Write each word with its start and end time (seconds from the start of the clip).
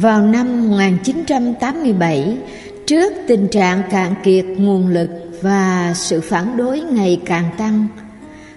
Vào 0.00 0.22
năm 0.26 0.70
1987, 0.70 2.36
trước 2.86 3.12
tình 3.26 3.48
trạng 3.48 3.82
cạn 3.90 4.14
kiệt 4.24 4.44
nguồn 4.44 4.88
lực 4.88 5.10
và 5.42 5.92
sự 5.96 6.20
phản 6.20 6.56
đối 6.56 6.80
ngày 6.80 7.20
càng 7.24 7.44
tăng, 7.58 7.86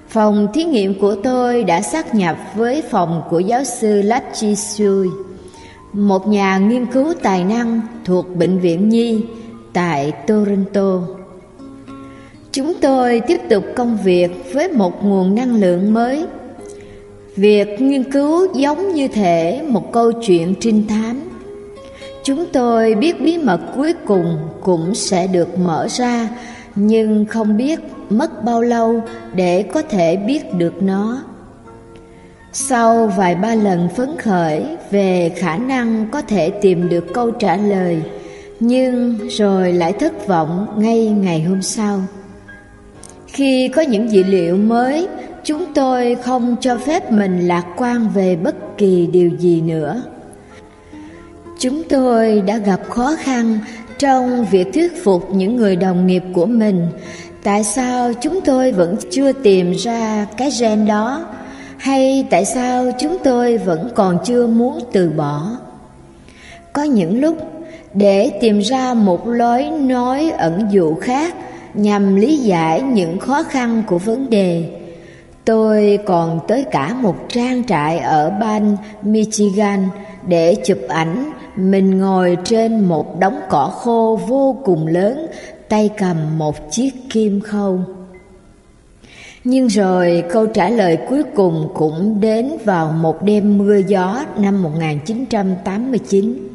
phòng 0.10 0.47
thí 0.54 0.63
nghiệm 0.63 1.00
của 1.00 1.15
tôi 1.15 1.63
đã 1.63 1.81
sát 1.81 2.15
nhập 2.15 2.38
với 2.55 2.84
phòng 2.89 3.21
của 3.29 3.39
giáo 3.39 3.63
sư 3.63 4.02
Lachi 4.02 4.55
Sui, 4.55 5.08
một 5.94 6.28
nhà 6.28 6.58
nghiên 6.58 6.86
cứu 6.86 7.13
tài 7.23 7.44
năng 7.44 7.81
thuộc 8.06 8.35
Bệnh 8.35 8.60
viện 8.60 8.90
Nhi 8.90 9.22
tại 9.74 10.12
Toronto. 10.12 11.01
Chúng 12.51 12.74
tôi 12.81 13.22
tiếp 13.28 13.40
tục 13.49 13.63
công 13.76 13.97
việc 14.04 14.54
với 14.54 14.72
một 14.72 15.04
nguồn 15.06 15.35
năng 15.35 15.56
lượng 15.56 15.94
mới. 15.94 16.26
Việc 17.35 17.81
nghiên 17.81 18.12
cứu 18.12 18.54
giống 18.54 18.94
như 18.94 19.08
thể 19.08 19.62
một 19.67 19.91
câu 19.91 20.12
chuyện 20.12 20.54
trinh 20.59 20.88
thám. 20.88 21.27
Chúng 22.27 22.45
tôi 22.53 22.95
biết 22.95 23.22
bí 23.22 23.38
mật 23.38 23.59
cuối 23.76 23.94
cùng 24.05 24.38
cũng 24.62 24.95
sẽ 24.95 25.27
được 25.27 25.59
mở 25.59 25.88
ra, 25.90 26.30
nhưng 26.76 27.26
không 27.26 27.58
biết 27.58 27.80
mất 28.09 28.44
bao 28.44 28.62
lâu 28.62 29.02
để 29.34 29.63
có 29.63 29.81
thể 29.81 30.18
biết 30.18 30.54
được 30.54 30.84
nó. 30.84 31.23
Sau 32.54 33.08
vài 33.18 33.35
ba 33.35 33.55
lần 33.55 33.90
phấn 33.95 34.09
khởi 34.18 34.66
về 34.91 35.32
khả 35.35 35.58
năng 35.58 36.05
có 36.12 36.21
thể 36.21 36.49
tìm 36.49 36.90
được 36.90 37.13
câu 37.13 37.32
trả 37.32 37.58
lời, 37.58 38.02
nhưng 38.59 39.18
rồi 39.30 39.73
lại 39.73 39.94
thất 39.94 40.27
vọng 40.27 40.68
ngay 40.77 41.09
ngày 41.09 41.44
hôm 41.44 41.62
sau. 41.62 42.02
Khi 43.27 43.68
có 43.68 43.82
những 43.82 44.12
dữ 44.12 44.23
liệu 44.23 44.57
mới, 44.57 45.07
chúng 45.44 45.73
tôi 45.73 46.16
không 46.16 46.55
cho 46.62 46.77
phép 46.77 47.12
mình 47.12 47.48
lạc 47.48 47.66
quan 47.77 48.09
về 48.13 48.35
bất 48.35 48.77
kỳ 48.77 49.07
điều 49.07 49.30
gì 49.40 49.62
nữa. 49.62 50.04
Chúng 51.60 51.84
tôi 51.84 52.42
đã 52.42 52.58
gặp 52.58 52.80
khó 52.90 53.16
khăn 53.20 53.60
trong 54.00 54.46
việc 54.46 54.68
thuyết 54.74 55.04
phục 55.04 55.30
những 55.34 55.55
người 55.55 55.76
đồng 55.76 56.08
nghiệp 56.08 56.24
của 56.34 56.46
mình 56.46 56.88
tại 57.44 57.64
sao 57.64 58.14
chúng 58.22 58.41
tôi 58.41 58.72
vẫn 58.72 58.96
chưa 59.10 59.32
tìm 59.32 59.72
ra 59.72 60.27
cái 60.38 60.49
gen 60.60 60.86
đó 60.86 61.26
hay 61.77 62.26
tại 62.30 62.46
sao 62.46 62.91
chúng 62.99 63.18
tôi 63.24 63.58
vẫn 63.58 63.90
còn 63.96 64.17
chưa 64.25 64.47
muốn 64.47 64.80
từ 64.91 65.09
bỏ. 65.09 65.52
Có 66.73 66.83
những 66.83 67.22
lúc, 67.22 67.38
để 67.94 68.31
tìm 68.42 68.59
ra 68.59 68.94
một 68.94 69.27
lối 69.27 69.69
nói 69.69 70.31
ẩn 70.38 70.67
dụ 70.71 70.95
khác 70.95 71.36
nhằm 71.73 72.16
lý 72.16 72.38
giải 72.38 72.81
những 72.81 73.19
khó 73.19 73.44
khăn 73.44 73.83
của 73.88 73.97
vấn 73.97 74.30
đề. 74.30 74.64
Tôi 75.45 75.99
còn 76.05 76.39
tới 76.47 76.66
cả 76.71 76.94
một 76.94 77.16
trang 77.30 77.64
trại 77.64 77.99
ở 77.99 78.30
bang 78.30 78.77
Michigan 79.02 79.88
để 80.27 80.55
chụp 80.66 80.80
ảnh 80.89 81.31
mình 81.58 81.97
ngồi 81.97 82.38
trên 82.44 82.86
một 82.86 83.19
đống 83.19 83.39
cỏ 83.50 83.72
khô 83.75 84.19
vô 84.27 84.58
cùng 84.66 84.88
lớn, 84.88 85.27
tay 85.69 85.89
cầm 85.97 86.38
một 86.38 86.72
chiếc 86.72 86.94
kim 87.09 87.41
khâu. 87.41 87.80
Nhưng 89.44 89.67
rồi 89.67 90.23
câu 90.30 90.45
trả 90.45 90.69
lời 90.69 90.97
cuối 91.09 91.23
cùng 91.36 91.69
cũng 91.73 92.22
đến 92.22 92.52
vào 92.66 92.91
một 92.91 93.23
đêm 93.23 93.58
mưa 93.58 93.77
gió 93.88 94.25
năm 94.38 94.64
1989. 94.64 96.47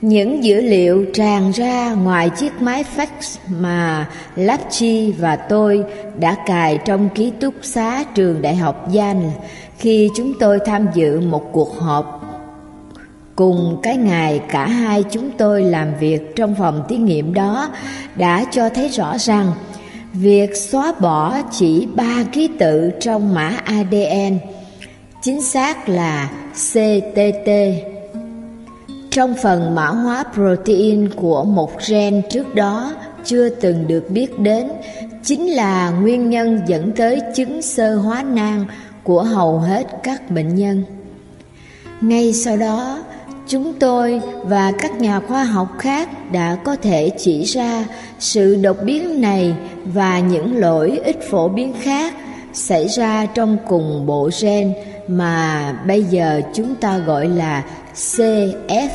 Những 0.00 0.44
dữ 0.44 0.60
liệu 0.60 1.04
tràn 1.14 1.50
ra 1.50 1.94
ngoài 1.94 2.30
chiếc 2.30 2.62
máy 2.62 2.84
fax 2.96 3.38
mà 3.60 4.08
Lapchi 4.36 5.12
và 5.12 5.36
tôi 5.36 5.84
đã 6.18 6.36
cài 6.46 6.78
trong 6.84 7.08
ký 7.14 7.32
túc 7.40 7.54
xá 7.62 8.04
trường 8.14 8.42
đại 8.42 8.56
học 8.56 8.88
Yale 8.94 9.30
khi 9.78 10.10
chúng 10.16 10.32
tôi 10.40 10.58
tham 10.66 10.86
dự 10.94 11.20
một 11.20 11.52
cuộc 11.52 11.78
họp 11.78 12.17
cùng 13.38 13.78
cái 13.82 13.96
ngày 13.96 14.40
cả 14.48 14.66
hai 14.66 15.04
chúng 15.10 15.30
tôi 15.30 15.62
làm 15.62 15.94
việc 16.00 16.36
trong 16.36 16.54
phòng 16.58 16.84
thí 16.88 16.96
nghiệm 16.96 17.34
đó 17.34 17.70
đã 18.16 18.44
cho 18.50 18.68
thấy 18.68 18.88
rõ 18.88 19.18
rằng 19.18 19.52
việc 20.12 20.56
xóa 20.56 20.92
bỏ 21.00 21.42
chỉ 21.50 21.86
ba 21.94 22.24
ký 22.32 22.48
tự 22.58 22.90
trong 23.00 23.34
mã 23.34 23.52
ADN 23.64 24.38
chính 25.22 25.42
xác 25.42 25.88
là 25.88 26.30
CTT 26.54 27.50
trong 29.10 29.34
phần 29.42 29.74
mã 29.74 29.86
hóa 29.86 30.24
protein 30.34 31.08
của 31.16 31.44
một 31.44 31.70
gen 31.88 32.22
trước 32.30 32.54
đó 32.54 32.92
chưa 33.24 33.48
từng 33.48 33.86
được 33.86 34.10
biết 34.10 34.38
đến 34.38 34.68
chính 35.24 35.46
là 35.46 35.90
nguyên 35.90 36.30
nhân 36.30 36.60
dẫn 36.66 36.92
tới 36.92 37.20
chứng 37.34 37.62
sơ 37.62 37.96
hóa 37.96 38.22
nang 38.22 38.64
của 39.02 39.22
hầu 39.22 39.58
hết 39.58 39.86
các 40.02 40.30
bệnh 40.30 40.54
nhân. 40.54 40.84
Ngay 42.00 42.32
sau 42.32 42.56
đó, 42.56 42.98
chúng 43.48 43.72
tôi 43.78 44.20
và 44.44 44.72
các 44.78 45.00
nhà 45.00 45.20
khoa 45.20 45.44
học 45.44 45.68
khác 45.78 46.32
đã 46.32 46.56
có 46.64 46.76
thể 46.76 47.10
chỉ 47.18 47.44
ra 47.44 47.84
sự 48.18 48.56
đột 48.56 48.76
biến 48.82 49.20
này 49.20 49.54
và 49.84 50.20
những 50.20 50.56
lỗi 50.56 51.00
ít 51.04 51.16
phổ 51.30 51.48
biến 51.48 51.74
khác 51.80 52.14
xảy 52.52 52.88
ra 52.88 53.26
trong 53.26 53.56
cùng 53.68 54.06
bộ 54.06 54.30
gen 54.42 54.74
mà 55.08 55.72
bây 55.86 56.02
giờ 56.02 56.40
chúng 56.54 56.74
ta 56.74 56.98
gọi 56.98 57.28
là 57.28 57.64
CFTR 57.94 58.88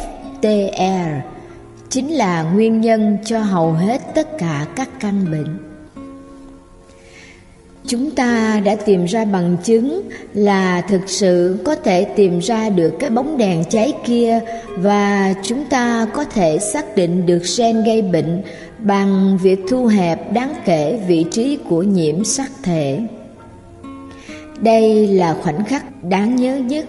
chính 1.90 2.10
là 2.14 2.44
nguyên 2.44 2.82
nhân 2.82 3.18
cho 3.26 3.40
hầu 3.40 3.72
hết 3.72 4.02
tất 4.16 4.38
cả 4.38 4.66
các 4.76 4.90
căn 5.00 5.32
bệnh. 5.32 5.73
Chúng 7.88 8.12
ta 8.12 8.62
đã 8.66 8.76
tìm 8.76 9.06
ra 9.06 9.26
bằng 9.26 9.58
chứng 9.64 10.10
là 10.34 10.82
thực 10.82 11.02
sự 11.08 11.58
có 11.66 11.76
thể 11.76 12.04
tìm 12.04 12.40
ra 12.40 12.70
được 12.70 12.94
cái 13.00 13.10
bóng 13.10 13.38
đèn 13.38 13.64
cháy 13.70 13.94
kia 14.06 14.40
và 14.78 15.34
chúng 15.44 15.66
ta 15.66 16.08
có 16.14 16.24
thể 16.24 16.60
xác 16.60 16.96
định 16.96 17.26
được 17.26 17.42
gen 17.58 17.84
gây 17.84 18.02
bệnh 18.02 18.42
bằng 18.80 19.38
việc 19.44 19.60
thu 19.70 19.86
hẹp 19.86 20.34
đáng 20.34 20.54
kể 20.66 21.00
vị 21.08 21.26
trí 21.32 21.58
của 21.70 21.84
nhiễm 21.84 22.24
sắc 22.24 22.52
thể. 22.64 23.00
Đây 24.60 25.08
là 25.08 25.36
khoảnh 25.42 25.66
khắc 25.66 26.04
đáng 26.04 26.36
nhớ 26.36 26.56
nhất. 26.56 26.86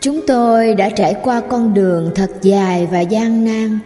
Chúng 0.00 0.20
tôi 0.26 0.74
đã 0.74 0.90
trải 0.90 1.14
qua 1.22 1.40
con 1.40 1.74
đường 1.74 2.10
thật 2.14 2.30
dài 2.42 2.88
và 2.90 3.00
gian 3.00 3.44
nan, 3.44 3.78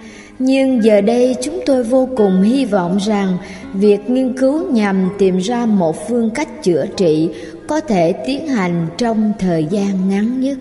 nhưng 0.44 0.84
giờ 0.84 1.00
đây 1.00 1.36
chúng 1.42 1.60
tôi 1.66 1.84
vô 1.84 2.08
cùng 2.16 2.42
hy 2.42 2.64
vọng 2.64 2.98
rằng 2.98 3.38
việc 3.75 4.10
nghiên 4.10 4.38
cứu 4.38 4.72
nhằm 4.72 5.10
tìm 5.19 5.38
ra 5.38 5.66
một 5.66 6.08
phương 6.08 6.30
cách 6.30 6.62
chữa 6.62 6.86
trị 6.97 7.30
có 7.69 7.80
thể 7.80 8.12
tiến 8.12 8.48
hành 8.48 8.86
trong 8.98 9.32
thời 9.38 9.66
gian 9.70 10.08
ngắn 10.08 10.41
nhất. 10.41 10.58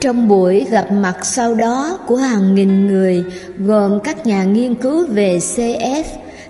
Trong 0.00 0.28
buổi 0.28 0.66
gặp 0.70 0.92
mặt 0.92 1.16
sau 1.22 1.54
đó 1.54 1.98
của 2.06 2.16
hàng 2.16 2.54
nghìn 2.54 2.86
người 2.86 3.24
gồm 3.58 4.00
các 4.04 4.26
nhà 4.26 4.44
nghiên 4.44 4.74
cứu 4.74 5.06
về 5.06 5.38
CF, 5.38 6.04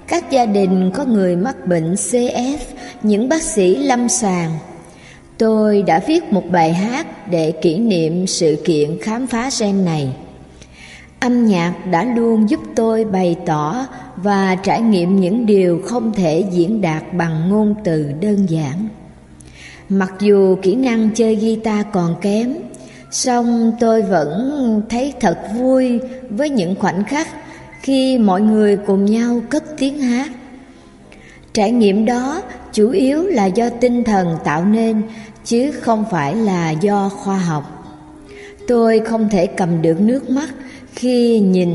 các 0.08 0.30
gia 0.30 0.46
đình 0.46 0.90
có 0.94 1.04
người 1.04 1.36
mắc 1.36 1.66
bệnh 1.66 1.94
CF, 1.94 2.58
những 3.02 3.28
bác 3.28 3.42
sĩ 3.42 3.76
lâm 3.76 4.08
sàng. 4.08 4.50
Tôi 5.38 5.82
đã 5.82 6.00
viết 6.06 6.32
một 6.32 6.44
bài 6.50 6.72
hát 6.72 7.30
để 7.30 7.52
kỷ 7.62 7.78
niệm 7.78 8.26
sự 8.26 8.56
kiện 8.64 8.98
khám 9.02 9.26
phá 9.26 9.50
gen 9.60 9.84
này. 9.84 10.12
Âm 11.24 11.46
nhạc 11.46 11.74
đã 11.90 12.04
luôn 12.04 12.50
giúp 12.50 12.60
tôi 12.74 13.04
bày 13.04 13.36
tỏ 13.46 13.86
và 14.16 14.56
trải 14.62 14.82
nghiệm 14.82 15.20
những 15.20 15.46
điều 15.46 15.80
không 15.84 16.12
thể 16.12 16.44
diễn 16.50 16.80
đạt 16.80 17.02
bằng 17.12 17.48
ngôn 17.48 17.74
từ 17.84 18.12
đơn 18.20 18.50
giản. 18.50 18.88
Mặc 19.88 20.12
dù 20.20 20.56
kỹ 20.62 20.74
năng 20.74 21.10
chơi 21.14 21.36
guitar 21.36 21.86
còn 21.92 22.16
kém, 22.20 22.54
song 23.10 23.72
tôi 23.80 24.02
vẫn 24.02 24.82
thấy 24.88 25.12
thật 25.20 25.38
vui 25.58 26.00
với 26.30 26.50
những 26.50 26.74
khoảnh 26.74 27.04
khắc 27.04 27.28
khi 27.80 28.18
mọi 28.18 28.40
người 28.40 28.76
cùng 28.76 29.04
nhau 29.04 29.40
cất 29.50 29.64
tiếng 29.78 30.00
hát. 30.00 30.30
Trải 31.52 31.70
nghiệm 31.70 32.04
đó 32.04 32.42
chủ 32.72 32.90
yếu 32.90 33.22
là 33.22 33.46
do 33.46 33.68
tinh 33.80 34.04
thần 34.04 34.36
tạo 34.44 34.64
nên 34.64 35.02
chứ 35.44 35.70
không 35.72 36.04
phải 36.10 36.34
là 36.34 36.70
do 36.70 37.08
khoa 37.08 37.38
học. 37.38 37.94
Tôi 38.68 39.00
không 39.00 39.28
thể 39.28 39.46
cầm 39.46 39.82
được 39.82 40.00
nước 40.00 40.30
mắt 40.30 40.48
khi 40.94 41.38
nhìn 41.38 41.70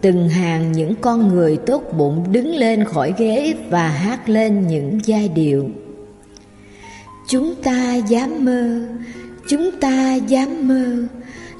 từng 0.00 0.28
hàng 0.28 0.72
những 0.72 0.94
con 1.00 1.28
người 1.28 1.56
tốt 1.66 1.82
bụng 1.96 2.24
đứng 2.32 2.54
lên 2.54 2.84
khỏi 2.84 3.14
ghế 3.18 3.54
và 3.70 3.88
hát 3.88 4.28
lên 4.28 4.66
những 4.66 4.98
giai 5.04 5.28
điệu. 5.28 5.70
Chúng 7.28 7.54
ta 7.54 7.94
dám 7.94 8.44
mơ, 8.44 8.80
chúng 9.48 9.70
ta 9.80 10.14
dám 10.14 10.68
mơ 10.68 11.06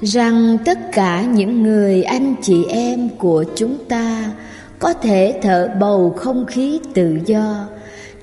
rằng 0.03 0.59
tất 0.65 0.79
cả 0.93 1.23
những 1.23 1.63
người 1.63 2.03
anh 2.03 2.35
chị 2.43 2.65
em 2.69 3.09
của 3.19 3.45
chúng 3.57 3.79
ta 3.89 4.33
có 4.79 4.93
thể 4.93 5.39
thở 5.43 5.71
bầu 5.81 6.15
không 6.17 6.47
khí 6.47 6.81
tự 6.95 7.19
do 7.27 7.67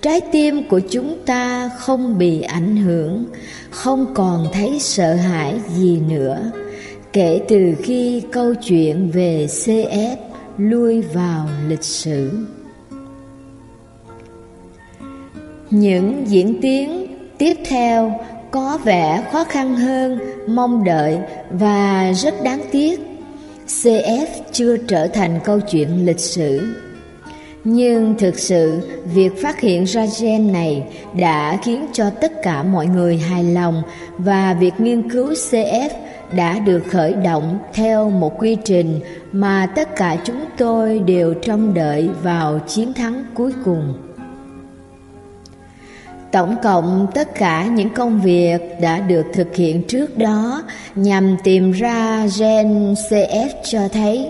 trái 0.01 0.21
tim 0.31 0.69
của 0.69 0.79
chúng 0.89 1.17
ta 1.25 1.69
không 1.77 2.17
bị 2.17 2.41
ảnh 2.41 2.77
hưởng 2.77 3.25
không 3.69 4.13
còn 4.13 4.47
thấy 4.53 4.79
sợ 4.79 5.13
hãi 5.13 5.59
gì 5.75 6.01
nữa 6.09 6.51
kể 7.13 7.41
từ 7.47 7.73
khi 7.83 8.23
câu 8.31 8.53
chuyện 8.55 9.09
về 9.13 9.45
CF 9.49 10.15
lui 10.57 11.01
vào 11.01 11.47
lịch 11.67 11.83
sử. 11.83 12.31
Những 15.69 16.23
diễn 16.27 16.61
tiến 16.61 17.07
tiếp 17.37 17.53
theo 17.65 18.19
có 18.51 18.79
vẻ 18.83 19.23
khó 19.31 19.43
khăn 19.43 19.75
hơn 19.75 20.19
mong 20.47 20.83
đợi 20.83 21.17
và 21.51 22.11
rất 22.15 22.43
đáng 22.43 22.61
tiếc. 22.71 22.99
Cf 23.67 24.27
chưa 24.51 24.77
trở 24.77 25.07
thành 25.07 25.39
câu 25.43 25.59
chuyện 25.59 26.05
lịch 26.05 26.19
sử. 26.19 26.61
Nhưng 27.63 28.15
thực 28.17 28.39
sự, 28.39 28.79
việc 29.13 29.41
phát 29.41 29.59
hiện 29.59 29.83
ra 29.83 30.05
gen 30.21 30.51
này 30.51 30.83
đã 31.19 31.57
khiến 31.63 31.85
cho 31.93 32.09
tất 32.09 32.31
cả 32.43 32.63
mọi 32.63 32.85
người 32.85 33.17
hài 33.17 33.43
lòng 33.43 33.81
và 34.17 34.53
việc 34.59 34.73
nghiên 34.77 35.09
cứu 35.09 35.33
cf 35.33 35.89
đã 36.35 36.59
được 36.59 36.83
khởi 36.91 37.13
động 37.13 37.59
theo 37.73 38.09
một 38.09 38.39
quy 38.39 38.57
trình 38.63 38.99
mà 39.31 39.67
tất 39.75 39.95
cả 39.95 40.17
chúng 40.23 40.45
tôi 40.57 40.99
đều 40.99 41.33
trông 41.33 41.73
đợi 41.73 42.09
vào 42.23 42.59
chiến 42.67 42.93
thắng 42.93 43.25
cuối 43.33 43.53
cùng 43.65 43.93
Tổng 46.31 46.55
cộng 46.63 47.07
tất 47.13 47.35
cả 47.35 47.65
những 47.65 47.89
công 47.89 48.21
việc 48.21 48.61
đã 48.81 48.99
được 48.99 49.25
thực 49.33 49.55
hiện 49.55 49.83
trước 49.87 50.17
đó 50.17 50.63
nhằm 50.95 51.37
tìm 51.43 51.71
ra 51.71 52.27
gen 52.39 52.93
CF 52.93 53.49
cho 53.63 53.87
thấy, 53.87 54.29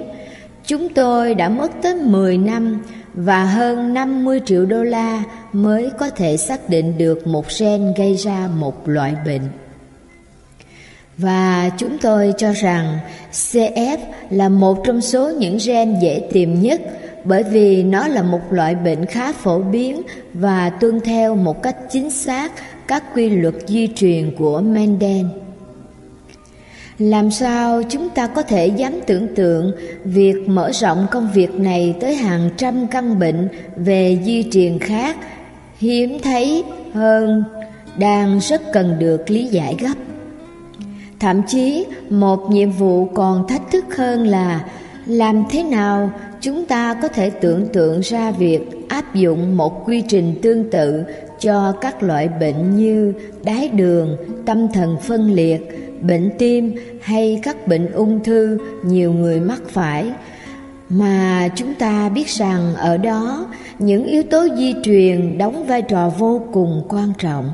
chúng 0.65 0.93
tôi 0.93 1.35
đã 1.35 1.49
mất 1.49 1.71
tới 1.81 1.95
10 1.95 2.37
năm 2.37 2.81
và 3.13 3.43
hơn 3.43 3.93
50 3.93 4.41
triệu 4.45 4.65
đô 4.65 4.83
la 4.83 5.23
mới 5.53 5.89
có 5.99 6.09
thể 6.09 6.37
xác 6.37 6.69
định 6.69 6.97
được 6.97 7.27
một 7.27 7.45
gen 7.59 7.93
gây 7.97 8.15
ra 8.15 8.49
một 8.59 8.89
loại 8.89 9.15
bệnh. 9.25 9.41
Và 11.21 11.69
chúng 11.77 11.97
tôi 11.97 12.33
cho 12.37 12.51
rằng 12.51 12.99
CF 13.31 13.97
là 14.29 14.49
một 14.49 14.77
trong 14.85 15.01
số 15.01 15.29
những 15.29 15.57
gen 15.65 15.99
dễ 16.01 16.27
tìm 16.31 16.61
nhất, 16.61 16.81
bởi 17.23 17.43
vì 17.43 17.83
nó 17.83 18.07
là 18.07 18.23
một 18.23 18.41
loại 18.51 18.75
bệnh 18.75 19.05
khá 19.05 19.33
phổ 19.33 19.59
biến 19.59 20.01
và 20.33 20.69
tuân 20.69 21.01
theo 21.01 21.35
một 21.35 21.63
cách 21.63 21.75
chính 21.91 22.09
xác 22.09 22.51
các 22.87 23.03
quy 23.15 23.29
luật 23.29 23.55
di 23.67 23.87
truyền 23.95 24.35
của 24.37 24.61
Mendel. 24.61 25.25
Làm 26.99 27.31
sao 27.31 27.81
chúng 27.89 28.09
ta 28.09 28.27
có 28.27 28.41
thể 28.41 28.67
dám 28.67 28.93
tưởng 29.07 29.35
tượng 29.35 29.71
việc 30.03 30.35
mở 30.47 30.71
rộng 30.71 31.07
công 31.11 31.29
việc 31.33 31.53
này 31.53 31.95
tới 31.99 32.15
hàng 32.15 32.49
trăm 32.57 32.87
căn 32.87 33.19
bệnh 33.19 33.47
về 33.75 34.19
di 34.25 34.45
truyền 34.51 34.79
khác 34.79 35.17
hiếm 35.77 36.17
thấy 36.23 36.63
hơn 36.93 37.43
đang 37.97 38.39
rất 38.39 38.61
cần 38.73 38.95
được 38.99 39.29
lý 39.29 39.45
giải 39.45 39.75
gấp. 39.79 39.93
Thậm 41.21 41.41
chí 41.47 41.85
một 42.09 42.51
nhiệm 42.51 42.71
vụ 42.71 43.05
còn 43.05 43.47
thách 43.47 43.71
thức 43.71 43.95
hơn 43.97 44.27
là 44.27 44.65
làm 45.05 45.43
thế 45.49 45.63
nào 45.63 46.11
chúng 46.41 46.65
ta 46.65 46.93
có 47.01 47.07
thể 47.07 47.29
tưởng 47.29 47.67
tượng 47.73 47.99
ra 47.99 48.31
việc 48.31 48.89
áp 48.89 49.15
dụng 49.15 49.57
một 49.57 49.85
quy 49.85 50.03
trình 50.07 50.35
tương 50.41 50.71
tự 50.71 51.03
cho 51.39 51.71
các 51.81 52.03
loại 52.03 52.29
bệnh 52.39 52.75
như 52.77 53.13
đái 53.43 53.69
đường, 53.69 54.17
tâm 54.45 54.67
thần 54.73 54.97
phân 55.01 55.31
liệt, 55.33 55.61
bệnh 56.01 56.29
tim 56.37 56.75
hay 57.01 57.39
các 57.43 57.67
bệnh 57.67 57.91
ung 57.91 58.23
thư 58.23 58.57
nhiều 58.83 59.13
người 59.13 59.39
mắc 59.39 59.61
phải. 59.69 60.11
Mà 60.89 61.49
chúng 61.55 61.73
ta 61.73 62.09
biết 62.09 62.27
rằng 62.27 62.75
ở 62.75 62.97
đó 62.97 63.47
những 63.79 64.05
yếu 64.05 64.23
tố 64.23 64.47
di 64.57 64.75
truyền 64.83 65.37
đóng 65.37 65.65
vai 65.67 65.81
trò 65.81 66.09
vô 66.09 66.41
cùng 66.53 66.83
quan 66.89 67.13
trọng 67.17 67.51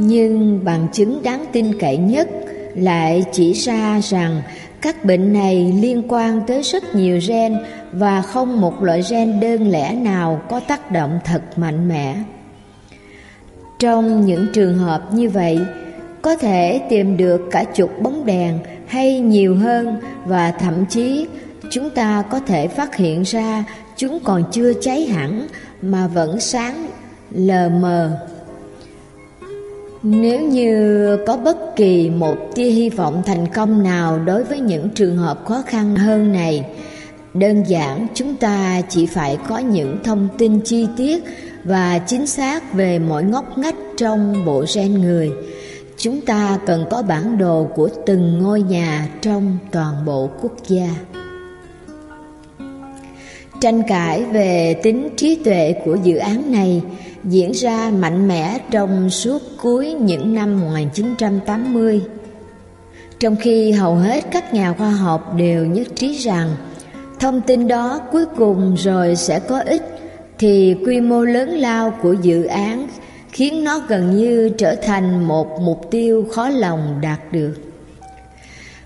nhưng 0.00 0.64
bằng 0.64 0.88
chứng 0.92 1.22
đáng 1.22 1.44
tin 1.52 1.78
cậy 1.78 1.96
nhất 1.96 2.28
lại 2.74 3.24
chỉ 3.32 3.52
ra 3.52 4.00
rằng 4.00 4.42
các 4.80 5.04
bệnh 5.04 5.32
này 5.32 5.72
liên 5.80 6.02
quan 6.08 6.40
tới 6.46 6.62
rất 6.62 6.94
nhiều 6.94 7.20
gen 7.28 7.56
và 7.92 8.22
không 8.22 8.60
một 8.60 8.82
loại 8.82 9.02
gen 9.10 9.40
đơn 9.40 9.70
lẻ 9.70 9.94
nào 9.94 10.42
có 10.48 10.60
tác 10.60 10.90
động 10.90 11.18
thật 11.24 11.58
mạnh 11.58 11.88
mẽ. 11.88 12.16
Trong 13.78 14.26
những 14.26 14.46
trường 14.52 14.78
hợp 14.78 15.14
như 15.14 15.28
vậy, 15.28 15.58
có 16.22 16.36
thể 16.36 16.80
tìm 16.88 17.16
được 17.16 17.40
cả 17.50 17.64
chục 17.64 18.02
bóng 18.02 18.26
đèn 18.26 18.58
hay 18.86 19.20
nhiều 19.20 19.54
hơn 19.56 20.00
và 20.24 20.50
thậm 20.50 20.86
chí 20.86 21.26
chúng 21.70 21.90
ta 21.90 22.24
có 22.30 22.40
thể 22.40 22.68
phát 22.68 22.96
hiện 22.96 23.22
ra 23.22 23.64
chúng 23.96 24.18
còn 24.24 24.44
chưa 24.52 24.72
cháy 24.80 25.06
hẳn 25.06 25.46
mà 25.82 26.06
vẫn 26.06 26.40
sáng 26.40 26.86
lờ 27.30 27.68
mờ 27.68 28.26
nếu 30.02 30.40
như 30.40 31.16
có 31.26 31.36
bất 31.36 31.76
kỳ 31.76 32.10
một 32.10 32.36
tia 32.54 32.70
hy 32.70 32.90
vọng 32.90 33.22
thành 33.26 33.46
công 33.54 33.82
nào 33.82 34.18
đối 34.18 34.44
với 34.44 34.60
những 34.60 34.88
trường 34.88 35.16
hợp 35.16 35.44
khó 35.44 35.62
khăn 35.66 35.96
hơn 35.96 36.32
này, 36.32 36.64
đơn 37.34 37.62
giản 37.66 38.06
chúng 38.14 38.36
ta 38.36 38.82
chỉ 38.88 39.06
phải 39.06 39.38
có 39.48 39.58
những 39.58 39.98
thông 40.04 40.28
tin 40.38 40.60
chi 40.60 40.86
tiết 40.96 41.24
và 41.64 41.98
chính 41.98 42.26
xác 42.26 42.72
về 42.72 42.98
mỗi 42.98 43.24
ngóc 43.24 43.58
ngách 43.58 43.76
trong 43.96 44.44
bộ 44.44 44.64
gen 44.74 45.00
người. 45.00 45.30
Chúng 45.96 46.20
ta 46.20 46.58
cần 46.66 46.84
có 46.90 47.02
bản 47.02 47.38
đồ 47.38 47.68
của 47.74 47.88
từng 48.06 48.38
ngôi 48.38 48.62
nhà 48.62 49.08
trong 49.20 49.58
toàn 49.70 49.94
bộ 50.06 50.30
quốc 50.42 50.52
gia. 50.68 50.88
Tranh 53.60 53.82
cãi 53.88 54.24
về 54.24 54.74
tính 54.82 55.08
trí 55.16 55.34
tuệ 55.44 55.74
của 55.84 55.94
dự 55.94 56.16
án 56.16 56.52
này 56.52 56.82
diễn 57.24 57.52
ra 57.52 57.90
mạnh 57.90 58.28
mẽ 58.28 58.58
trong 58.70 59.10
suốt 59.10 59.42
cuối 59.62 59.92
những 59.92 60.34
năm 60.34 60.60
1980. 60.60 62.00
Trong 63.20 63.36
khi 63.36 63.72
hầu 63.72 63.94
hết 63.94 64.24
các 64.30 64.54
nhà 64.54 64.72
khoa 64.72 64.90
học 64.90 65.34
đều 65.36 65.66
nhất 65.66 65.86
trí 65.94 66.18
rằng 66.18 66.56
thông 67.20 67.40
tin 67.40 67.68
đó 67.68 68.00
cuối 68.12 68.24
cùng 68.36 68.74
rồi 68.78 69.16
sẽ 69.16 69.38
có 69.38 69.60
ích 69.60 69.82
thì 70.38 70.76
quy 70.86 71.00
mô 71.00 71.24
lớn 71.24 71.50
lao 71.50 71.94
của 72.02 72.12
dự 72.12 72.44
án 72.44 72.88
khiến 73.32 73.64
nó 73.64 73.78
gần 73.88 74.16
như 74.16 74.50
trở 74.58 74.74
thành 74.74 75.24
một 75.24 75.60
mục 75.60 75.90
tiêu 75.90 76.26
khó 76.32 76.48
lòng 76.48 76.98
đạt 77.02 77.32
được. 77.32 77.54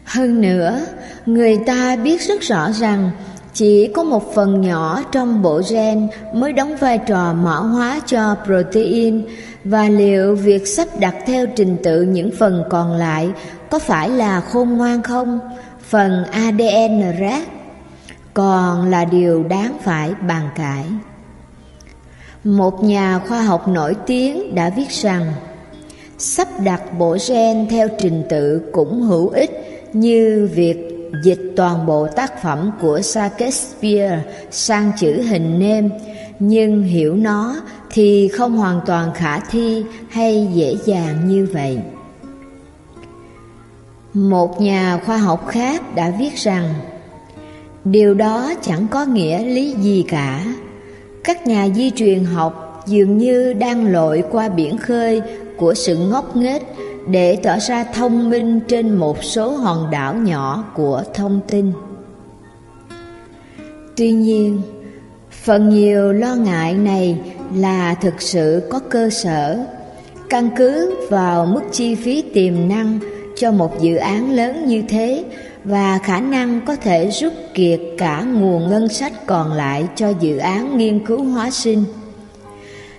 Hơn 0.05 0.41
nữa, 0.41 0.81
người 1.27 1.59
ta 1.67 1.97
biết 1.97 2.23
rất 2.23 2.43
rõ 2.43 2.73
rằng 2.73 3.11
chỉ 3.55 3.87
có 3.87 4.03
một 4.03 4.35
phần 4.35 4.61
nhỏ 4.61 5.03
trong 5.12 5.43
bộ 5.43 5.62
gen 5.71 6.09
mới 6.33 6.53
đóng 6.53 6.77
vai 6.77 6.99
trò 6.99 7.33
mã 7.33 7.56
hóa 7.56 8.01
cho 8.06 8.37
protein 8.45 9.25
và 9.65 9.89
liệu 9.89 10.35
việc 10.35 10.67
sắp 10.67 10.89
đặt 11.01 11.15
theo 11.27 11.47
trình 11.56 11.77
tự 11.83 12.03
những 12.03 12.31
phần 12.39 12.65
còn 12.71 12.93
lại 12.93 13.31
có 13.71 13.79
phải 13.79 14.11
là 14.11 14.41
khôn 14.41 14.69
ngoan 14.69 15.03
không? 15.03 15.41
Phần 15.81 16.25
ADN 16.25 17.19
rác 17.21 17.49
còn 18.35 18.91
là 18.91 19.05
điều 19.05 19.43
đáng 19.43 19.77
phải 19.83 20.11
bàn 20.29 20.49
cãi. 20.56 20.85
Một 22.45 22.85
nhà 22.85 23.21
khoa 23.29 23.43
học 23.43 23.69
nổi 23.69 23.95
tiếng 24.06 24.55
đã 24.55 24.71
viết 24.71 24.91
rằng, 24.91 25.33
sắp 26.19 26.49
đặt 26.65 26.99
bộ 26.99 27.17
gen 27.29 27.67
theo 27.71 27.89
trình 27.99 28.23
tự 28.29 28.62
cũng 28.73 29.03
hữu 29.03 29.29
ích 29.29 29.51
như 29.93 30.49
việc 30.55 30.94
dịch 31.23 31.53
toàn 31.56 31.87
bộ 31.87 32.06
tác 32.17 32.43
phẩm 32.43 32.71
của 32.81 33.01
Shakespeare 33.01 34.23
sang 34.51 34.93
chữ 34.99 35.23
hình 35.23 35.59
nêm, 35.59 35.91
nhưng 36.39 36.83
hiểu 36.83 37.15
nó 37.15 37.56
thì 37.91 38.29
không 38.29 38.56
hoàn 38.56 38.81
toàn 38.87 39.13
khả 39.15 39.41
thi 39.41 39.85
hay 40.09 40.49
dễ 40.55 40.77
dàng 40.85 41.29
như 41.29 41.49
vậy. 41.53 41.79
Một 44.15 44.61
nhà 44.61 45.01
khoa 45.06 45.17
học 45.17 45.49
khác 45.49 45.94
đã 45.94 46.13
viết 46.19 46.37
rằng 46.37 46.75
điều 47.85 48.15
đó 48.15 48.53
chẳng 48.63 48.87
có 48.91 49.05
nghĩa 49.05 49.44
lý 49.44 49.75
gì 49.81 50.05
cả. 50.09 50.44
Các 51.25 51.47
nhà 51.47 51.69
di 51.75 51.91
truyền 51.91 52.25
học 52.25 52.83
dường 52.87 53.19
như 53.19 53.53
đang 53.53 53.87
lội 53.87 54.25
qua 54.31 54.49
biển 54.49 54.79
khơi 54.79 55.23
của 55.56 55.75
sự 55.75 55.97
ngốc 55.97 56.37
nghếch 56.37 56.63
để 57.06 57.37
tỏ 57.43 57.58
ra 57.58 57.84
thông 57.84 58.31
minh 58.31 58.61
trên 58.69 58.96
một 58.96 59.25
số 59.25 59.51
hòn 59.51 59.91
đảo 59.91 60.15
nhỏ 60.15 60.65
của 60.75 61.03
thông 61.15 61.41
tin. 61.49 61.73
Tuy 63.96 64.13
nhiên, 64.13 64.63
phần 65.31 65.69
nhiều 65.69 66.13
lo 66.13 66.34
ngại 66.34 66.75
này 66.75 67.19
là 67.55 67.94
thực 67.94 68.23
sự 68.23 68.63
có 68.70 68.79
cơ 68.79 69.11
sở, 69.11 69.65
căn 70.31 70.51
cứ 70.56 70.94
vào 71.11 71.46
mức 71.46 71.63
chi 71.73 71.94
phí 71.94 72.23
tiềm 72.23 72.69
năng 72.69 72.99
cho 73.37 73.51
một 73.51 73.81
dự 73.81 73.96
án 73.96 74.32
lớn 74.32 74.67
như 74.67 74.82
thế 74.89 75.25
và 75.65 75.99
khả 75.99 76.20
năng 76.20 76.61
có 76.67 76.77
thể 76.77 77.11
rút 77.11 77.32
kiệt 77.55 77.81
cả 77.99 78.23
nguồn 78.23 78.70
ngân 78.70 78.89
sách 78.89 79.27
còn 79.27 79.53
lại 79.53 79.87
cho 79.96 80.13
dự 80.20 80.37
án 80.37 80.79
nghiên 80.79 81.06
cứu 81.06 81.25
hóa 81.25 81.51
sinh. 81.51 81.84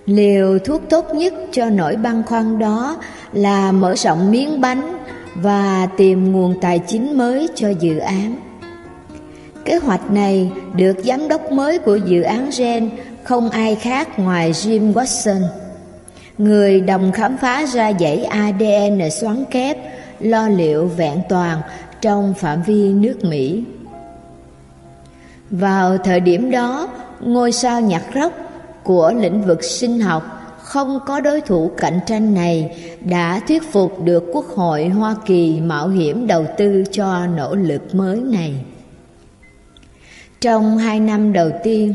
Liều 0.06 0.60
thuốc 0.60 0.82
tốt 0.90 1.06
nhất 1.14 1.34
cho 1.52 1.70
nỗi 1.70 1.96
băn 1.96 2.24
khoăn 2.24 2.60
đó 2.60 2.98
là 3.34 3.72
mở 3.72 3.96
rộng 3.96 4.32
miếng 4.32 4.62
bánh 4.62 4.98
và 5.36 5.88
tìm 5.98 6.32
nguồn 6.32 6.62
tài 6.62 6.80
chính 6.80 7.18
mới 7.18 7.48
cho 7.56 7.70
dự 7.70 7.98
án. 7.98 8.36
Kế 9.66 9.76
hoạch 9.76 10.12
này 10.12 10.52
được 10.76 10.94
giám 11.04 11.28
đốc 11.28 11.52
mới 11.52 11.80
của 11.80 11.96
dự 11.96 12.22
án 12.22 12.50
gen 12.58 12.90
không 13.24 13.50
ai 13.50 13.76
khác 13.76 14.20
ngoài 14.20 14.52
Jim 14.52 14.94
Watson, 14.94 15.42
người 16.38 16.82
đồng 16.82 17.12
khám 17.12 17.38
phá 17.38 17.66
ra 17.66 17.92
dãy 18.00 18.24
ADN 18.24 19.10
xoắn 19.12 19.46
kép 19.52 19.78
lo 20.20 20.48
liệu 20.48 20.86
vẹn 20.86 21.22
toàn 21.30 21.62
trong 22.02 22.34
phạm 22.34 22.64
vi 22.64 22.94
nước 22.94 23.24
Mỹ. 23.24 23.64
Vào 25.50 25.98
thời 25.98 26.20
điểm 26.20 26.52
đó, 26.52 26.90
ngôi 27.20 27.52
sao 27.52 27.82
nhạc 27.82 28.04
rock 28.16 28.45
của 28.86 29.14
lĩnh 29.20 29.42
vực 29.42 29.64
sinh 29.64 30.00
học 30.00 30.24
không 30.64 31.00
có 31.06 31.20
đối 31.20 31.42
thủ 31.42 31.72
cạnh 31.78 32.00
tranh 32.06 32.34
này 32.34 32.78
đã 33.06 33.42
thuyết 33.48 33.72
phục 33.72 34.04
được 34.04 34.24
Quốc 34.34 34.46
hội 34.46 34.88
Hoa 34.88 35.16
Kỳ 35.26 35.60
mạo 35.60 35.88
hiểm 35.90 36.28
đầu 36.28 36.46
tư 36.58 36.84
cho 36.92 37.28
nỗ 37.28 37.56
lực 37.56 37.96
mới 37.96 38.20
này. 38.20 38.54
Trong 40.42 40.78
hai 40.78 41.00
năm 41.00 41.34
đầu 41.34 41.50
tiên, 41.64 41.94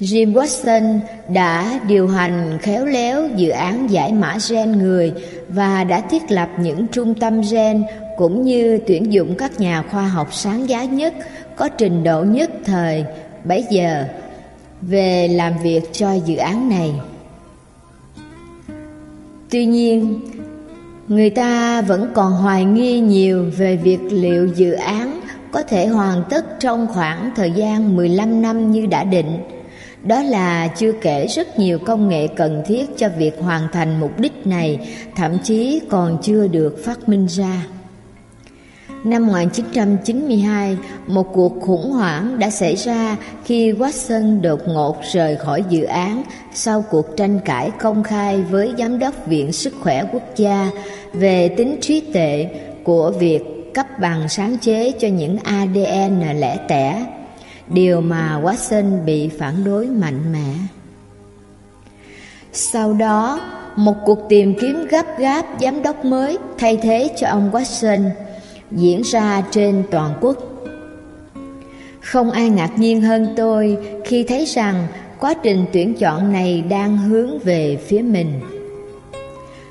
Jim 0.00 0.32
Watson 0.32 0.98
đã 1.28 1.80
điều 1.88 2.08
hành 2.08 2.58
khéo 2.62 2.86
léo 2.86 3.28
dự 3.36 3.50
án 3.50 3.90
giải 3.90 4.12
mã 4.12 4.36
gen 4.50 4.72
người 4.72 5.12
và 5.48 5.84
đã 5.84 6.00
thiết 6.00 6.22
lập 6.30 6.48
những 6.58 6.86
trung 6.86 7.14
tâm 7.14 7.40
gen 7.50 7.84
cũng 8.16 8.42
như 8.42 8.78
tuyển 8.86 9.12
dụng 9.12 9.34
các 9.34 9.60
nhà 9.60 9.82
khoa 9.90 10.02
học 10.02 10.28
sáng 10.32 10.68
giá 10.68 10.84
nhất 10.84 11.14
có 11.56 11.68
trình 11.68 12.04
độ 12.04 12.24
nhất 12.24 12.50
thời 12.64 13.04
bấy 13.44 13.64
giờ 13.70 14.04
về 14.82 15.28
làm 15.28 15.52
việc 15.62 15.92
cho 15.92 16.12
dự 16.12 16.36
án 16.36 16.68
này. 16.68 16.92
Tuy 19.50 19.66
nhiên, 19.66 20.20
người 21.08 21.30
ta 21.30 21.82
vẫn 21.82 22.10
còn 22.14 22.32
hoài 22.32 22.64
nghi 22.64 23.00
nhiều 23.00 23.50
về 23.56 23.76
việc 23.76 23.98
liệu 24.10 24.46
dự 24.46 24.72
án 24.72 25.20
có 25.52 25.62
thể 25.62 25.86
hoàn 25.86 26.22
tất 26.30 26.60
trong 26.60 26.86
khoảng 26.94 27.30
thời 27.36 27.50
gian 27.50 27.96
15 27.96 28.42
năm 28.42 28.70
như 28.70 28.86
đã 28.86 29.04
định. 29.04 29.38
Đó 30.02 30.22
là 30.22 30.68
chưa 30.68 30.92
kể 30.92 31.26
rất 31.26 31.58
nhiều 31.58 31.78
công 31.78 32.08
nghệ 32.08 32.26
cần 32.26 32.62
thiết 32.66 32.86
cho 32.96 33.08
việc 33.18 33.38
hoàn 33.38 33.62
thành 33.72 34.00
mục 34.00 34.18
đích 34.18 34.46
này, 34.46 34.88
thậm 35.16 35.38
chí 35.44 35.80
còn 35.90 36.18
chưa 36.22 36.46
được 36.46 36.84
phát 36.84 37.08
minh 37.08 37.26
ra. 37.26 37.66
Năm 39.04 39.26
1992, 39.26 40.78
một 41.06 41.32
cuộc 41.32 41.60
khủng 41.60 41.90
hoảng 41.90 42.38
đã 42.38 42.50
xảy 42.50 42.76
ra 42.76 43.16
khi 43.44 43.72
Watson 43.72 44.40
đột 44.40 44.60
ngột 44.68 44.96
rời 45.12 45.36
khỏi 45.36 45.64
dự 45.68 45.84
án 45.84 46.22
sau 46.54 46.84
cuộc 46.90 47.16
tranh 47.16 47.38
cãi 47.44 47.70
công 47.80 48.02
khai 48.02 48.42
với 48.42 48.74
Giám 48.78 48.98
đốc 48.98 49.26
Viện 49.26 49.52
Sức 49.52 49.74
khỏe 49.80 50.04
Quốc 50.12 50.22
gia 50.36 50.70
về 51.12 51.48
tính 51.48 51.76
trí 51.80 52.00
tệ 52.12 52.46
của 52.84 53.10
việc 53.10 53.74
cấp 53.74 53.86
bằng 54.00 54.28
sáng 54.28 54.58
chế 54.58 54.92
cho 55.00 55.08
những 55.08 55.38
ADN 55.38 56.40
lẻ 56.40 56.56
tẻ, 56.68 57.06
điều 57.68 58.00
mà 58.00 58.40
Watson 58.42 59.04
bị 59.04 59.28
phản 59.28 59.64
đối 59.64 59.86
mạnh 59.86 60.32
mẽ. 60.32 60.54
Sau 62.52 62.92
đó, 62.92 63.40
một 63.76 63.94
cuộc 64.04 64.18
tìm 64.28 64.54
kiếm 64.60 64.86
gấp 64.90 65.18
gáp 65.18 65.46
giám 65.60 65.82
đốc 65.82 66.04
mới 66.04 66.38
thay 66.58 66.76
thế 66.76 67.08
cho 67.16 67.28
ông 67.28 67.50
Watson– 67.52 68.10
diễn 68.76 69.02
ra 69.04 69.42
trên 69.50 69.82
toàn 69.90 70.14
quốc. 70.20 70.36
Không 72.00 72.30
ai 72.30 72.48
ngạc 72.50 72.78
nhiên 72.78 73.00
hơn 73.00 73.34
tôi 73.36 73.76
khi 74.04 74.24
thấy 74.24 74.44
rằng 74.44 74.86
quá 75.18 75.34
trình 75.42 75.64
tuyển 75.72 75.94
chọn 75.94 76.32
này 76.32 76.64
đang 76.70 76.98
hướng 76.98 77.38
về 77.38 77.76
phía 77.76 78.02
mình. 78.02 78.40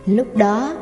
Lúc 0.06 0.38
đó, 0.38 0.74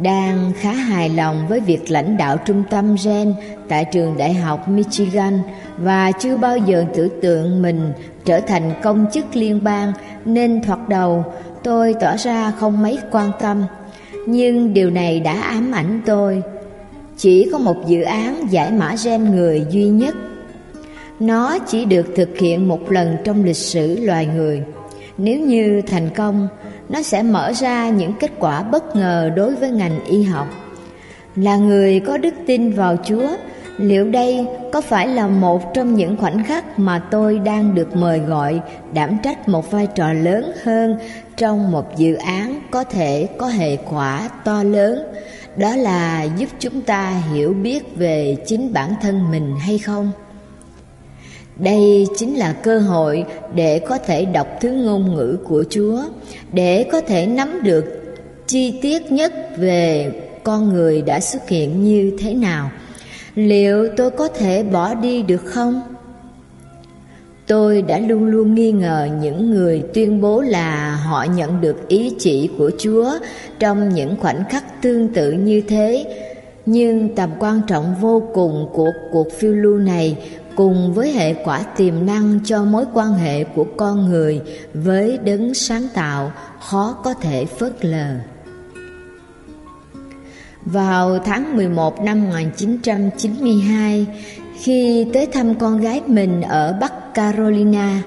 đang 0.00 0.52
khá 0.56 0.72
hài 0.72 1.08
lòng 1.08 1.48
với 1.48 1.60
việc 1.60 1.90
lãnh 1.90 2.16
đạo 2.16 2.36
trung 2.36 2.62
tâm 2.70 2.96
gen 3.04 3.34
tại 3.68 3.84
trường 3.84 4.16
đại 4.16 4.34
học 4.34 4.68
Michigan 4.68 5.40
và 5.78 6.12
chưa 6.12 6.36
bao 6.36 6.56
giờ 6.56 6.84
tưởng 6.94 7.20
tượng 7.22 7.62
mình 7.62 7.92
trở 8.24 8.40
thành 8.40 8.72
công 8.82 9.06
chức 9.12 9.36
liên 9.36 9.64
bang 9.64 9.92
nên 10.24 10.62
thoạt 10.62 10.88
đầu 10.88 11.24
tôi 11.62 11.94
tỏ 12.00 12.16
ra 12.16 12.50
không 12.50 12.82
mấy 12.82 12.98
quan 13.10 13.30
tâm. 13.40 13.64
Nhưng 14.26 14.74
điều 14.74 14.90
này 14.90 15.20
đã 15.20 15.40
ám 15.40 15.72
ảnh 15.72 16.02
tôi 16.06 16.42
chỉ 17.16 17.48
có 17.52 17.58
một 17.58 17.86
dự 17.86 18.02
án 18.02 18.46
giải 18.50 18.72
mã 18.72 18.94
gen 19.04 19.36
người 19.36 19.66
duy 19.70 19.84
nhất. 19.84 20.14
Nó 21.20 21.58
chỉ 21.58 21.84
được 21.84 22.06
thực 22.16 22.38
hiện 22.38 22.68
một 22.68 22.92
lần 22.92 23.16
trong 23.24 23.44
lịch 23.44 23.56
sử 23.56 24.00
loài 24.00 24.26
người. 24.26 24.62
Nếu 25.18 25.40
như 25.40 25.82
thành 25.86 26.10
công, 26.10 26.48
nó 26.88 27.02
sẽ 27.02 27.22
mở 27.22 27.52
ra 27.52 27.88
những 27.88 28.12
kết 28.20 28.30
quả 28.38 28.62
bất 28.62 28.96
ngờ 28.96 29.30
đối 29.36 29.54
với 29.54 29.70
ngành 29.70 30.04
y 30.04 30.22
học. 30.22 30.46
Là 31.36 31.56
người 31.56 32.00
có 32.00 32.18
đức 32.18 32.34
tin 32.46 32.72
vào 32.72 32.96
Chúa, 33.04 33.28
liệu 33.78 34.08
đây 34.10 34.46
có 34.72 34.80
phải 34.80 35.08
là 35.08 35.26
một 35.26 35.74
trong 35.74 35.94
những 35.94 36.16
khoảnh 36.16 36.44
khắc 36.44 36.78
mà 36.78 36.98
tôi 36.98 37.38
đang 37.38 37.74
được 37.74 37.96
mời 37.96 38.18
gọi 38.18 38.60
đảm 38.92 39.16
trách 39.22 39.48
một 39.48 39.70
vai 39.70 39.86
trò 39.94 40.12
lớn 40.12 40.52
hơn 40.62 40.98
trong 41.36 41.70
một 41.70 41.96
dự 41.96 42.14
án 42.14 42.60
có 42.70 42.84
thể 42.84 43.28
có 43.38 43.46
hệ 43.46 43.76
quả 43.76 44.28
to 44.44 44.62
lớn 44.62 45.02
đó 45.56 45.76
là 45.76 46.24
giúp 46.36 46.48
chúng 46.58 46.80
ta 46.80 47.22
hiểu 47.32 47.54
biết 47.54 47.96
về 47.96 48.36
chính 48.46 48.72
bản 48.72 48.94
thân 49.02 49.30
mình 49.30 49.56
hay 49.58 49.78
không? 49.78 50.12
Đây 51.56 52.06
chính 52.16 52.34
là 52.34 52.52
cơ 52.52 52.78
hội 52.78 53.24
để 53.54 53.78
có 53.78 53.98
thể 53.98 54.24
đọc 54.24 54.48
thứ 54.60 54.70
ngôn 54.72 55.14
ngữ 55.14 55.38
của 55.44 55.64
chúa, 55.70 56.02
để 56.52 56.88
có 56.92 57.00
thể 57.00 57.26
nắm 57.26 57.62
được 57.62 57.84
chi 58.46 58.78
tiết 58.82 59.12
nhất 59.12 59.32
về 59.58 60.12
con 60.44 60.72
người 60.72 61.02
đã 61.02 61.20
xuất 61.20 61.48
hiện 61.48 61.84
như 61.84 62.16
thế 62.18 62.34
nào. 62.34 62.70
Liệu 63.34 63.88
tôi 63.96 64.10
có 64.10 64.28
thể 64.28 64.62
bỏ 64.62 64.94
đi 64.94 65.22
được 65.22 65.44
không? 65.44 65.93
Tôi 67.46 67.82
đã 67.82 67.98
luôn 67.98 68.24
luôn 68.24 68.54
nghi 68.54 68.72
ngờ 68.72 69.08
những 69.20 69.50
người 69.50 69.82
tuyên 69.94 70.20
bố 70.20 70.40
là 70.40 70.96
họ 70.96 71.24
nhận 71.24 71.60
được 71.60 71.88
ý 71.88 72.12
chỉ 72.18 72.48
của 72.58 72.70
Chúa 72.78 73.10
trong 73.58 73.88
những 73.88 74.16
khoảnh 74.20 74.44
khắc 74.50 74.82
tương 74.82 75.08
tự 75.08 75.32
như 75.32 75.60
thế. 75.60 76.06
Nhưng 76.66 77.14
tầm 77.14 77.30
quan 77.38 77.60
trọng 77.66 77.94
vô 78.00 78.22
cùng 78.34 78.68
của 78.72 78.90
cuộc 79.12 79.32
phiêu 79.32 79.52
lưu 79.52 79.78
này 79.78 80.16
cùng 80.56 80.94
với 80.94 81.12
hệ 81.12 81.34
quả 81.34 81.62
tiềm 81.76 82.06
năng 82.06 82.40
cho 82.44 82.64
mối 82.64 82.84
quan 82.94 83.12
hệ 83.12 83.44
của 83.44 83.66
con 83.76 84.10
người 84.10 84.40
với 84.74 85.18
đấng 85.18 85.54
sáng 85.54 85.88
tạo 85.94 86.32
khó 86.60 86.96
có 87.04 87.14
thể 87.14 87.44
phớt 87.44 87.84
lờ. 87.84 88.14
Vào 90.64 91.18
tháng 91.18 91.56
11 91.56 92.00
năm 92.00 92.24
1992, 92.24 94.06
khi 94.54 95.06
tới 95.12 95.26
thăm 95.26 95.54
con 95.54 95.80
gái 95.80 96.02
mình 96.06 96.42
ở 96.42 96.76
Bắc 96.80 97.14
Carolina, 97.14 98.02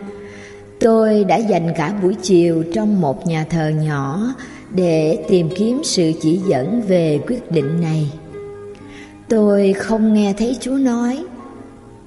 tôi 0.79 1.23
đã 1.23 1.35
dành 1.35 1.73
cả 1.77 1.93
buổi 2.03 2.15
chiều 2.21 2.63
trong 2.73 3.01
một 3.01 3.27
nhà 3.27 3.45
thờ 3.49 3.69
nhỏ 3.69 4.33
để 4.69 5.25
tìm 5.29 5.49
kiếm 5.55 5.81
sự 5.83 6.11
chỉ 6.21 6.39
dẫn 6.47 6.81
về 6.87 7.19
quyết 7.27 7.51
định 7.51 7.81
này. 7.81 8.11
Tôi 9.29 9.73
không 9.73 10.13
nghe 10.13 10.33
thấy 10.37 10.57
Chúa 10.59 10.71
nói, 10.77 11.23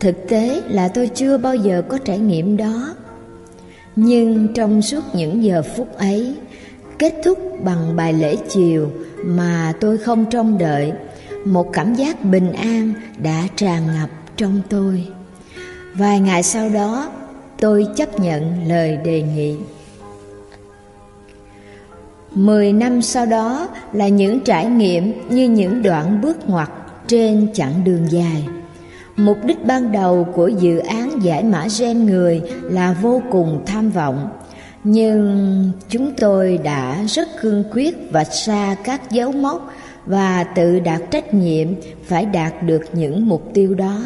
thực 0.00 0.28
tế 0.28 0.62
là 0.68 0.88
tôi 0.88 1.10
chưa 1.14 1.38
bao 1.38 1.54
giờ 1.54 1.82
có 1.88 1.98
trải 1.98 2.18
nghiệm 2.18 2.56
đó. 2.56 2.94
Nhưng 3.96 4.48
trong 4.54 4.82
suốt 4.82 5.04
những 5.14 5.44
giờ 5.44 5.62
phút 5.62 5.96
ấy, 5.96 6.34
kết 6.98 7.14
thúc 7.24 7.38
bằng 7.64 7.96
bài 7.96 8.12
lễ 8.12 8.36
chiều 8.48 8.90
mà 9.24 9.72
tôi 9.80 9.98
không 9.98 10.24
trông 10.30 10.58
đợi, 10.58 10.92
một 11.44 11.72
cảm 11.72 11.94
giác 11.94 12.24
bình 12.24 12.52
an 12.52 12.92
đã 13.22 13.42
tràn 13.56 13.86
ngập 13.86 14.10
trong 14.40 14.60
tôi. 14.68 15.06
Vài 15.94 16.20
ngày 16.20 16.42
sau 16.42 16.68
đó, 16.68 17.10
tôi 17.58 17.86
chấp 17.96 18.20
nhận 18.20 18.68
lời 18.68 18.96
đề 19.04 19.22
nghị. 19.22 19.56
Mười 22.34 22.72
năm 22.72 23.02
sau 23.02 23.26
đó 23.26 23.68
là 23.92 24.08
những 24.08 24.40
trải 24.40 24.66
nghiệm 24.66 25.28
như 25.30 25.48
những 25.48 25.82
đoạn 25.82 26.20
bước 26.20 26.48
ngoặt 26.48 26.70
trên 27.06 27.48
chặng 27.54 27.84
đường 27.84 28.06
dài. 28.10 28.48
Mục 29.16 29.38
đích 29.44 29.66
ban 29.66 29.92
đầu 29.92 30.26
của 30.34 30.48
dự 30.48 30.78
án 30.78 31.22
giải 31.22 31.44
mã 31.44 31.66
gen 31.78 32.06
người 32.06 32.42
là 32.62 32.96
vô 33.02 33.22
cùng 33.30 33.62
tham 33.66 33.90
vọng. 33.90 34.28
Nhưng 34.84 35.70
chúng 35.88 36.14
tôi 36.14 36.58
đã 36.64 37.04
rất 37.08 37.28
cương 37.40 37.64
quyết 37.72 38.12
vạch 38.12 38.32
ra 38.46 38.76
các 38.84 39.10
dấu 39.10 39.32
mốc 39.32 39.72
và 40.06 40.44
tự 40.44 40.80
đạt 40.80 41.00
trách 41.10 41.34
nhiệm 41.34 41.68
phải 42.04 42.26
đạt 42.26 42.62
được 42.62 42.82
những 42.92 43.28
mục 43.28 43.50
tiêu 43.54 43.74
đó 43.74 44.00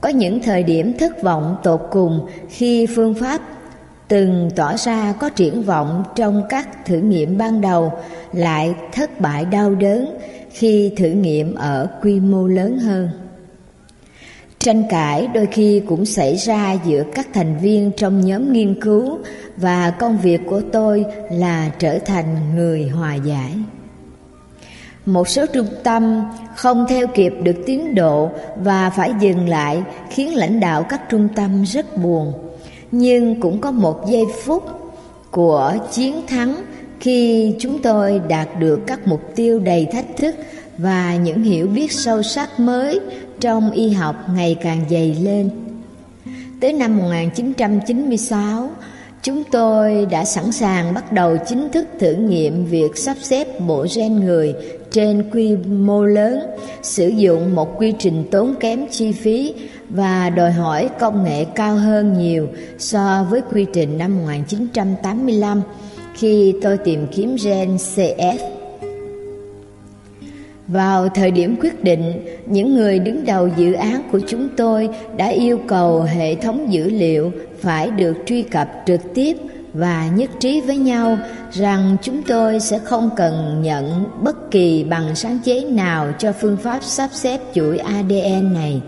có 0.00 0.08
những 0.08 0.42
thời 0.42 0.62
điểm 0.62 0.98
thất 0.98 1.22
vọng 1.22 1.56
tột 1.62 1.80
cùng 1.90 2.26
khi 2.48 2.86
phương 2.86 3.14
pháp 3.14 3.40
từng 4.08 4.50
tỏ 4.56 4.76
ra 4.76 5.14
có 5.20 5.30
triển 5.30 5.62
vọng 5.62 6.04
trong 6.14 6.42
các 6.48 6.86
thử 6.86 6.96
nghiệm 6.96 7.38
ban 7.38 7.60
đầu 7.60 7.92
lại 8.32 8.74
thất 8.92 9.20
bại 9.20 9.44
đau 9.44 9.74
đớn 9.74 10.18
khi 10.50 10.92
thử 10.96 11.08
nghiệm 11.08 11.54
ở 11.54 11.88
quy 12.02 12.20
mô 12.20 12.46
lớn 12.46 12.78
hơn. 12.78 13.10
Tranh 14.58 14.82
cãi 14.90 15.28
đôi 15.34 15.46
khi 15.46 15.82
cũng 15.86 16.06
xảy 16.06 16.36
ra 16.36 16.76
giữa 16.84 17.02
các 17.14 17.28
thành 17.34 17.58
viên 17.58 17.90
trong 17.96 18.20
nhóm 18.20 18.52
nghiên 18.52 18.80
cứu 18.80 19.18
và 19.56 19.90
công 19.90 20.18
việc 20.18 20.40
của 20.46 20.62
tôi 20.72 21.04
là 21.30 21.70
trở 21.78 21.98
thành 21.98 22.36
người 22.54 22.88
hòa 22.88 23.14
giải 23.14 23.52
một 25.08 25.28
số 25.28 25.46
trung 25.46 25.66
tâm 25.82 26.22
không 26.56 26.86
theo 26.88 27.06
kịp 27.06 27.32
được 27.42 27.56
tiến 27.66 27.94
độ 27.94 28.30
và 28.56 28.90
phải 28.90 29.12
dừng 29.20 29.48
lại 29.48 29.82
khiến 30.10 30.34
lãnh 30.34 30.60
đạo 30.60 30.82
các 30.82 31.00
trung 31.10 31.28
tâm 31.36 31.62
rất 31.62 31.96
buồn 31.96 32.32
nhưng 32.92 33.40
cũng 33.40 33.60
có 33.60 33.70
một 33.70 34.08
giây 34.08 34.24
phút 34.44 34.64
của 35.30 35.74
chiến 35.92 36.26
thắng 36.26 36.62
khi 37.00 37.54
chúng 37.58 37.82
tôi 37.82 38.20
đạt 38.28 38.48
được 38.60 38.80
các 38.86 39.06
mục 39.06 39.20
tiêu 39.36 39.58
đầy 39.58 39.86
thách 39.92 40.16
thức 40.16 40.34
và 40.78 41.16
những 41.16 41.42
hiểu 41.42 41.66
biết 41.66 41.92
sâu 41.92 42.22
sắc 42.22 42.60
mới 42.60 43.00
trong 43.40 43.70
y 43.70 43.90
học 43.90 44.16
ngày 44.34 44.56
càng 44.62 44.84
dày 44.90 45.16
lên. 45.20 45.50
Tới 46.60 46.72
năm 46.72 46.98
1996, 46.98 48.70
chúng 49.22 49.44
tôi 49.44 50.06
đã 50.10 50.24
sẵn 50.24 50.52
sàng 50.52 50.94
bắt 50.94 51.12
đầu 51.12 51.36
chính 51.46 51.68
thức 51.68 51.88
thử 51.98 52.12
nghiệm 52.12 52.64
việc 52.64 52.96
sắp 52.96 53.16
xếp 53.22 53.60
bộ 53.60 53.86
gen 53.96 54.20
người 54.20 54.54
trên 54.90 55.30
quy 55.32 55.56
mô 55.56 56.04
lớn, 56.04 56.40
sử 56.82 57.08
dụng 57.08 57.54
một 57.54 57.78
quy 57.78 57.92
trình 57.98 58.24
tốn 58.30 58.54
kém 58.60 58.86
chi 58.90 59.12
phí 59.12 59.54
và 59.90 60.30
đòi 60.30 60.52
hỏi 60.52 60.88
công 61.00 61.24
nghệ 61.24 61.44
cao 61.44 61.76
hơn 61.76 62.18
nhiều 62.18 62.48
so 62.78 63.26
với 63.30 63.40
quy 63.52 63.66
trình 63.72 63.98
năm 63.98 64.18
1985 64.18 65.62
khi 66.14 66.54
tôi 66.62 66.78
tìm 66.78 67.06
kiếm 67.12 67.36
gen 67.44 67.76
CF. 67.76 68.38
Vào 70.68 71.08
thời 71.08 71.30
điểm 71.30 71.56
quyết 71.60 71.84
định, 71.84 72.24
những 72.46 72.74
người 72.74 72.98
đứng 72.98 73.24
đầu 73.24 73.48
dự 73.56 73.72
án 73.72 74.02
của 74.12 74.20
chúng 74.26 74.48
tôi 74.56 74.88
đã 75.16 75.26
yêu 75.26 75.60
cầu 75.68 76.02
hệ 76.02 76.34
thống 76.34 76.72
dữ 76.72 76.90
liệu 76.90 77.32
phải 77.60 77.90
được 77.90 78.14
truy 78.26 78.42
cập 78.42 78.68
trực 78.86 79.00
tiếp 79.14 79.36
và 79.72 80.08
nhất 80.14 80.30
trí 80.40 80.60
với 80.60 80.76
nhau 80.76 81.18
rằng 81.52 81.96
chúng 82.02 82.22
tôi 82.22 82.60
sẽ 82.60 82.78
không 82.78 83.10
cần 83.16 83.62
nhận 83.62 84.04
bất 84.22 84.50
kỳ 84.50 84.84
bằng 84.84 85.14
sáng 85.14 85.38
chế 85.44 85.60
nào 85.60 86.12
cho 86.18 86.32
phương 86.32 86.56
pháp 86.56 86.78
sắp 86.82 87.10
xếp 87.12 87.40
chuỗi 87.54 87.78
ADN 87.78 88.52
này. 88.54 88.82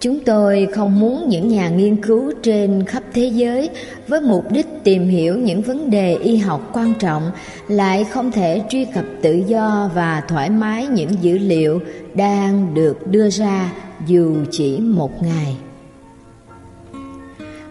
Chúng 0.00 0.20
tôi 0.24 0.68
không 0.74 1.00
muốn 1.00 1.28
những 1.28 1.48
nhà 1.48 1.68
nghiên 1.68 2.02
cứu 2.02 2.32
trên 2.42 2.84
khắp 2.84 3.02
thế 3.14 3.24
giới 3.24 3.70
với 4.08 4.20
mục 4.20 4.52
đích 4.52 4.66
tìm 4.84 5.08
hiểu 5.08 5.38
những 5.38 5.62
vấn 5.62 5.90
đề 5.90 6.14
y 6.14 6.36
học 6.36 6.70
quan 6.72 6.94
trọng 6.98 7.30
lại 7.68 8.04
không 8.04 8.32
thể 8.32 8.62
truy 8.68 8.84
cập 8.84 9.04
tự 9.22 9.42
do 9.46 9.90
và 9.94 10.22
thoải 10.28 10.50
mái 10.50 10.86
những 10.86 11.10
dữ 11.22 11.38
liệu 11.38 11.80
đang 12.14 12.74
được 12.74 13.06
đưa 13.06 13.30
ra 13.30 13.72
dù 14.06 14.36
chỉ 14.50 14.78
một 14.78 15.22
ngày. 15.22 15.56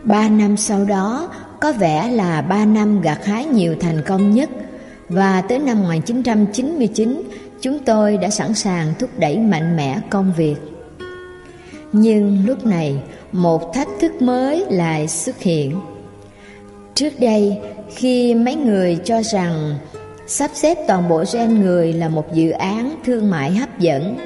Ba 0.03 0.29
năm 0.29 0.57
sau 0.57 0.85
đó, 0.85 1.29
có 1.61 1.73
vẻ 1.73 2.07
là 2.11 2.41
ba 2.41 2.65
năm 2.65 3.01
gặt 3.01 3.25
hái 3.25 3.45
nhiều 3.45 3.75
thành 3.79 4.01
công 4.07 4.31
nhất 4.31 4.49
và 5.09 5.41
tới 5.41 5.59
năm 5.59 5.81
1999 5.81 7.21
chúng 7.61 7.79
tôi 7.79 8.17
đã 8.17 8.29
sẵn 8.29 8.53
sàng 8.53 8.93
thúc 8.99 9.09
đẩy 9.17 9.37
mạnh 9.37 9.77
mẽ 9.77 9.99
công 10.09 10.33
việc. 10.37 10.55
Nhưng 11.91 12.45
lúc 12.45 12.65
này 12.65 12.95
một 13.31 13.73
thách 13.73 13.87
thức 13.99 14.21
mới 14.21 14.65
lại 14.69 15.07
xuất 15.07 15.39
hiện. 15.39 15.79
Trước 16.95 17.19
đây, 17.19 17.57
khi 17.95 18.35
mấy 18.35 18.55
người 18.55 18.97
cho 19.03 19.23
rằng 19.23 19.75
sắp 20.27 20.51
xếp 20.53 20.77
toàn 20.87 21.09
bộ 21.09 21.23
gen 21.33 21.61
người 21.61 21.93
là 21.93 22.09
một 22.09 22.33
dự 22.33 22.49
án 22.49 22.95
thương 23.05 23.29
mại 23.29 23.51
hấp 23.51 23.79
dẫn, 23.79 24.17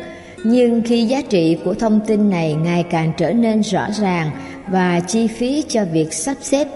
nhưng 0.43 0.81
khi 0.85 1.05
giá 1.05 1.21
trị 1.21 1.57
của 1.65 1.73
thông 1.73 1.99
tin 2.07 2.29
này 2.29 2.53
ngày 2.53 2.83
càng 2.89 3.13
trở 3.17 3.33
nên 3.33 3.61
rõ 3.61 3.87
ràng 3.99 4.31
và 4.67 4.99
chi 4.99 5.27
phí 5.27 5.63
cho 5.67 5.85
việc 5.85 6.13
sắp 6.13 6.37
xếp 6.41 6.67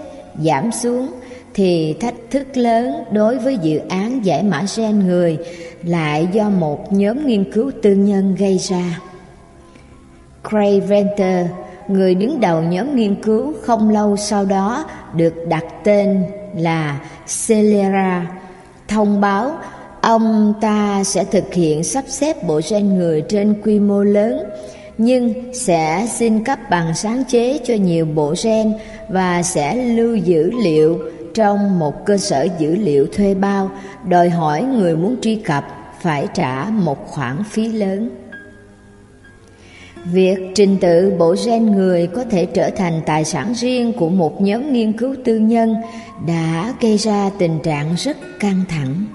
giảm 0.43 0.71
xuống 0.71 1.11
thì 1.53 1.95
thách 1.99 2.15
thức 2.31 2.57
lớn 2.57 3.03
đối 3.11 3.37
với 3.37 3.57
dự 3.57 3.79
án 3.89 4.25
giải 4.25 4.43
mã 4.43 4.63
gen 4.77 4.99
người 4.99 5.37
lại 5.83 6.27
do 6.31 6.49
một 6.49 6.93
nhóm 6.93 7.27
nghiên 7.27 7.51
cứu 7.51 7.71
tư 7.81 7.95
nhân 7.95 8.35
gây 8.35 8.57
ra. 8.57 8.99
Craig 10.49 10.81
Venter, 10.81 11.47
người 11.87 12.15
đứng 12.15 12.39
đầu 12.39 12.61
nhóm 12.61 12.95
nghiên 12.95 13.15
cứu 13.15 13.53
không 13.61 13.89
lâu 13.89 14.17
sau 14.17 14.45
đó 14.45 14.85
được 15.13 15.33
đặt 15.47 15.65
tên 15.83 16.23
là 16.55 16.99
Celera, 17.47 18.27
thông 18.87 19.21
báo 19.21 19.51
ông 20.01 20.53
ta 20.61 21.03
sẽ 21.03 21.23
thực 21.23 21.53
hiện 21.53 21.83
sắp 21.83 22.03
xếp 22.07 22.43
bộ 22.43 22.61
gen 22.69 22.97
người 22.97 23.23
trên 23.29 23.61
quy 23.63 23.79
mô 23.79 24.03
lớn 24.03 24.43
nhưng 24.99 25.53
sẽ 25.53 26.07
xin 26.11 26.43
cấp 26.43 26.59
bằng 26.69 26.95
sáng 26.95 27.23
chế 27.27 27.59
cho 27.63 27.73
nhiều 27.73 28.05
bộ 28.05 28.33
gen 28.43 28.73
và 29.09 29.43
sẽ 29.43 29.75
lưu 29.75 30.15
dữ 30.15 30.51
liệu 30.63 30.99
trong 31.33 31.79
một 31.79 32.05
cơ 32.05 32.17
sở 32.17 32.47
dữ 32.59 32.75
liệu 32.75 33.07
thuê 33.07 33.33
bao, 33.33 33.71
đòi 34.07 34.29
hỏi 34.29 34.63
người 34.63 34.95
muốn 34.95 35.15
truy 35.21 35.35
cập 35.35 35.65
phải 36.01 36.27
trả 36.33 36.65
một 36.69 37.07
khoản 37.07 37.43
phí 37.51 37.67
lớn 37.67 38.09
Việc 40.05 40.37
trình 40.55 40.77
tự 40.81 41.13
bộ 41.19 41.35
gen 41.45 41.71
người 41.71 42.07
có 42.07 42.23
thể 42.23 42.45
trở 42.45 42.69
thành 42.69 43.01
tài 43.05 43.25
sản 43.25 43.53
riêng 43.53 43.93
của 43.93 44.09
một 44.09 44.41
nhóm 44.41 44.73
nghiên 44.73 44.93
cứu 44.93 45.15
tư 45.25 45.37
nhân 45.37 45.75
đã 46.27 46.73
gây 46.81 46.97
ra 46.97 47.31
tình 47.37 47.59
trạng 47.63 47.95
rất 47.97 48.17
căng 48.39 48.63
thẳng. 48.69 49.05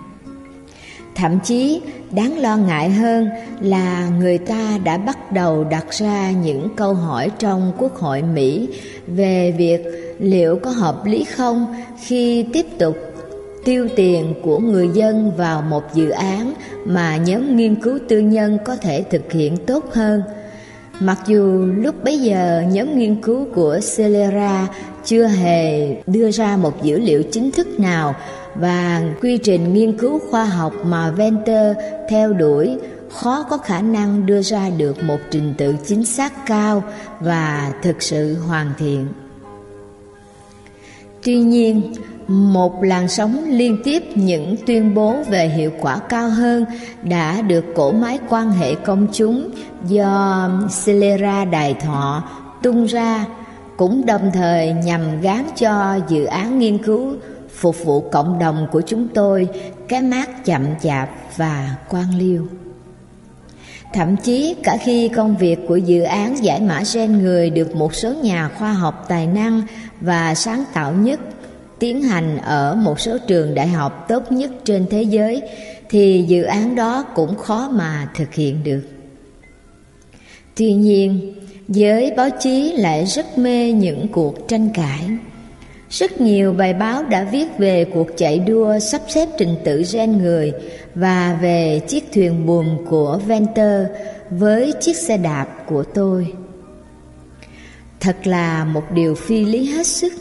Thậm 1.14 1.38
chí, 1.44 1.81
đáng 2.11 2.38
lo 2.38 2.57
ngại 2.57 2.90
hơn 2.90 3.29
là 3.61 4.09
người 4.18 4.38
ta 4.38 4.79
đã 4.85 4.98
bắt 4.98 5.33
đầu 5.33 5.64
đặt 5.64 5.87
ra 5.90 6.31
những 6.31 6.68
câu 6.77 6.94
hỏi 6.94 7.31
trong 7.38 7.72
Quốc 7.79 7.94
hội 7.94 8.22
Mỹ 8.22 8.68
về 9.07 9.55
việc 9.59 9.81
liệu 10.18 10.59
có 10.62 10.70
hợp 10.70 11.07
lý 11.07 11.24
không 11.24 11.66
khi 12.07 12.46
tiếp 12.53 12.66
tục 12.79 12.96
tiêu 13.64 13.88
tiền 13.96 14.35
của 14.42 14.59
người 14.59 14.88
dân 14.94 15.33
vào 15.37 15.62
một 15.62 15.94
dự 15.94 16.11
án 16.11 16.55
mà 16.85 17.16
nhóm 17.16 17.57
nghiên 17.57 17.74
cứu 17.74 17.98
tư 18.09 18.18
nhân 18.18 18.59
có 18.64 18.77
thể 18.77 19.05
thực 19.11 19.33
hiện 19.33 19.57
tốt 19.66 19.85
hơn– 19.92 20.22
Mặc 21.00 21.18
dù 21.26 21.66
lúc 21.76 22.04
bấy 22.04 22.18
giờ 22.18 22.62
nhóm 22.70 22.98
nghiên 22.98 23.22
cứu 23.22 23.46
của 23.54 23.80
Celera 23.96 24.68
chưa 25.04 25.26
hề 25.26 25.96
đưa 26.07 26.30
ra 26.30 26.57
một 26.57 26.83
dữ 26.83 26.98
liệu 26.98 27.22
chính 27.22 27.50
thức 27.50 27.80
nào 27.80 28.14
và 28.54 29.02
quy 29.20 29.37
trình 29.38 29.72
nghiên 29.74 29.98
cứu 29.98 30.20
khoa 30.30 30.44
học 30.44 30.72
mà 30.85 31.11
Venter 31.11 31.76
theo 32.09 32.33
đuổi 32.33 32.78
khó 33.11 33.42
có 33.50 33.59
khả 33.59 33.80
năng 33.80 34.26
đưa 34.26 34.42
ra 34.42 34.70
được 34.78 35.04
một 35.04 35.18
trình 35.30 35.54
tự 35.59 35.74
chính 35.87 36.04
xác 36.04 36.46
cao 36.46 36.83
và 37.20 37.72
thực 37.83 38.02
sự 38.02 38.38
hoàn 38.38 38.72
thiện. 38.78 39.07
Tuy 41.22 41.38
nhiên, 41.38 41.92
một 42.28 42.83
làn 42.83 43.09
sóng 43.09 43.44
liên 43.48 43.78
tiếp 43.85 44.02
những 44.14 44.57
tuyên 44.66 44.94
bố 44.94 45.16
về 45.30 45.48
hiệu 45.48 45.70
quả 45.80 45.98
cao 45.98 46.28
hơn 46.30 46.64
đã 47.02 47.42
được 47.42 47.64
cổ 47.74 47.92
máy 47.92 48.18
quan 48.28 48.50
hệ 48.50 48.74
công 48.74 49.07
chúng 49.12 49.50
do 49.88 50.51
Celera 50.85 51.44
Đài 51.44 51.75
Thọ 51.75 52.25
tung 52.62 52.85
ra 52.85 53.25
cũng 53.77 54.07
đồng 54.07 54.31
thời 54.35 54.73
nhằm 54.73 55.20
gán 55.20 55.47
cho 55.57 55.99
dự 56.09 56.25
án 56.25 56.59
nghiên 56.59 56.79
cứu 56.79 57.14
phục 57.57 57.85
vụ 57.85 58.01
cộng 58.01 58.38
đồng 58.38 58.66
của 58.73 58.81
chúng 58.87 59.09
tôi 59.09 59.49
cái 59.88 60.03
mát 60.03 60.44
chậm 60.44 60.66
chạp 60.83 61.11
và 61.37 61.77
quan 61.88 62.18
liêu. 62.18 62.47
Thậm 63.92 64.16
chí 64.16 64.57
cả 64.62 64.77
khi 64.85 65.09
công 65.09 65.37
việc 65.37 65.59
của 65.68 65.77
dự 65.77 66.03
án 66.03 66.44
giải 66.44 66.61
mã 66.61 66.83
gen 66.94 67.18
người 67.18 67.51
được 67.51 67.77
một 67.77 67.94
số 67.94 68.14
nhà 68.14 68.51
khoa 68.59 68.73
học 68.73 69.05
tài 69.09 69.27
năng 69.27 69.62
và 70.01 70.35
sáng 70.35 70.64
tạo 70.73 70.92
nhất 70.92 71.20
tiến 71.79 72.03
hành 72.03 72.38
ở 72.38 72.75
một 72.75 73.01
số 73.01 73.18
trường 73.18 73.55
đại 73.55 73.68
học 73.68 74.05
tốt 74.09 74.33
nhất 74.33 74.51
trên 74.64 74.87
thế 74.90 75.03
giới 75.03 75.42
thì 75.88 76.25
dự 76.29 76.42
án 76.42 76.75
đó 76.75 77.05
cũng 77.14 77.37
khó 77.37 77.68
mà 77.73 78.09
thực 78.14 78.35
hiện 78.35 78.64
được. 78.64 78.93
Tuy 80.57 80.73
nhiên, 80.73 81.35
giới 81.69 82.12
báo 82.17 82.29
chí 82.40 82.73
lại 82.73 83.05
rất 83.05 83.38
mê 83.38 83.73
những 83.73 84.09
cuộc 84.12 84.49
tranh 84.49 84.69
cãi. 84.75 85.01
Rất 85.90 86.21
nhiều 86.21 86.53
bài 86.53 86.75
báo 86.75 87.03
đã 87.03 87.25
viết 87.33 87.47
về 87.59 87.85
cuộc 87.85 88.09
chạy 88.17 88.38
đua 88.38 88.79
sắp 88.79 89.01
xếp 89.09 89.29
trình 89.38 89.55
tự 89.64 89.83
gen 89.93 90.19
người 90.19 90.53
và 90.95 91.38
về 91.43 91.81
chiếc 91.88 92.12
thuyền 92.12 92.47
buồm 92.47 92.67
của 92.88 93.21
Venter 93.27 93.87
với 94.31 94.73
chiếc 94.81 94.97
xe 94.97 95.17
đạp 95.17 95.47
của 95.67 95.83
tôi. 95.83 96.33
Thật 98.01 98.17
là 98.27 98.64
một 98.64 98.83
điều 98.95 99.14
phi 99.14 99.45
lý 99.45 99.67
hết 99.67 99.87
sức 99.87 100.12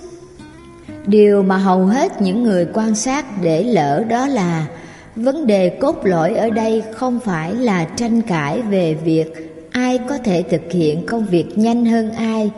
Điều 1.08 1.44
mà 1.44 1.58
hầu 1.58 1.86
hết 1.86 2.22
những 2.22 2.44
người 2.44 2.68
quan 2.74 2.96
sát 2.96 3.26
để 3.42 3.64
lỡ 3.64 4.04
đó 4.10 4.28
là 4.28 4.68
vấn 5.16 5.48
đề 5.48 5.70
cốt 5.70 5.96
lõi 6.04 6.36
ở 6.36 6.50
đây 6.50 6.84
không 6.94 7.20
phải 7.20 7.56
là 7.56 7.86
tranh 7.86 8.22
cãi 8.22 8.62
về 8.62 8.94
việc 8.94 9.53
ai 9.74 10.00
có 10.10 10.18
thể 10.18 10.44
thực 10.44 10.72
hiện 10.72 11.06
công 11.06 11.26
việc 11.26 11.58
nhanh 11.58 11.86
hơn 11.86 12.12
ai 12.12 12.52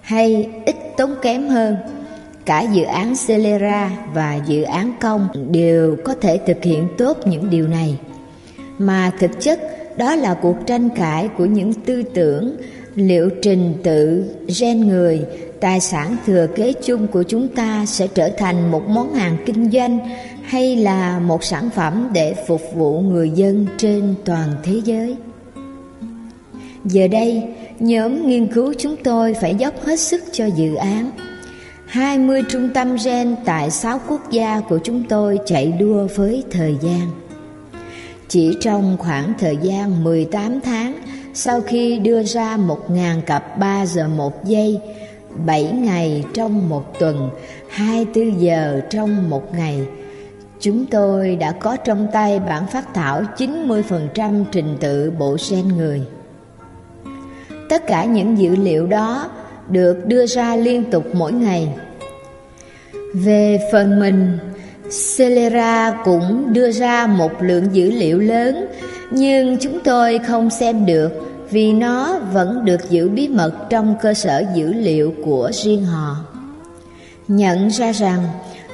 hay 0.00 0.50
ít 0.66 0.76
tốn 0.96 1.14
kém 1.22 1.48
hơn. 1.48 1.76
Cả 2.44 2.60
dự 2.60 2.82
án 2.82 3.14
Celera 3.26 3.90
và 4.14 4.40
dự 4.46 4.62
án 4.62 4.92
công 5.00 5.28
đều 5.52 5.96
có 6.04 6.14
thể 6.14 6.38
thực 6.46 6.64
hiện 6.64 6.88
tốt 6.98 7.18
những 7.24 7.50
điều 7.50 7.68
này. 7.68 7.98
Mà 8.78 9.10
thực 9.18 9.30
chất, 9.40 9.60
đó 9.96 10.14
là 10.14 10.34
cuộc 10.34 10.56
tranh 10.66 10.88
cãi 10.88 11.28
của 11.38 11.44
những 11.44 11.72
tư 11.74 12.02
tưởng, 12.02 12.56
liệu 12.94 13.30
trình 13.42 13.74
tự, 13.82 14.24
gen 14.60 14.88
người, 14.88 15.20
tài 15.60 15.80
sản 15.80 16.16
thừa 16.26 16.46
kế 16.54 16.72
chung 16.72 17.06
của 17.06 17.22
chúng 17.22 17.48
ta 17.48 17.86
sẽ 17.86 18.06
trở 18.06 18.28
thành 18.28 18.70
một 18.70 18.88
món 18.88 19.14
hàng 19.14 19.36
kinh 19.46 19.70
doanh 19.70 19.98
hay 20.42 20.76
là 20.76 21.18
một 21.18 21.44
sản 21.44 21.70
phẩm 21.70 22.10
để 22.12 22.34
phục 22.46 22.62
vụ 22.74 23.00
người 23.00 23.30
dân 23.30 23.66
trên 23.78 24.14
toàn 24.24 24.48
thế 24.62 24.80
giới 24.84 25.16
giờ 26.84 27.08
đây 27.08 27.42
nhóm 27.78 28.26
nghiên 28.26 28.46
cứu 28.46 28.74
chúng 28.78 28.96
tôi 28.96 29.34
phải 29.34 29.54
dốc 29.54 29.84
hết 29.84 30.00
sức 30.00 30.24
cho 30.32 30.46
dự 30.46 30.74
án 30.74 31.10
20 31.86 32.42
trung 32.48 32.68
tâm 32.74 32.96
gen 33.04 33.36
tại 33.44 33.70
6 33.70 34.00
quốc 34.08 34.30
gia 34.30 34.60
của 34.60 34.78
chúng 34.84 35.04
tôi 35.08 35.38
chạy 35.46 35.72
đua 35.72 36.08
với 36.16 36.44
thời 36.50 36.76
gian. 36.80 37.10
Chỉ 38.28 38.56
trong 38.60 38.96
khoảng 38.98 39.32
thời 39.38 39.56
gian 39.56 40.04
18 40.04 40.60
tháng 40.60 40.94
sau 41.34 41.60
khi 41.60 41.98
đưa 41.98 42.22
ra 42.22 42.56
1.000 42.56 43.20
cặp 43.20 43.58
3 43.58 43.86
giờ 43.86 44.08
1 44.08 44.44
giây 44.44 44.80
7 45.46 45.64
ngày 45.64 46.24
trong 46.34 46.68
một 46.68 46.98
tuần, 46.98 47.30
24 47.68 48.40
giờ 48.40 48.80
trong 48.90 49.30
một 49.30 49.54
ngày. 49.54 49.80
Chúng 50.60 50.86
tôi 50.86 51.36
đã 51.36 51.52
có 51.52 51.76
trong 51.76 52.06
tay 52.12 52.40
bản 52.40 52.66
phát 52.66 52.94
thảo 52.94 53.22
90% 53.36 54.44
trình 54.52 54.76
tự 54.80 55.10
bộ 55.10 55.36
gen 55.50 55.68
người. 55.68 56.02
Tất 57.72 57.86
cả 57.86 58.04
những 58.04 58.38
dữ 58.38 58.56
liệu 58.56 58.86
đó 58.86 59.30
được 59.68 60.06
đưa 60.06 60.26
ra 60.26 60.56
liên 60.56 60.90
tục 60.90 61.04
mỗi 61.12 61.32
ngày. 61.32 61.68
Về 63.14 63.58
phần 63.72 64.00
mình, 64.00 64.38
Celera 65.16 66.00
cũng 66.04 66.52
đưa 66.52 66.70
ra 66.70 67.06
một 67.06 67.42
lượng 67.42 67.64
dữ 67.72 67.90
liệu 67.90 68.18
lớn, 68.18 68.66
nhưng 69.10 69.56
chúng 69.60 69.80
tôi 69.80 70.18
không 70.18 70.50
xem 70.50 70.86
được 70.86 71.12
vì 71.50 71.72
nó 71.72 72.18
vẫn 72.32 72.64
được 72.64 72.90
giữ 72.90 73.08
bí 73.08 73.28
mật 73.28 73.52
trong 73.70 73.94
cơ 74.02 74.14
sở 74.14 74.44
dữ 74.54 74.72
liệu 74.72 75.14
của 75.24 75.50
riêng 75.52 75.84
họ. 75.84 76.16
Nhận 77.28 77.68
ra 77.68 77.92
rằng 77.92 78.20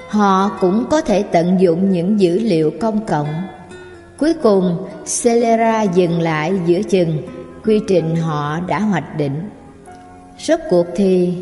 họ 0.09 0.51
cũng 0.61 0.85
có 0.91 1.01
thể 1.01 1.23
tận 1.23 1.61
dụng 1.61 1.91
những 1.91 2.21
dữ 2.21 2.39
liệu 2.39 2.71
công 2.81 3.07
cộng. 3.07 3.29
Cuối 4.19 4.35
cùng, 4.43 4.77
Celera 5.23 5.83
dừng 5.83 6.21
lại 6.21 6.53
giữa 6.67 6.83
chừng 6.83 7.23
quy 7.65 7.81
trình 7.89 8.17
họ 8.17 8.61
đã 8.61 8.79
hoạch 8.81 9.17
định. 9.17 9.51
Rốt 10.39 10.61
cuộc 10.71 10.87
thì 10.97 11.35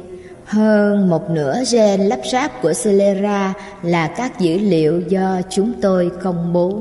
hơn 0.45 1.09
một 1.09 1.31
nửa 1.31 1.63
gen 1.73 2.01
lắp 2.01 2.21
ráp 2.33 2.63
của 2.63 2.73
Celera 2.85 3.55
là 3.83 4.07
các 4.07 4.41
dữ 4.41 4.59
liệu 4.59 5.01
do 5.01 5.41
chúng 5.51 5.73
tôi 5.81 6.11
công 6.23 6.53
bố. 6.53 6.81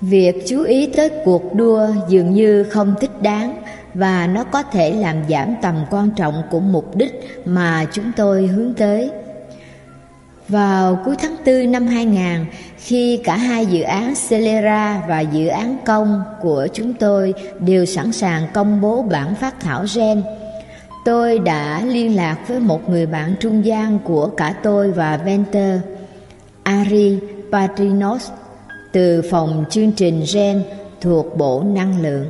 Việc 0.00 0.44
chú 0.46 0.62
ý 0.62 0.86
tới 0.96 1.10
cuộc 1.24 1.54
đua 1.54 1.88
dường 2.08 2.32
như 2.32 2.64
không 2.64 2.94
thích 3.00 3.22
đáng 3.22 3.62
và 3.94 4.26
nó 4.26 4.44
có 4.44 4.62
thể 4.62 4.92
làm 4.92 5.16
giảm 5.28 5.54
tầm 5.62 5.74
quan 5.90 6.10
trọng 6.16 6.42
của 6.50 6.60
mục 6.60 6.96
đích 6.96 7.42
mà 7.44 7.86
chúng 7.92 8.12
tôi 8.16 8.46
hướng 8.46 8.74
tới. 8.74 9.10
Vào 10.48 11.02
cuối 11.04 11.16
tháng 11.18 11.36
4 11.46 11.72
năm 11.72 11.86
2000, 11.86 12.46
khi 12.80 13.20
cả 13.24 13.36
hai 13.36 13.66
dự 13.66 13.82
án 13.82 14.14
Celera 14.28 15.02
và 15.08 15.20
dự 15.20 15.46
án 15.46 15.76
công 15.84 16.22
của 16.40 16.66
chúng 16.72 16.94
tôi 16.94 17.34
đều 17.58 17.84
sẵn 17.84 18.12
sàng 18.12 18.46
công 18.54 18.80
bố 18.80 19.02
bản 19.02 19.34
phát 19.34 19.60
thảo 19.60 19.84
gen, 19.94 20.22
tôi 21.04 21.38
đã 21.38 21.82
liên 21.84 22.16
lạc 22.16 22.36
với 22.48 22.60
một 22.60 22.90
người 22.90 23.06
bạn 23.06 23.34
trung 23.40 23.64
gian 23.64 23.98
của 24.04 24.26
cả 24.26 24.54
tôi 24.62 24.90
và 24.90 25.16
Venter, 25.16 25.80
Ari 26.62 27.18
Patrinos, 27.52 28.30
từ 28.92 29.22
phòng 29.30 29.64
chương 29.70 29.92
trình 29.92 30.24
gen 30.34 30.62
thuộc 31.00 31.36
Bộ 31.36 31.62
Năng 31.66 32.02
lượng 32.02 32.26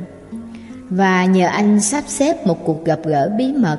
và 0.89 1.25
nhờ 1.25 1.47
anh 1.47 1.79
sắp 1.81 2.03
xếp 2.07 2.47
một 2.47 2.65
cuộc 2.65 2.85
gặp 2.85 2.99
gỡ 3.03 3.31
bí 3.37 3.53
mật. 3.53 3.77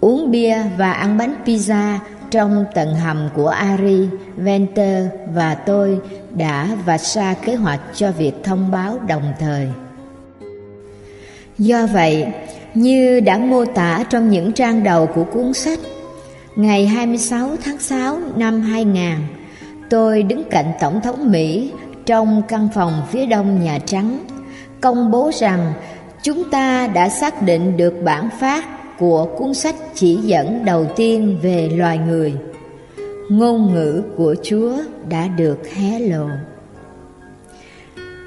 Uống 0.00 0.30
bia 0.30 0.62
và 0.78 0.92
ăn 0.92 1.18
bánh 1.18 1.34
pizza 1.44 1.98
trong 2.32 2.64
tầng 2.74 2.94
hầm 2.94 3.28
của 3.34 3.48
Ari, 3.48 4.08
Venter 4.36 5.06
và 5.34 5.54
tôi 5.54 6.00
đã 6.34 6.68
vạch 6.84 7.00
ra 7.00 7.34
kế 7.34 7.54
hoạch 7.54 7.80
cho 7.94 8.12
việc 8.12 8.32
thông 8.44 8.70
báo 8.70 8.98
đồng 9.08 9.32
thời. 9.38 9.68
Do 11.58 11.86
vậy, 11.86 12.26
như 12.74 13.20
đã 13.20 13.38
mô 13.38 13.64
tả 13.64 14.04
trong 14.10 14.30
những 14.30 14.52
trang 14.52 14.84
đầu 14.84 15.06
của 15.06 15.24
cuốn 15.24 15.52
sách, 15.52 15.78
ngày 16.56 16.86
26 16.86 17.50
tháng 17.64 17.78
6 17.78 18.18
năm 18.36 18.60
2000, 18.60 19.04
tôi 19.90 20.22
đứng 20.22 20.44
cạnh 20.50 20.72
Tổng 20.80 21.00
thống 21.00 21.32
Mỹ 21.32 21.72
trong 22.06 22.42
căn 22.48 22.68
phòng 22.74 23.02
phía 23.10 23.26
đông 23.26 23.64
Nhà 23.64 23.78
Trắng, 23.86 24.18
công 24.80 25.10
bố 25.10 25.30
rằng 25.34 25.72
chúng 26.22 26.50
ta 26.50 26.86
đã 26.86 27.08
xác 27.08 27.42
định 27.42 27.76
được 27.76 27.94
bản 28.04 28.28
phát 28.40 28.81
của 28.98 29.24
cuốn 29.38 29.54
sách 29.54 29.74
chỉ 29.94 30.16
dẫn 30.16 30.64
đầu 30.64 30.86
tiên 30.96 31.38
về 31.42 31.68
loài 31.68 31.98
người. 31.98 32.34
Ngôn 33.28 33.74
ngữ 33.74 34.02
của 34.16 34.34
Chúa 34.42 34.72
đã 35.08 35.28
được 35.28 35.68
hé 35.74 35.98
lộ. 35.98 36.26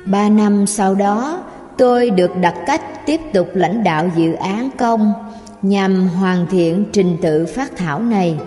Ba 0.05 0.29
năm 0.29 0.67
sau 0.67 0.95
đó, 0.95 1.43
tôi 1.77 2.09
được 2.09 2.31
đặt 2.41 2.55
cách 2.67 2.81
tiếp 3.05 3.19
tục 3.33 3.47
lãnh 3.53 3.83
đạo 3.83 4.09
dự 4.15 4.33
án 4.33 4.69
công 4.77 5.13
nhằm 5.61 6.07
hoàn 6.07 6.47
thiện 6.47 6.85
trình 6.91 7.17
tự 7.21 7.45
phát 7.45 7.71
thảo 7.77 7.99
này, 7.99 8.39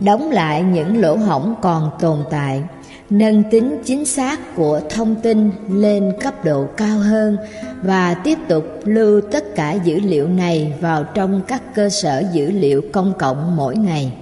đóng 0.00 0.30
lại 0.30 0.62
những 0.62 1.00
lỗ 1.00 1.16
hổng 1.16 1.54
còn 1.62 1.90
tồn 2.00 2.18
tại 2.30 2.62
nâng 3.10 3.42
tính 3.50 3.78
chính 3.84 4.04
xác 4.04 4.56
của 4.56 4.80
thông 4.90 5.16
tin 5.16 5.50
lên 5.68 6.12
cấp 6.20 6.44
độ 6.44 6.66
cao 6.76 6.98
hơn 6.98 7.36
và 7.82 8.14
tiếp 8.14 8.38
tục 8.48 8.64
lưu 8.84 9.20
tất 9.20 9.54
cả 9.54 9.72
dữ 9.72 10.00
liệu 10.00 10.28
này 10.28 10.72
vào 10.80 11.04
trong 11.04 11.40
các 11.48 11.74
cơ 11.74 11.88
sở 11.88 12.22
dữ 12.32 12.50
liệu 12.50 12.82
công 12.92 13.12
cộng 13.18 13.56
mỗi 13.56 13.76
ngày. 13.76 14.12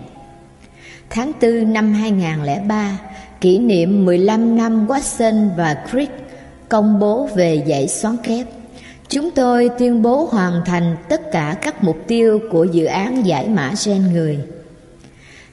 Tháng 1.10 1.32
4 1.42 1.72
năm 1.72 1.92
2003, 1.92 2.98
kỷ 3.40 3.58
niệm 3.58 4.04
15 4.04 4.56
năm 4.56 4.86
Watson 4.86 5.48
và 5.56 5.76
Crick 5.90 6.12
công 6.68 6.98
bố 6.98 7.28
về 7.34 7.62
dãy 7.66 7.88
xoắn 7.88 8.16
kép. 8.16 8.46
Chúng 9.08 9.30
tôi 9.30 9.70
tuyên 9.78 10.02
bố 10.02 10.28
hoàn 10.30 10.62
thành 10.64 10.96
tất 11.08 11.32
cả 11.32 11.56
các 11.62 11.84
mục 11.84 11.96
tiêu 12.06 12.40
của 12.50 12.64
dự 12.64 12.84
án 12.84 13.26
giải 13.26 13.48
mã 13.48 13.72
gen 13.86 14.12
người. 14.12 14.38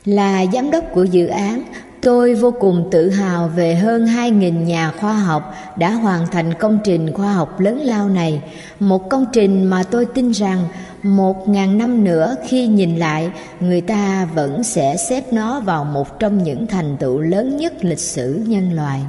Là 0.05 0.45
giám 0.53 0.71
đốc 0.71 0.83
của 0.93 1.03
dự 1.03 1.27
án, 1.27 1.63
Tôi 2.01 2.35
vô 2.35 2.53
cùng 2.59 2.87
tự 2.91 3.09
hào 3.09 3.47
về 3.47 3.75
hơn 3.75 4.05
2.000 4.05 4.63
nhà 4.63 4.91
khoa 4.99 5.13
học 5.13 5.53
đã 5.77 5.91
hoàn 5.91 6.27
thành 6.27 6.53
công 6.53 6.79
trình 6.83 7.13
khoa 7.13 7.33
học 7.33 7.59
lớn 7.59 7.79
lao 7.79 8.09
này, 8.09 8.41
một 8.79 9.09
công 9.09 9.25
trình 9.33 9.63
mà 9.63 9.83
tôi 9.83 10.05
tin 10.05 10.31
rằng 10.31 10.63
một 11.03 11.49
ngàn 11.49 11.77
năm 11.77 12.03
nữa 12.03 12.35
khi 12.47 12.67
nhìn 12.67 12.97
lại, 12.97 13.31
người 13.59 13.81
ta 13.81 14.27
vẫn 14.35 14.63
sẽ 14.63 14.95
xếp 15.09 15.33
nó 15.33 15.59
vào 15.59 15.85
một 15.85 16.19
trong 16.19 16.43
những 16.43 16.67
thành 16.67 16.97
tựu 16.99 17.19
lớn 17.19 17.57
nhất 17.57 17.73
lịch 17.81 17.99
sử 17.99 18.43
nhân 18.47 18.73
loại. 18.73 18.99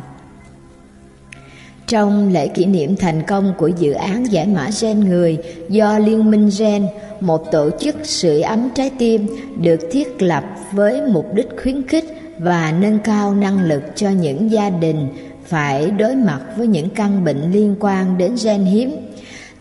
Trong 1.87 2.33
lễ 2.33 2.49
kỷ 2.49 2.65
niệm 2.65 2.97
thành 2.97 3.23
công 3.23 3.53
của 3.59 3.69
dự 3.69 3.93
án 3.93 4.33
giải 4.33 4.47
mã 4.47 4.69
gen 4.81 5.01
người 5.01 5.39
do 5.69 5.99
Liên 5.99 6.31
minh 6.31 6.51
Gen, 6.59 6.87
một 7.21 7.53
tổ 7.53 7.71
chức 7.81 7.97
sưởi 8.03 8.43
ấm 8.43 8.69
trái 8.75 8.91
tim 8.99 9.27
được 9.61 9.81
thiết 9.91 10.23
lập 10.23 10.45
với 10.73 11.03
mục 11.07 11.35
đích 11.35 11.49
khuyến 11.63 11.89
khích 11.89 12.20
và 12.43 12.73
nâng 12.81 12.99
cao 12.99 13.35
năng 13.35 13.63
lực 13.63 13.83
cho 13.97 14.11
những 14.11 14.51
gia 14.51 14.71
đình 14.71 15.09
phải 15.47 15.91
đối 15.91 16.17
mặt 16.17 16.41
với 16.57 16.67
những 16.67 16.91
căn 16.91 17.25
bệnh 17.25 17.53
liên 17.53 17.77
quan 17.81 18.19
đến 18.19 18.37
gen 18.45 18.65
hiếm. 18.65 18.97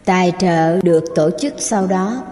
Tài 0.06 0.34
trợ 0.40 0.82
được 0.82 1.04
tổ 1.16 1.30
chức 1.40 1.54
sau 1.58 1.88
đó. 1.88 2.24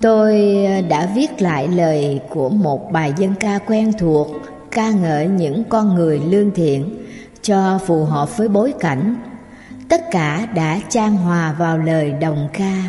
Tôi 0.00 0.56
đã 0.88 1.08
viết 1.14 1.42
lại 1.42 1.68
lời 1.68 2.20
của 2.30 2.48
một 2.48 2.92
bài 2.92 3.12
dân 3.16 3.34
ca 3.40 3.58
quen 3.58 3.92
thuộc 3.98 4.28
ca 4.70 4.90
ngợi 4.90 5.26
những 5.26 5.64
con 5.64 5.94
người 5.94 6.20
lương 6.30 6.50
thiện 6.50 7.04
cho 7.42 7.78
phù 7.86 8.04
hợp 8.04 8.36
với 8.36 8.48
bối 8.48 8.74
cảnh. 8.80 9.16
Tất 9.88 10.00
cả 10.10 10.48
đã 10.54 10.80
trang 10.88 11.16
hòa 11.16 11.54
vào 11.58 11.78
lời 11.78 12.12
đồng 12.12 12.48
ca 12.52 12.88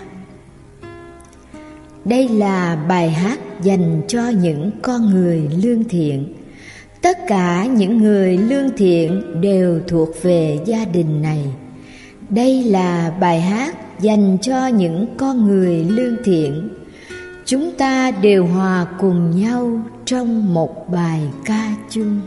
đây 2.07 2.29
là 2.29 2.85
bài 2.87 3.09
hát 3.09 3.39
dành 3.61 4.01
cho 4.07 4.29
những 4.29 4.71
con 4.81 5.09
người 5.09 5.49
lương 5.63 5.83
thiện. 5.83 6.33
Tất 7.01 7.17
cả 7.27 7.65
những 7.65 7.97
người 7.97 8.37
lương 8.37 8.77
thiện 8.77 9.41
đều 9.41 9.79
thuộc 9.87 10.09
về 10.21 10.59
gia 10.65 10.85
đình 10.85 11.21
này. 11.21 11.43
Đây 12.29 12.63
là 12.63 13.13
bài 13.19 13.41
hát 13.41 14.01
dành 14.01 14.37
cho 14.41 14.67
những 14.67 15.05
con 15.17 15.47
người 15.47 15.83
lương 15.83 16.15
thiện. 16.23 16.69
Chúng 17.45 17.71
ta 17.77 18.11
đều 18.11 18.45
hòa 18.45 18.85
cùng 18.99 19.41
nhau 19.41 19.81
trong 20.05 20.53
một 20.53 20.89
bài 20.89 21.21
ca 21.45 21.75
chung. 21.89 22.21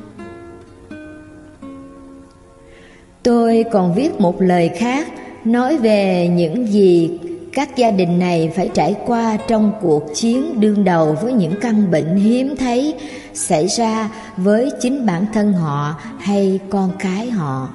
Tôi 3.23 3.64
còn 3.73 3.95
viết 3.95 4.21
một 4.21 4.43
lời 4.43 4.71
khác 4.79 5.09
nói 5.45 5.77
về 5.77 6.29
những 6.29 6.66
gì 6.66 7.19
các 7.52 7.76
gia 7.76 7.90
đình 7.90 8.18
này 8.18 8.52
phải 8.56 8.70
trải 8.74 8.96
qua 9.06 9.36
trong 9.48 9.72
cuộc 9.80 10.02
chiến 10.14 10.60
đương 10.60 10.84
đầu 10.84 11.16
với 11.22 11.32
những 11.32 11.54
căn 11.60 11.90
bệnh 11.90 12.16
hiếm 12.16 12.56
thấy 12.56 12.94
xảy 13.34 13.66
ra 13.66 14.10
với 14.36 14.70
chính 14.80 15.06
bản 15.06 15.26
thân 15.34 15.52
họ 15.52 15.94
hay 16.18 16.60
con 16.70 16.90
cái 16.98 17.30
họ. 17.30 17.68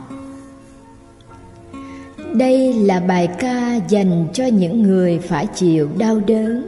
Đây 2.34 2.74
là 2.74 3.00
bài 3.00 3.28
ca 3.40 3.80
dành 3.90 4.28
cho 4.34 4.46
những 4.46 4.84
người 4.84 5.20
phải 5.20 5.48
chịu 5.56 5.90
đau 5.98 6.20
đớn. 6.28 6.68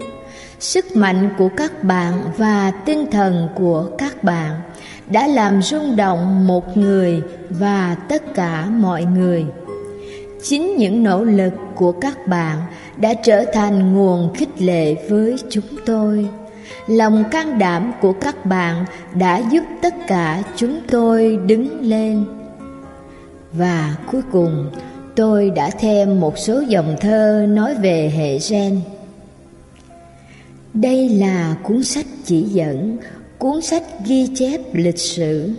Sức 0.59 0.95
mạnh 0.95 1.29
của 1.37 1.49
các 1.57 1.83
bạn 1.83 2.13
và 2.37 2.71
tinh 2.85 3.11
thần 3.11 3.49
của 3.55 3.89
các 3.97 4.23
bạn 4.23 4.61
đã 5.07 5.27
làm 5.27 5.61
rung 5.61 5.95
động 5.95 6.47
một 6.47 6.77
người 6.77 7.21
và 7.49 7.95
tất 8.09 8.33
cả 8.33 8.65
mọi 8.65 9.05
người 9.05 9.45
chính 10.43 10.77
những 10.77 11.03
nỗ 11.03 11.23
lực 11.23 11.53
của 11.75 11.91
các 11.91 12.27
bạn 12.27 12.61
đã 12.97 13.13
trở 13.13 13.45
thành 13.53 13.93
nguồn 13.93 14.33
khích 14.33 14.61
lệ 14.61 14.95
với 15.09 15.35
chúng 15.49 15.65
tôi. 15.85 16.27
Lòng 16.87 17.23
can 17.31 17.59
đảm 17.59 17.91
của 18.01 18.13
các 18.13 18.45
bạn 18.45 18.85
đã 19.15 19.41
giúp 19.51 19.63
tất 19.81 19.93
cả 20.07 20.43
chúng 20.55 20.79
tôi 20.87 21.39
đứng 21.45 21.81
lên. 21.81 22.25
Và 23.53 23.95
cuối 24.11 24.21
cùng 24.31 24.71
tôi 25.15 25.49
đã 25.49 25.69
thêm 25.69 26.19
một 26.19 26.37
số 26.37 26.61
dòng 26.67 26.95
thơ 27.01 27.45
nói 27.49 27.75
về 27.75 28.11
hệ 28.15 28.39
gen. 28.49 28.81
Đây 30.73 31.09
là 31.09 31.55
cuốn 31.63 31.83
sách 31.83 32.05
chỉ 32.25 32.41
dẫn, 32.41 32.97
cuốn 33.37 33.61
sách 33.61 33.83
ghi 34.05 34.27
chép 34.35 34.61
lịch 34.73 34.99
sử. 34.99 35.53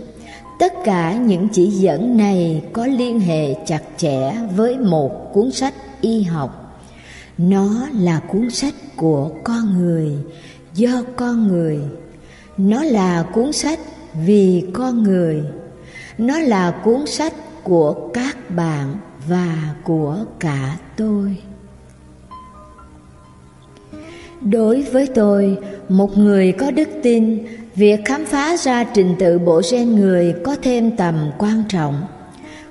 Tất 0.59 0.73
cả 0.83 1.13
những 1.13 1.47
chỉ 1.51 1.65
dẫn 1.65 2.17
này 2.17 2.63
có 2.73 2.87
liên 2.87 3.19
hệ 3.19 3.53
chặt 3.65 3.81
chẽ 3.97 4.33
với 4.55 4.77
một 4.77 5.33
cuốn 5.33 5.51
sách 5.51 5.73
y 6.01 6.21
học. 6.23 6.81
Nó 7.37 7.87
là 7.93 8.19
cuốn 8.19 8.49
sách 8.49 8.73
của 8.95 9.29
con 9.43 9.77
người, 9.77 10.11
do 10.73 11.03
con 11.15 11.47
người. 11.47 11.79
Nó 12.57 12.83
là 12.83 13.23
cuốn 13.33 13.53
sách 13.53 13.79
vì 14.25 14.65
con 14.73 15.03
người. 15.03 15.43
Nó 16.17 16.39
là 16.39 16.71
cuốn 16.83 17.07
sách 17.07 17.33
của 17.63 18.09
các 18.13 18.49
bạn 18.55 18.95
và 19.27 19.75
của 19.83 20.17
cả 20.39 20.77
tôi. 20.97 21.37
Đối 24.41 24.81
với 24.81 25.07
tôi, 25.07 25.57
một 25.89 26.17
người 26.17 26.51
có 26.51 26.71
đức 26.71 26.89
tin, 27.03 27.45
việc 27.79 28.05
khám 28.05 28.25
phá 28.25 28.57
ra 28.57 28.83
trình 28.83 29.15
tự 29.19 29.39
bộ 29.39 29.61
gen 29.71 29.95
người 29.95 30.33
có 30.43 30.55
thêm 30.61 30.91
tầm 30.91 31.31
quan 31.37 31.63
trọng. 31.69 32.01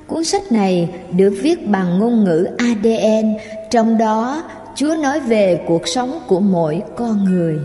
Cuốn 0.07 0.25
sách 0.25 0.53
này 0.53 0.91
được 1.13 1.35
viết 1.43 1.69
bằng 1.69 1.99
ngôn 1.99 2.25
ngữ 2.25 2.47
ADN, 2.59 3.35
trong 3.71 3.99
đó 3.99 4.43
Chúa 4.75 4.95
nói 5.03 5.21
về 5.21 5.61
cuộc 5.67 5.89
sống 5.89 6.19
của 6.27 6.41
mỗi 6.41 6.83
con 6.97 7.25
người. 7.25 7.59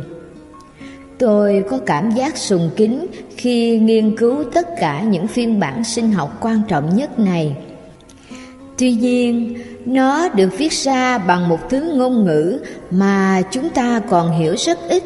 Tôi 1.17 1.63
có 1.69 1.79
cảm 1.85 2.11
giác 2.11 2.37
sùng 2.37 2.69
kính 2.75 3.07
khi 3.37 3.79
nghiên 3.79 4.17
cứu 4.17 4.43
tất 4.53 4.67
cả 4.79 5.01
những 5.01 5.27
phiên 5.27 5.59
bản 5.59 5.83
sinh 5.83 6.11
học 6.11 6.37
quan 6.41 6.61
trọng 6.67 6.95
nhất 6.95 7.19
này. 7.19 7.55
Tuy 8.77 8.91
nhiên, 8.91 9.55
nó 9.85 10.29
được 10.29 10.57
viết 10.57 10.73
ra 10.73 11.17
bằng 11.17 11.49
một 11.49 11.69
thứ 11.69 11.93
ngôn 11.95 12.25
ngữ 12.25 12.59
mà 12.91 13.41
chúng 13.51 13.69
ta 13.69 14.01
còn 14.09 14.39
hiểu 14.39 14.55
rất 14.57 14.79
ít 14.89 15.03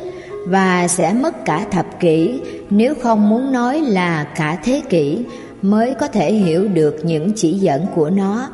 và 0.50 0.88
sẽ 0.88 1.14
mất 1.14 1.46
cả 1.46 1.66
thập 1.72 2.00
kỷ, 2.00 2.42
nếu 2.70 2.94
không 3.02 3.30
muốn 3.30 3.52
nói 3.52 3.82
là 3.82 4.24
cả 4.24 4.58
thế 4.64 4.82
kỷ, 4.90 5.20
mới 5.62 5.94
có 5.94 6.08
thể 6.08 6.34
hiểu 6.34 6.68
được 6.68 7.00
những 7.04 7.32
chỉ 7.36 7.54
dẫn 7.54 7.86
của 7.96 8.10
nó. 8.10 8.50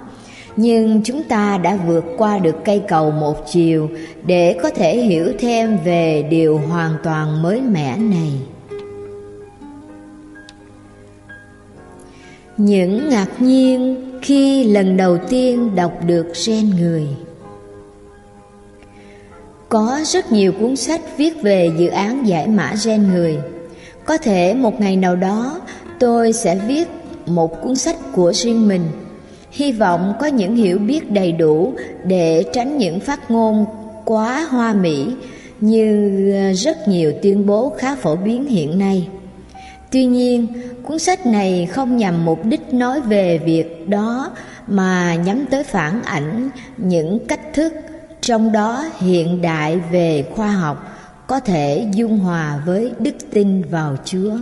Nhưng 0.55 1.01
chúng 1.03 1.23
ta 1.23 1.57
đã 1.57 1.77
vượt 1.87 2.05
qua 2.17 2.39
được 2.39 2.55
cây 2.65 2.81
cầu 2.87 3.11
một 3.11 3.51
chiều 3.51 3.89
để 4.25 4.59
có 4.63 4.69
thể 4.69 4.97
hiểu 4.97 5.27
thêm 5.39 5.77
về 5.85 6.23
điều 6.29 6.57
hoàn 6.57 6.91
toàn 7.03 7.41
mới 7.41 7.61
mẻ 7.61 7.97
này. 7.97 8.31
Những 12.57 13.09
ngạc 13.09 13.29
nhiên 13.39 13.95
khi 14.21 14.63
lần 14.63 14.97
đầu 14.97 15.17
tiên 15.29 15.75
đọc 15.75 15.91
được 16.07 16.27
gen 16.47 16.69
người 16.69 17.07
có 19.73 19.99
rất 20.05 20.31
nhiều 20.31 20.51
cuốn 20.51 20.75
sách 20.75 21.01
viết 21.17 21.41
về 21.41 21.71
dự 21.77 21.87
án 21.87 22.27
giải 22.27 22.47
mã 22.47 22.73
gen 22.85 23.07
người 23.07 23.37
Có 24.05 24.17
thể 24.17 24.53
một 24.53 24.81
ngày 24.81 24.95
nào 24.95 25.15
đó 25.15 25.61
tôi 25.99 26.33
sẽ 26.33 26.55
viết 26.67 26.87
một 27.25 27.61
cuốn 27.61 27.75
sách 27.75 27.95
của 28.11 28.33
riêng 28.33 28.67
mình 28.67 28.81
Hy 29.51 29.71
vọng 29.71 30.13
có 30.19 30.27
những 30.27 30.55
hiểu 30.55 30.77
biết 30.77 31.11
đầy 31.11 31.31
đủ 31.31 31.73
để 32.03 32.43
tránh 32.53 32.77
những 32.77 32.99
phát 32.99 33.31
ngôn 33.31 33.65
quá 34.05 34.47
hoa 34.49 34.73
mỹ 34.73 35.07
như 35.61 36.11
ờ, 36.33 36.53
rất 36.53 36.87
nhiều 36.87 37.13
tuyên 37.21 37.45
bố 37.45 37.69
khá 37.77 37.95
phổ 37.95 38.15
biến 38.15 38.45
hiện 38.45 38.79
nay. 38.79 39.07
Tuy 39.91 40.05
nhiên, 40.05 40.47
cuốn 40.83 40.99
sách 40.99 41.25
này 41.25 41.65
không 41.65 41.97
nhằm 41.97 42.25
mục 42.25 42.45
đích 42.45 42.73
nói 42.73 43.01
về 43.01 43.37
việc 43.37 43.89
đó 43.89 44.31
mà 44.67 45.15
nhắm 45.15 45.45
tới 45.45 45.63
phản 45.63 46.03
ảnh 46.03 46.49
những 46.77 47.27
cách 47.27 47.53
thức 47.53 47.73
trong 48.23 48.51
đó 48.51 48.85
hiện 48.99 49.41
đại 49.41 49.79
về 49.91 50.25
khoa 50.35 50.51
học 50.51 50.97
có 51.27 51.39
thể 51.39 51.87
dung 51.93 52.19
hòa 52.19 52.61
với 52.65 52.91
đức 52.99 53.15
tin 53.31 53.61
vào 53.61 53.97
Chúa. 54.05 54.37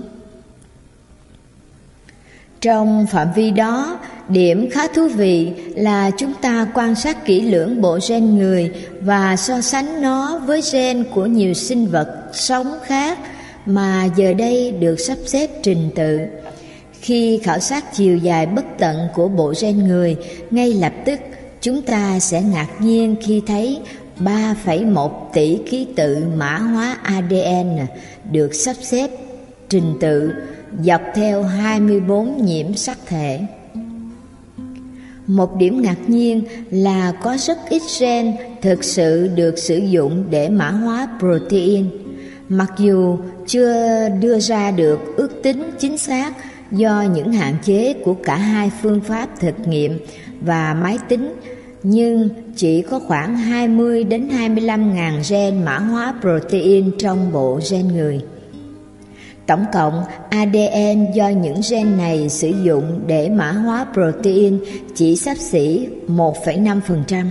Trong 2.62 3.06
phạm 3.12 3.28
vi 3.36 3.52
đó, 3.52 4.00
điểm 4.30 4.70
khá 4.72 4.88
thú 4.88 5.08
vị 5.08 5.52
là 5.76 6.12
chúng 6.18 6.34
ta 6.42 6.68
quan 6.74 6.96
sát 6.96 7.26
kỹ 7.26 7.42
lưỡng 7.42 7.82
bộ 7.82 8.00
gen 8.10 8.38
người 8.38 8.72
và 9.02 9.36
so 9.36 9.62
sánh 9.62 10.02
nó 10.02 10.40
với 10.40 10.62
gen 10.74 11.04
của 11.14 11.26
nhiều 11.26 11.54
sinh 11.54 11.88
vật 11.88 12.30
sống 12.34 12.74
khác 12.86 13.20
mà 13.66 14.10
giờ 14.16 14.34
đây 14.34 14.72
được 14.72 14.96
sắp 15.00 15.18
xếp 15.26 15.50
trình 15.64 15.90
tự. 15.96 16.20
Khi 17.02 17.40
khảo 17.44 17.60
sát 17.60 17.94
chiều 17.94 18.18
dài 18.18 18.46
bất 18.46 18.66
tận 18.80 18.98
của 19.16 19.28
bộ 19.28 19.54
gen 19.62 19.88
người, 19.88 20.18
ngay 20.52 20.74
lập 20.74 20.94
tức 21.06 21.20
chúng 21.62 21.82
ta 21.82 22.20
sẽ 22.20 22.42
ngạc 22.42 22.68
nhiên 22.80 23.16
khi 23.22 23.42
thấy 23.48 23.80
3,1 24.20 25.10
tỷ 25.34 25.58
ký 25.70 25.88
tự 25.96 26.24
mã 26.36 26.58
hóa 26.58 26.98
ADN 27.04 27.78
được 28.32 28.54
sắp 28.54 28.76
xếp 28.82 29.10
trình 29.70 29.98
tự 30.02 30.34
dọc 30.84 31.02
theo 31.16 31.44
24 31.44 32.46
nhiễm 32.46 32.76
sắc 32.76 32.98
thể. 33.06 33.40
Một 35.28 35.56
điểm 35.58 35.82
ngạc 35.82 35.98
nhiên 36.08 36.44
là 36.72 37.12
có 37.24 37.38
rất 37.38 37.58
ít 37.70 37.82
gen 38.00 38.36
thực 38.62 38.84
sự 38.84 39.28
được 39.36 39.58
sử 39.58 39.78
dụng 39.78 40.26
để 40.30 40.50
mã 40.50 40.70
hóa 40.70 41.08
protein 41.20 41.90
mặc 42.50 42.72
dù 42.78 43.18
chưa 43.48 44.10
đưa 44.20 44.40
ra 44.40 44.72
được 44.72 45.00
ước 45.18 45.44
tính 45.44 45.64
chính 45.80 45.98
xác 45.98 46.34
do 46.72 47.06
những 47.14 47.34
hạn 47.34 47.56
chế 47.64 47.94
của 47.94 48.14
cả 48.14 48.36
hai 48.36 48.72
phương 48.82 49.02
pháp 49.02 49.30
thực 49.40 49.68
nghiệm 49.68 50.00
và 50.42 50.74
máy 50.74 50.98
tính 51.10 51.34
nhưng 51.84 52.30
chỉ 52.56 52.82
có 52.82 53.00
khoảng 53.00 53.38
20 53.38 54.04
đến 54.04 54.30
25 54.30 54.94
ngàn 54.94 55.22
gen 55.30 55.66
mã 55.66 55.78
hóa 55.78 56.14
protein 56.22 56.92
trong 57.00 57.32
bộ 57.32 57.60
gen 57.72 57.88
người. 57.88 58.22
Tổng 59.48 59.66
cộng 59.74 60.04
ADN 60.30 61.14
do 61.14 61.30
những 61.30 61.62
gen 61.72 61.98
này 61.98 62.30
sử 62.30 62.54
dụng 62.64 63.02
để 63.08 63.30
mã 63.30 63.52
hóa 63.52 63.86
protein 63.94 64.60
chỉ 64.96 65.16
sắp 65.16 65.38
xỉ 65.38 65.88
1,5%. 66.08 67.26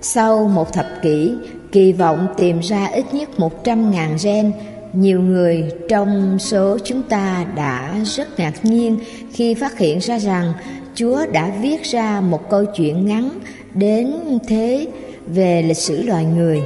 Sau 0.00 0.48
một 0.48 0.72
thập 0.72 0.86
kỷ, 1.02 1.32
kỳ 1.72 1.92
vọng 1.92 2.26
tìm 2.36 2.60
ra 2.60 2.86
ít 2.86 3.14
nhất 3.14 3.28
100.000 3.36 4.18
gen, 4.24 4.52
nhiều 4.92 5.20
người 5.20 5.72
trong 5.88 6.38
số 6.38 6.78
chúng 6.84 7.02
ta 7.02 7.46
đã 7.56 8.00
rất 8.04 8.38
ngạc 8.38 8.64
nhiên 8.64 8.98
khi 9.32 9.54
phát 9.54 9.78
hiện 9.78 9.98
ra 9.98 10.18
rằng 10.18 10.52
Chúa 10.94 11.26
đã 11.32 11.52
viết 11.62 11.82
ra 11.82 12.20
một 12.20 12.50
câu 12.50 12.64
chuyện 12.64 13.06
ngắn 13.06 13.30
đến 13.74 14.14
thế 14.48 14.86
về 15.26 15.62
lịch 15.62 15.76
sử 15.76 16.02
loài 16.02 16.24
người. 16.24 16.62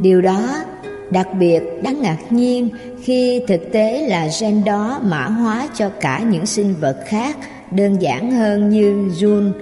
Điều 0.00 0.20
đó 0.20 0.64
đặc 1.10 1.28
biệt 1.38 1.62
đáng 1.82 2.02
ngạc 2.02 2.18
nhiên 2.30 2.68
khi 3.02 3.42
thực 3.48 3.72
tế 3.72 4.06
là 4.08 4.28
gen 4.40 4.64
đó 4.64 5.00
mã 5.02 5.24
hóa 5.24 5.68
cho 5.74 5.88
cả 6.00 6.18
những 6.18 6.46
sinh 6.46 6.74
vật 6.80 6.96
khác 7.06 7.36
đơn 7.70 8.02
giản 8.02 8.30
hơn 8.30 8.70
như 8.70 9.10
giun, 9.14 9.52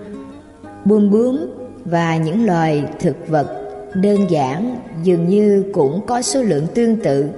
bươm 0.84 1.10
bướm 1.10 1.46
và 1.84 2.16
những 2.16 2.46
loài 2.46 2.84
thực 3.00 3.28
vật 3.28 3.46
đơn 3.94 4.30
giản 4.30 4.76
dường 5.02 5.28
như 5.28 5.64
cũng 5.72 6.06
có 6.06 6.22
số 6.22 6.42
lượng 6.42 6.66
tương 6.74 6.96
tự 6.96 7.30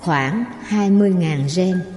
khoảng 0.00 0.44
20.000 0.68 1.56
gen. 1.56 1.93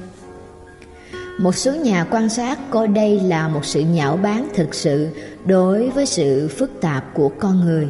Một 1.37 1.55
số 1.55 1.75
nhà 1.75 2.05
quan 2.11 2.29
sát 2.29 2.59
coi 2.69 2.87
đây 2.87 3.19
là 3.19 3.47
một 3.47 3.65
sự 3.65 3.79
nhạo 3.79 4.17
báng 4.17 4.47
thực 4.55 4.75
sự 4.75 5.07
đối 5.45 5.89
với 5.89 6.05
sự 6.05 6.47
phức 6.57 6.81
tạp 6.81 7.13
của 7.13 7.29
con 7.39 7.59
người. 7.59 7.87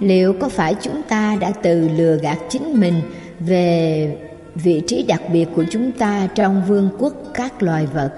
Liệu 0.00 0.32
có 0.40 0.48
phải 0.48 0.74
chúng 0.82 1.02
ta 1.02 1.36
đã 1.40 1.52
từ 1.62 1.88
lừa 1.88 2.16
gạt 2.16 2.38
chính 2.48 2.80
mình 2.80 3.00
về 3.40 4.16
vị 4.54 4.82
trí 4.86 5.02
đặc 5.02 5.22
biệt 5.32 5.48
của 5.56 5.64
chúng 5.70 5.92
ta 5.92 6.28
trong 6.34 6.62
vương 6.68 6.88
quốc 6.98 7.14
các 7.34 7.62
loài 7.62 7.86
vật? 7.86 8.10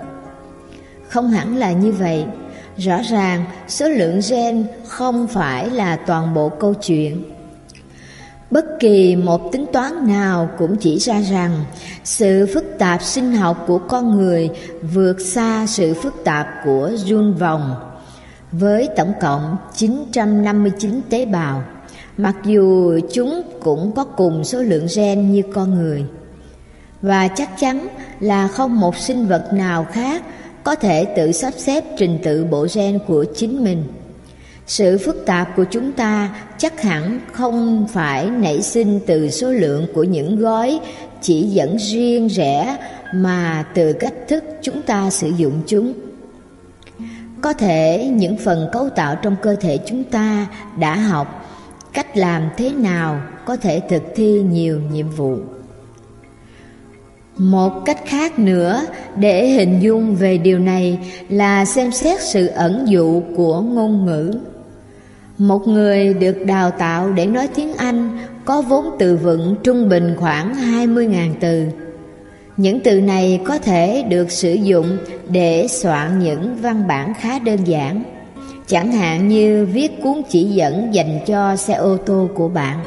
Không 1.09 1.31
hẳn 1.31 1.57
là 1.57 1.73
như 1.73 1.93
vậy 1.93 2.25
Rõ 2.77 3.03
ràng, 3.03 3.45
số 3.69 3.89
lượng 3.89 4.21
gen 4.31 4.67
không 4.87 5.27
phải 5.27 5.71
là 5.71 5.97
toàn 5.97 6.35
bộ 6.35 6.49
câu 6.49 6.75
chuyện. 6.75 7.23
Bất 8.51 8.65
kỳ 8.81 9.17
một 9.17 9.53
tính 9.53 9.67
toán 9.73 10.07
nào 10.07 10.51
cũng 10.59 10.77
chỉ 10.77 10.99
ra 10.99 11.23
rằng 11.23 11.65
sự 12.05 12.47
phức 12.55 12.65
tạp 12.79 13.03
sinh 13.03 13.33
học 13.33 13.65
của 13.67 13.79
con 13.79 14.17
người 14.17 14.51
vượt 14.93 15.21
xa 15.21 15.67
sự 15.67 15.95
phức 15.95 16.15
tạp 16.25 16.47
của 16.65 16.91
run 16.97 17.35
vòng 17.35 17.75
với 18.53 18.89
tổng 18.97 19.13
cộng 19.21 19.57
959 19.75 21.01
tế 21.11 21.25
bào, 21.25 21.63
mặc 22.17 22.37
dù 22.45 22.99
chúng 23.13 23.43
cũng 23.61 23.93
có 23.93 24.05
cùng 24.05 24.45
số 24.45 24.63
lượng 24.63 24.87
gen 24.97 25.33
như 25.33 25.43
con 25.55 25.75
người. 25.75 26.05
Và 27.03 27.29
chắc 27.29 27.51
chắn 27.59 27.89
là 28.21 28.49
không 28.49 28.81
một 28.81 28.97
sinh 28.97 29.27
vật 29.27 29.49
nào 29.53 29.87
khác 29.93 30.23
có 30.65 30.75
thể 30.75 31.05
tự 31.05 31.33
sắp 31.33 31.55
xếp 31.57 31.85
trình 31.99 32.19
tự 32.23 32.45
bộ 32.45 32.67
gen 32.75 32.99
của 33.07 33.25
chính 33.37 33.65
mình. 33.65 33.85
Sự 34.67 34.99
phức 34.99 35.27
tạp 35.27 35.57
của 35.57 35.65
chúng 35.65 35.93
ta 35.93 36.37
chắc 36.59 36.83
hẳn 36.83 37.21
không 37.33 37.87
phải 37.93 38.31
nảy 38.31 38.63
sinh 38.63 39.01
từ 39.07 39.31
số 39.31 39.51
lượng 39.51 39.87
của 39.95 40.05
những 40.05 40.37
gói 40.37 40.81
chỉ 41.23 41.43
dẫn 41.43 41.77
riêng 41.77 42.27
rẽ 42.27 42.77
mà 43.15 43.65
từ 43.75 43.93
cách 43.93 44.15
thức 44.29 44.45
chúng 44.63 44.83
ta 44.83 45.11
sử 45.11 45.29
dụng 45.37 45.63
chúng. 45.67 45.93
Có 47.41 47.53
thể 47.53 48.11
những 48.13 48.37
phần 48.37 48.69
cấu 48.73 48.89
tạo 48.89 49.17
trong 49.23 49.37
cơ 49.43 49.55
thể 49.61 49.79
chúng 49.87 50.05
ta 50.05 50.47
đã 50.79 50.95
học 50.95 51.47
cách 51.93 52.17
làm 52.17 52.43
thế 52.57 52.71
nào 52.71 53.21
có 53.47 53.57
thể 53.57 53.81
thực 53.89 54.03
thi 54.15 54.43
nhiều 54.43 54.81
nhiệm 54.93 55.11
vụ. 55.11 55.37
Một 57.37 57.83
cách 57.85 57.99
khác 58.07 58.39
nữa 58.39 58.83
để 59.17 59.49
hình 59.49 59.81
dung 59.81 60.17
về 60.17 60.39
điều 60.39 60.59
này 60.59 60.99
là 61.29 61.65
xem 61.65 61.93
xét 61.93 62.21
sự 62.21 62.47
ẩn 62.47 62.85
dụ 62.89 63.23
của 63.37 63.61
ngôn 63.61 64.07
ngữ. 64.07 64.39
Một 65.39 65.69
người 65.69 66.15
được 66.15 66.47
đào 66.47 66.71
tạo 66.71 67.13
để 67.13 67.27
nói 67.27 67.49
tiếng 67.55 67.75
Anh 67.75 68.19
có 68.45 68.63
vốn 68.63 68.97
từ 68.99 69.17
vựng 69.17 69.57
trung 69.63 69.89
bình 69.89 70.15
khoảng 70.19 70.55
20.000 70.55 71.35
từ. 71.41 71.65
Những 72.57 72.81
từ 72.81 73.01
này 73.01 73.41
có 73.45 73.59
thể 73.59 74.05
được 74.09 74.31
sử 74.31 74.55
dụng 74.55 74.99
để 75.29 75.67
soạn 75.69 76.19
những 76.19 76.57
văn 76.57 76.87
bản 76.89 77.15
khá 77.21 77.39
đơn 77.39 77.59
giản, 77.65 78.03
chẳng 78.67 78.93
hạn 78.93 79.29
như 79.29 79.67
viết 79.73 80.03
cuốn 80.03 80.23
chỉ 80.29 80.45
dẫn 80.45 80.95
dành 80.95 81.19
cho 81.27 81.57
xe 81.57 81.75
ô 81.75 81.97
tô 81.97 82.29
của 82.35 82.49
bạn, 82.49 82.81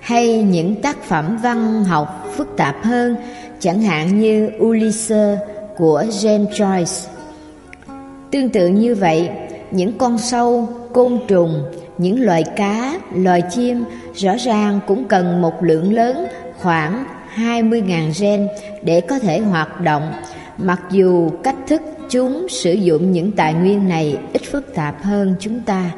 hay 0.00 0.42
những 0.42 0.82
tác 0.82 1.02
phẩm 1.02 1.38
văn 1.42 1.84
học 1.84 2.26
phức 2.36 2.56
tạp 2.56 2.76
hơn, 2.82 3.16
chẳng 3.60 3.82
hạn 3.82 4.20
như 4.20 4.50
Ulysses 4.58 5.38
của 5.76 6.02
James 6.08 6.46
Joyce. 6.46 7.08
Tương 8.30 8.48
tự 8.48 8.68
như 8.68 8.94
vậy, 8.94 9.28
những 9.70 9.98
con 9.98 10.18
sâu, 10.18 10.68
côn 10.92 11.18
trùng, 11.28 11.62
những 11.98 12.20
loài 12.20 12.44
cá, 12.56 13.00
loài 13.14 13.42
chim 13.50 13.84
rõ 14.14 14.36
ràng 14.36 14.80
cũng 14.86 15.04
cần 15.04 15.42
một 15.42 15.62
lượng 15.62 15.92
lớn 15.92 16.26
khoảng 16.58 17.04
20.000 17.36 18.12
gen 18.20 18.48
để 18.82 19.00
có 19.00 19.18
thể 19.18 19.38
hoạt 19.38 19.80
động, 19.80 20.12
mặc 20.58 20.80
dù 20.90 21.30
cách 21.42 21.56
thức 21.66 21.82
chúng 22.10 22.46
sử 22.48 22.72
dụng 22.72 23.12
những 23.12 23.32
tài 23.32 23.54
nguyên 23.54 23.88
này 23.88 24.18
ít 24.32 24.42
phức 24.42 24.74
tạp 24.74 25.02
hơn 25.02 25.34
chúng 25.40 25.60
ta. 25.60 25.90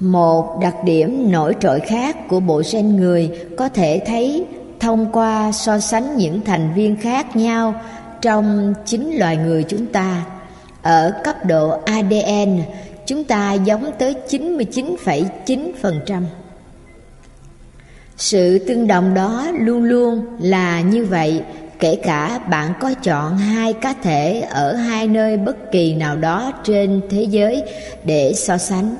Một 0.00 0.58
đặc 0.62 0.74
điểm 0.84 1.32
nổi 1.32 1.54
trội 1.60 1.80
khác 1.80 2.28
của 2.28 2.40
bộ 2.40 2.62
gen 2.72 2.96
người 2.96 3.30
có 3.56 3.68
thể 3.68 4.02
thấy 4.06 4.46
thông 4.80 5.12
qua 5.12 5.52
so 5.52 5.78
sánh 5.78 6.16
những 6.16 6.40
thành 6.40 6.74
viên 6.74 6.96
khác 6.96 7.36
nhau 7.36 7.74
trong 8.22 8.74
chính 8.84 9.18
loài 9.18 9.36
người 9.36 9.62
chúng 9.62 9.86
ta. 9.86 10.22
Ở 10.82 11.12
cấp 11.24 11.46
độ 11.46 11.70
ADN, 11.84 12.60
chúng 13.06 13.24
ta 13.24 13.52
giống 13.52 13.90
tới 13.98 14.14
99,9%. 14.28 16.22
Sự 18.16 18.58
tương 18.58 18.86
đồng 18.86 19.14
đó 19.14 19.46
luôn 19.58 19.82
luôn 19.82 20.26
là 20.40 20.80
như 20.80 21.04
vậy, 21.04 21.42
kể 21.78 21.96
cả 21.96 22.38
bạn 22.38 22.72
có 22.80 22.94
chọn 22.94 23.38
hai 23.38 23.72
cá 23.72 23.94
thể 24.02 24.40
ở 24.40 24.74
hai 24.74 25.08
nơi 25.08 25.36
bất 25.36 25.72
kỳ 25.72 25.94
nào 25.94 26.16
đó 26.16 26.52
trên 26.64 27.00
thế 27.10 27.22
giới 27.22 27.62
để 28.04 28.32
so 28.32 28.58
sánh. 28.58 28.96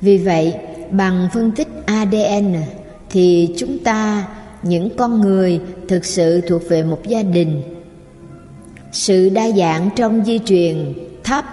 Vì 0.00 0.18
vậy, 0.18 0.54
bằng 0.90 1.28
phân 1.32 1.52
tích 1.52 1.68
ADN 1.86 2.54
thì 3.10 3.54
chúng 3.56 3.78
ta, 3.78 4.26
những 4.62 4.96
con 4.96 5.20
người 5.20 5.60
thực 5.88 6.04
sự 6.04 6.40
thuộc 6.40 6.62
về 6.68 6.82
một 6.82 7.00
gia 7.06 7.22
đình. 7.22 7.62
Sự 8.92 9.28
đa 9.28 9.50
dạng 9.50 9.90
trong 9.96 10.24
di 10.24 10.38
truyền 10.38 10.92
thấp 11.24 11.44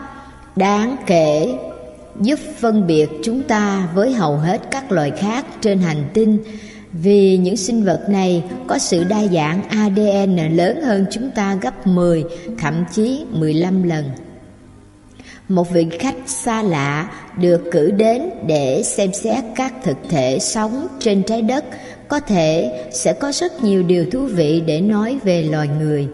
đáng 0.55 0.95
kể 1.05 1.57
giúp 2.21 2.39
phân 2.59 2.87
biệt 2.87 3.09
chúng 3.23 3.43
ta 3.43 3.89
với 3.95 4.13
hầu 4.13 4.37
hết 4.37 4.61
các 4.71 4.91
loài 4.91 5.11
khác 5.11 5.45
trên 5.61 5.79
hành 5.79 6.03
tinh 6.13 6.37
vì 6.93 7.37
những 7.37 7.57
sinh 7.57 7.83
vật 7.83 8.05
này 8.09 8.43
có 8.67 8.77
sự 8.77 9.03
đa 9.03 9.23
dạng 9.31 9.63
ADN 9.69 10.55
lớn 10.55 10.81
hơn 10.81 11.05
chúng 11.11 11.31
ta 11.31 11.55
gấp 11.61 11.87
10, 11.87 12.23
thậm 12.57 12.85
chí 12.93 13.25
15 13.31 13.83
lần. 13.83 14.05
Một 15.47 15.71
vị 15.71 15.87
khách 15.99 16.15
xa 16.25 16.61
lạ 16.61 17.11
được 17.37 17.61
cử 17.71 17.91
đến 17.91 18.29
để 18.47 18.83
xem 18.83 19.13
xét 19.13 19.43
các 19.55 19.73
thực 19.83 19.97
thể 20.09 20.39
sống 20.39 20.87
trên 20.99 21.23
trái 21.23 21.41
đất 21.41 21.65
có 22.07 22.19
thể 22.19 22.71
sẽ 22.93 23.13
có 23.13 23.31
rất 23.31 23.63
nhiều 23.63 23.83
điều 23.83 24.05
thú 24.11 24.19
vị 24.25 24.61
để 24.65 24.81
nói 24.81 25.17
về 25.23 25.43
loài 25.43 25.67
người 25.79 26.07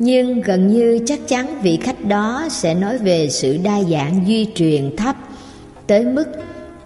nhưng 0.00 0.40
gần 0.40 0.68
như 0.68 0.98
chắc 1.06 1.28
chắn 1.28 1.60
vị 1.62 1.78
khách 1.82 2.04
đó 2.04 2.48
sẽ 2.50 2.74
nói 2.74 2.98
về 2.98 3.28
sự 3.30 3.58
đa 3.64 3.82
dạng 3.82 4.26
duy 4.26 4.46
truyền 4.54 4.96
thấp 4.96 5.16
tới 5.86 6.04
mức 6.04 6.24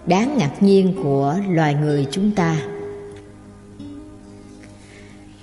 đáng 0.05 0.37
ngạc 0.37 0.51
nhiên 0.59 0.93
của 1.03 1.35
loài 1.49 1.73
người 1.73 2.05
chúng 2.11 2.31
ta. 2.31 2.57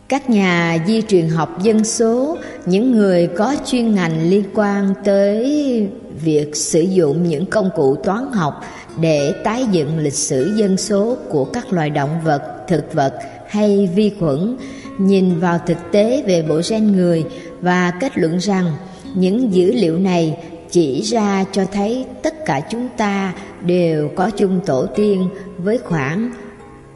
Các 0.08 0.30
nhà 0.30 0.78
di 0.86 1.02
truyền 1.02 1.28
học 1.28 1.62
dân 1.62 1.84
số, 1.84 2.38
những 2.66 2.92
người 2.92 3.26
có 3.26 3.56
chuyên 3.66 3.94
ngành 3.94 4.30
liên 4.30 4.44
quan 4.54 4.94
tới 5.04 5.88
việc 6.24 6.56
sử 6.56 6.80
dụng 6.80 7.28
những 7.28 7.46
công 7.46 7.70
cụ 7.76 7.96
toán 7.96 8.32
học 8.32 8.64
để 9.00 9.32
tái 9.44 9.66
dựng 9.70 9.98
lịch 9.98 10.14
sử 10.14 10.54
dân 10.56 10.76
số 10.76 11.16
của 11.28 11.44
các 11.44 11.72
loài 11.72 11.90
động 11.90 12.20
vật, 12.24 12.42
thực 12.68 12.94
vật 12.94 13.14
hay 13.48 13.90
vi 13.94 14.12
khuẩn, 14.20 14.56
nhìn 14.98 15.40
vào 15.40 15.58
thực 15.66 15.78
tế 15.92 16.22
về 16.26 16.42
bộ 16.42 16.60
gen 16.70 16.92
người 16.92 17.24
và 17.62 17.92
kết 18.00 18.18
luận 18.18 18.38
rằng, 18.38 18.66
những 19.14 19.54
dữ 19.54 19.72
liệu 19.72 19.98
này 19.98 20.36
chỉ 20.70 21.02
ra 21.02 21.44
cho 21.52 21.64
thấy 21.72 22.06
tất 22.22 22.44
cả 22.46 22.60
chúng 22.70 22.88
ta 22.96 23.34
đều 23.66 24.08
có 24.16 24.30
chung 24.30 24.60
tổ 24.66 24.86
tiên 24.96 25.28
với 25.58 25.78
khoảng 25.78 26.32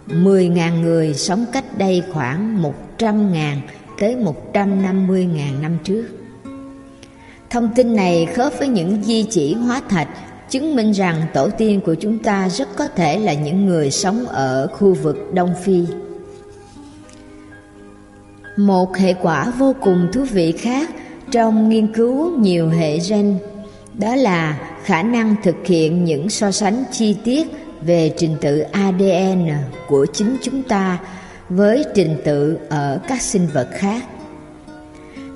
10.000 0.09 0.81
người 0.81 1.15
sống 1.15 1.45
cách 1.53 1.79
đây 1.79 2.03
khoảng 2.13 2.63
100.000 2.99 3.57
tới 4.01 4.17
150.000 4.53 5.61
năm 5.61 5.79
trước. 5.85 6.07
Thông 7.51 7.69
tin 7.77 7.97
này 7.97 8.27
khớp 8.27 8.53
với 8.59 8.69
những 8.69 9.03
di 9.03 9.23
chỉ 9.31 9.55
hóa 9.55 9.83
thạch 9.89 10.09
chứng 10.51 10.77
minh 10.77 10.93
rằng 10.93 11.23
tổ 11.35 11.49
tiên 11.59 11.81
của 11.81 11.95
chúng 11.95 12.19
ta 12.19 12.49
rất 12.49 12.69
có 12.77 12.89
thể 12.89 13.19
là 13.19 13.35
những 13.35 13.67
người 13.67 13.91
sống 13.91 14.27
ở 14.27 14.67
khu 14.67 14.95
vực 14.95 15.17
Đông 15.35 15.55
Phi. 15.63 15.85
Một 18.57 18.97
hệ 18.97 19.15
quả 19.15 19.53
vô 19.59 19.75
cùng 19.81 20.09
thú 20.13 20.25
vị 20.31 20.53
khác 20.53 20.91
trong 21.31 21.69
nghiên 21.69 21.93
cứu 21.93 22.39
nhiều 22.39 22.69
hệ 22.69 22.99
gen 23.09 23.39
đó 23.95 24.15
là 24.15 24.59
khả 24.85 25.03
năng 25.03 25.35
thực 25.43 25.57
hiện 25.67 26.05
những 26.05 26.31
so 26.31 26.51
sánh 26.51 26.85
chi 26.93 27.17
tiết 27.25 27.47
về 27.83 28.13
trình 28.17 28.37
tự 28.41 28.59
ADN 28.59 29.49
của 29.89 30.07
chính 30.13 30.37
chúng 30.43 30.63
ta 30.63 30.99
với 31.49 31.85
trình 31.95 32.17
tự 32.25 32.59
ở 32.69 32.99
các 33.09 33.23
sinh 33.23 33.47
vật 33.53 33.69
khác. 33.73 34.05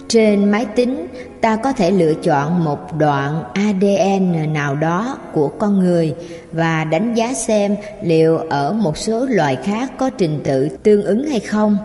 Trên 0.09 0.51
máy 0.51 0.67
tính, 0.77 1.07
ta 1.41 1.57
có 1.57 1.73
thể 1.73 1.91
lựa 1.91 2.15
chọn 2.15 2.65
một 2.65 2.97
đoạn 2.99 3.45
ADN 3.55 4.53
nào 4.53 4.77
đó 4.77 5.19
của 5.33 5.49
con 5.49 5.79
người 5.79 6.15
và 6.53 6.85
đánh 6.85 7.15
giá 7.15 7.35
xem 7.35 7.77
liệu 8.03 8.39
ở 8.39 8.73
một 8.73 8.97
số 8.99 9.27
loài 9.27 9.57
khác 9.65 9.93
có 9.99 10.11
trình 10.11 10.41
tự 10.45 10.69
tương 10.83 11.03
ứng 11.03 11.29
hay 11.29 11.41
không. 11.41 11.77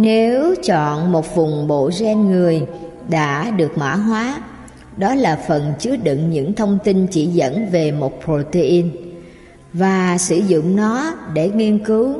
Nếu 0.00 0.54
chọn 0.64 1.12
một 1.12 1.34
vùng 1.34 1.68
bộ 1.68 1.90
gen 2.00 2.30
người 2.30 2.62
đã 3.08 3.50
được 3.50 3.78
mã 3.78 3.94
hóa, 3.94 4.42
đó 4.96 5.14
là 5.14 5.38
phần 5.48 5.72
chứa 5.78 5.96
đựng 5.96 6.30
những 6.30 6.54
thông 6.54 6.78
tin 6.84 7.06
chỉ 7.06 7.26
dẫn 7.26 7.66
về 7.70 7.92
một 7.92 8.12
protein 8.24 8.90
và 9.72 10.18
sử 10.18 10.36
dụng 10.36 10.76
nó 10.76 11.14
để 11.34 11.50
nghiên 11.50 11.84
cứu 11.84 12.14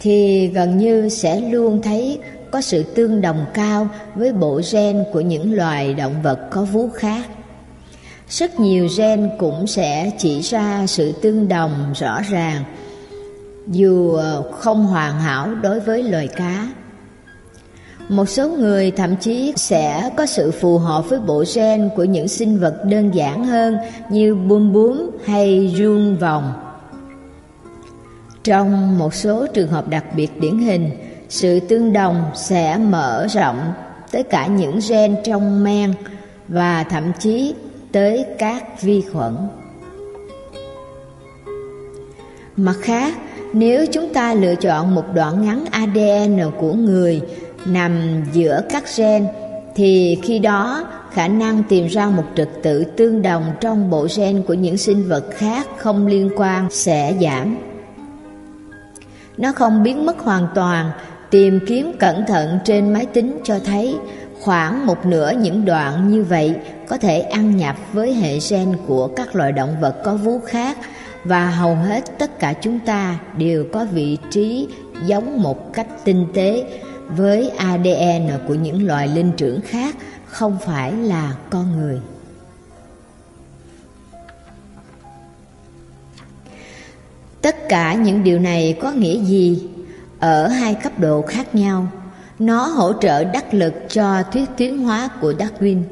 thì 0.00 0.46
gần 0.46 0.78
như 0.78 1.08
sẽ 1.08 1.40
luôn 1.40 1.82
thấy 1.82 2.18
có 2.50 2.60
sự 2.60 2.82
tương 2.82 3.20
đồng 3.20 3.46
cao 3.54 3.88
với 4.14 4.32
bộ 4.32 4.60
gen 4.72 5.04
của 5.12 5.20
những 5.20 5.54
loài 5.54 5.94
động 5.94 6.22
vật 6.22 6.38
có 6.50 6.62
vú 6.64 6.88
khác. 6.88 7.24
Rất 8.28 8.60
nhiều 8.60 8.88
gen 8.98 9.30
cũng 9.38 9.66
sẽ 9.66 10.10
chỉ 10.18 10.40
ra 10.40 10.86
sự 10.86 11.12
tương 11.22 11.48
đồng 11.48 11.92
rõ 12.00 12.20
ràng, 12.30 12.64
dù 13.66 14.18
không 14.52 14.86
hoàn 14.86 15.20
hảo 15.20 15.54
đối 15.62 15.80
với 15.80 16.02
loài 16.02 16.28
cá. 16.28 16.68
Một 18.10 18.28
số 18.28 18.48
người 18.48 18.90
thậm 18.90 19.16
chí 19.16 19.52
sẽ 19.56 20.10
có 20.16 20.26
sự 20.26 20.50
phù 20.50 20.78
hợp 20.78 21.08
với 21.08 21.20
bộ 21.20 21.44
gen 21.54 21.90
của 21.96 22.04
những 22.04 22.28
sinh 22.28 22.58
vật 22.58 22.84
đơn 22.84 23.10
giản 23.14 23.44
hơn 23.44 23.76
như 24.10 24.34
bum 24.34 24.72
bướm 24.72 25.10
hay 25.24 25.74
run 25.76 26.16
vòng. 26.16 26.52
Trong 28.44 28.98
một 28.98 29.14
số 29.14 29.46
trường 29.46 29.68
hợp 29.68 29.88
đặc 29.88 30.04
biệt 30.16 30.40
điển 30.40 30.58
hình, 30.58 30.90
sự 31.28 31.60
tương 31.60 31.92
đồng 31.92 32.24
sẽ 32.34 32.78
mở 32.78 33.26
rộng 33.30 33.72
tới 34.10 34.22
cả 34.22 34.46
những 34.46 34.78
gen 34.88 35.16
trong 35.24 35.64
men 35.64 35.92
và 36.48 36.84
thậm 36.84 37.12
chí 37.18 37.54
tới 37.92 38.24
các 38.38 38.82
vi 38.82 39.02
khuẩn. 39.12 39.36
Mặt 42.56 42.76
khác, 42.80 43.14
nếu 43.52 43.86
chúng 43.86 44.14
ta 44.14 44.34
lựa 44.34 44.54
chọn 44.54 44.94
một 44.94 45.04
đoạn 45.14 45.42
ngắn 45.44 45.64
ADN 45.70 46.50
của 46.58 46.72
người 46.72 47.20
nằm 47.66 48.22
giữa 48.32 48.62
các 48.70 48.84
gen 48.96 49.26
thì 49.74 50.18
khi 50.22 50.38
đó 50.38 50.86
khả 51.12 51.28
năng 51.28 51.62
tìm 51.62 51.86
ra 51.86 52.06
một 52.06 52.24
trật 52.36 52.48
tự 52.62 52.84
tương 52.84 53.22
đồng 53.22 53.44
trong 53.60 53.90
bộ 53.90 54.08
gen 54.16 54.42
của 54.42 54.54
những 54.54 54.76
sinh 54.76 55.08
vật 55.08 55.24
khác 55.30 55.66
không 55.76 56.06
liên 56.06 56.30
quan 56.36 56.70
sẽ 56.70 57.14
giảm. 57.20 57.56
Nó 59.36 59.52
không 59.52 59.82
biến 59.82 60.06
mất 60.06 60.18
hoàn 60.18 60.46
toàn, 60.54 60.90
tìm 61.30 61.60
kiếm 61.66 61.92
cẩn 61.98 62.24
thận 62.26 62.58
trên 62.64 62.92
máy 62.92 63.06
tính 63.06 63.38
cho 63.44 63.58
thấy 63.64 63.96
khoảng 64.40 64.86
một 64.86 65.06
nửa 65.06 65.32
những 65.38 65.64
đoạn 65.64 66.10
như 66.10 66.22
vậy 66.22 66.54
có 66.88 66.98
thể 66.98 67.20
ăn 67.20 67.56
nhập 67.56 67.76
với 67.92 68.14
hệ 68.14 68.38
gen 68.50 68.76
của 68.86 69.06
các 69.06 69.36
loài 69.36 69.52
động 69.52 69.76
vật 69.80 69.96
có 70.04 70.14
vú 70.14 70.40
khác 70.40 70.78
và 71.24 71.50
hầu 71.50 71.74
hết 71.74 72.18
tất 72.18 72.38
cả 72.38 72.52
chúng 72.52 72.78
ta 72.80 73.18
đều 73.38 73.64
có 73.72 73.86
vị 73.92 74.18
trí 74.30 74.68
giống 75.06 75.42
một 75.42 75.72
cách 75.72 75.86
tinh 76.04 76.26
tế 76.34 76.64
với 77.16 77.48
ADN 77.48 78.30
của 78.48 78.54
những 78.54 78.86
loài 78.86 79.08
linh 79.08 79.32
trưởng 79.36 79.60
khác 79.60 79.96
không 80.26 80.58
phải 80.66 80.92
là 80.92 81.34
con 81.50 81.76
người. 81.76 82.00
Tất 87.42 87.68
cả 87.68 87.94
những 87.94 88.24
điều 88.24 88.38
này 88.38 88.78
có 88.80 88.92
nghĩa 88.92 89.18
gì? 89.18 89.68
Ở 90.18 90.48
hai 90.48 90.74
cấp 90.74 90.98
độ 90.98 91.22
khác 91.22 91.54
nhau, 91.54 91.86
nó 92.38 92.66
hỗ 92.66 92.92
trợ 92.92 93.24
đắc 93.24 93.54
lực 93.54 93.74
cho 93.88 94.22
thuyết 94.32 94.48
tiến 94.56 94.78
hóa 94.78 95.08
của 95.20 95.32
Darwin. 95.32 95.82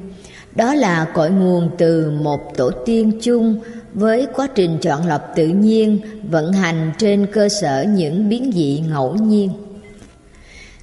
Đó 0.55 0.75
là 0.75 1.05
cội 1.14 1.31
nguồn 1.31 1.71
từ 1.79 2.11
một 2.11 2.57
tổ 2.57 2.71
tiên 2.71 3.19
chung 3.23 3.61
với 3.95 4.27
quá 4.35 4.49
trình 4.55 4.79
chọn 4.83 5.07
lọc 5.07 5.33
tự 5.37 5.47
nhiên 5.47 6.01
vận 6.31 6.53
hành 6.53 6.93
trên 6.99 7.27
cơ 7.33 7.49
sở 7.49 7.85
những 7.89 8.29
biến 8.29 8.53
dị 8.55 8.83
ngẫu 8.89 9.14
nhiên. 9.14 9.51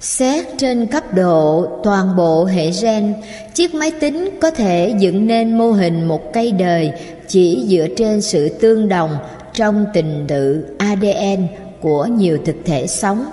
Xét 0.00 0.46
trên 0.58 0.86
cấp 0.86 1.14
độ 1.14 1.68
toàn 1.82 2.16
bộ 2.16 2.44
hệ 2.44 2.70
gen, 2.82 3.14
chiếc 3.54 3.74
máy 3.74 3.90
tính 4.00 4.30
có 4.40 4.50
thể 4.50 4.94
dựng 4.98 5.26
nên 5.26 5.58
mô 5.58 5.70
hình 5.70 6.08
một 6.08 6.32
cây 6.32 6.52
đời 6.52 6.92
chỉ 7.28 7.64
dựa 7.68 7.86
trên 7.96 8.20
sự 8.20 8.48
tương 8.48 8.88
đồng 8.88 9.16
trong 9.52 9.86
tình 9.94 10.24
tự 10.28 10.66
ADN 10.78 11.46
của 11.80 12.06
nhiều 12.06 12.38
thực 12.44 12.56
thể 12.64 12.86
sống. 12.86 13.24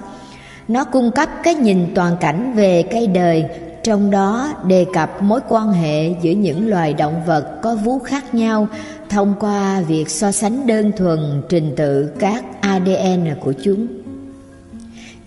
Nó 0.67 0.83
cung 0.83 1.11
cấp 1.11 1.29
cái 1.43 1.55
nhìn 1.55 1.85
toàn 1.95 2.17
cảnh 2.21 2.53
về 2.55 2.83
cây 2.91 3.07
đời, 3.07 3.45
trong 3.83 4.11
đó 4.11 4.53
đề 4.67 4.85
cập 4.93 5.21
mối 5.21 5.39
quan 5.49 5.71
hệ 5.71 6.09
giữa 6.21 6.31
những 6.31 6.69
loài 6.69 6.93
động 6.93 7.21
vật 7.25 7.61
có 7.61 7.75
vú 7.75 7.99
khác 7.99 8.35
nhau 8.35 8.67
thông 9.09 9.33
qua 9.39 9.81
việc 9.81 10.09
so 10.09 10.31
sánh 10.31 10.67
đơn 10.67 10.91
thuần 10.97 11.41
trình 11.49 11.73
tự 11.75 12.11
các 12.19 12.43
ADN 12.61 13.35
của 13.39 13.53
chúng. 13.63 14.02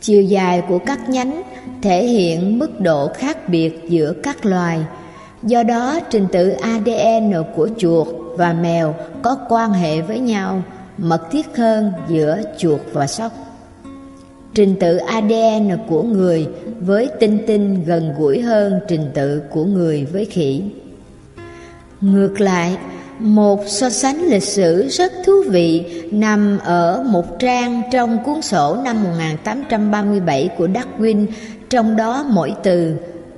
Chiều 0.01 0.23
dài 0.23 0.63
của 0.69 0.79
các 0.79 1.09
nhánh 1.09 1.43
thể 1.83 2.07
hiện 2.07 2.59
mức 2.59 2.81
độ 2.81 3.09
khác 3.09 3.49
biệt 3.49 3.81
giữa 3.89 4.13
các 4.23 4.47
loài. 4.47 4.79
Do 5.43 5.63
đó, 5.63 6.01
trình 6.11 6.27
tự 6.33 6.49
ADN 6.49 7.33
của 7.57 7.69
chuột 7.79 8.07
và 8.37 8.53
mèo 8.53 8.95
có 9.23 9.37
quan 9.49 9.73
hệ 9.73 10.01
với 10.01 10.19
nhau 10.19 10.63
mật 10.99 11.31
thiết 11.31 11.57
hơn 11.57 11.93
giữa 12.09 12.43
chuột 12.59 12.81
và 12.93 13.07
sóc. 13.07 13.33
Trình 14.55 14.77
tự 14.81 14.97
ADN 14.97 15.71
của 15.89 16.03
người 16.03 16.47
với 16.81 17.09
tinh 17.21 17.39
tinh 17.47 17.85
gần 17.85 18.15
gũi 18.19 18.41
hơn 18.41 18.81
trình 18.89 19.11
tự 19.15 19.43
của 19.51 19.65
người 19.65 20.05
với 20.05 20.25
khỉ. 20.25 20.63
Ngược 22.01 22.41
lại, 22.41 22.77
một 23.19 23.61
so 23.67 23.91
sánh 23.91 24.23
lịch 24.23 24.43
sử 24.43 24.89
rất 24.89 25.13
thú 25.27 25.33
vị 25.49 25.85
nằm 26.11 26.59
ở 26.59 27.05
một 27.11 27.39
trang 27.39 27.83
trong 27.93 28.25
cuốn 28.25 28.43
sổ 28.43 28.77
năm 28.85 29.03
1837 29.05 30.49
của 30.59 30.69
Darwin, 30.69 31.27
trong 31.71 31.97
đó 31.97 32.27
mỗi 32.31 32.55
từ 32.63 32.95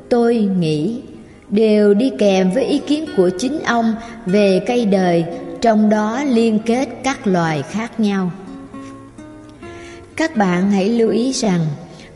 tôi 0.09 0.37
nghĩ 0.37 1.03
đều 1.51 1.95
đi 1.95 2.11
kèm 2.19 2.51
với 2.51 2.65
ý 2.65 2.79
kiến 2.79 3.05
của 3.17 3.31
chính 3.39 3.61
ông 3.61 3.95
về 4.27 4.61
cây 4.67 4.85
đời, 4.85 5.25
trong 5.61 5.91
đó 5.91 6.23
liên 6.25 6.59
kết 6.67 6.89
các 7.05 7.27
loài 7.27 7.63
khác 7.63 8.01
nhau. 8.01 8.31
Các 10.17 10.37
bạn 10.37 10.71
hãy 10.71 10.89
lưu 10.89 11.11
ý 11.11 11.33
rằng 11.33 11.61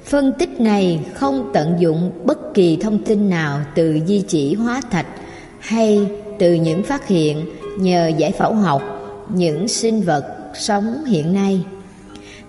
phân 0.05 0.33
tích 0.39 0.61
này 0.61 1.01
không 1.15 1.51
tận 1.55 1.77
dụng 1.79 2.11
bất 2.25 2.55
kỳ 2.55 2.77
thông 2.77 2.99
tin 3.05 3.31
nào 3.31 3.61
từ 3.75 3.99
di 4.07 4.25
chỉ 4.29 4.55
hóa 4.55 4.81
thạch 4.91 5.07
hay 5.59 6.07
từ 6.43 6.55
những 6.55 6.82
phát 6.82 7.09
hiện 7.09 7.47
nhờ 7.76 8.09
giải 8.16 8.32
phẫu 8.32 8.55
học 8.55 8.82
những 9.34 9.68
sinh 9.68 10.03
vật 10.03 10.24
sống 10.55 11.05
hiện 11.05 11.34
nay. 11.34 11.64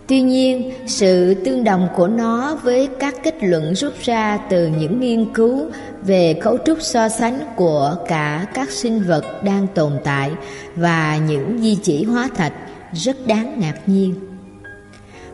Tuy 0.08 0.22
nhiên, 0.22 0.72
sự 0.88 1.34
tương 1.34 1.64
đồng 1.64 1.88
của 1.96 2.08
nó 2.08 2.60
với 2.64 2.90
các 3.00 3.16
kết 3.24 3.36
luận 3.42 3.76
rút 3.76 3.94
ra 4.04 4.40
từ 4.50 4.68
những 4.68 5.00
nghiên 5.00 5.34
cứu 5.34 5.66
về 6.04 6.34
cấu 6.34 6.58
trúc 6.66 6.82
so 6.82 7.10
sánh 7.10 7.40
của 7.56 7.96
cả 8.08 8.46
các 8.54 8.72
sinh 8.72 9.04
vật 9.04 9.44
đang 9.44 9.68
tồn 9.76 9.92
tại 10.04 10.32
và 10.76 11.18
những 11.28 11.58
di 11.62 11.76
chỉ 11.84 12.04
hóa 12.04 12.30
thạch 12.36 12.54
rất 12.94 13.28
đáng 13.28 13.60
ngạc 13.60 13.76
nhiên. 13.86 14.16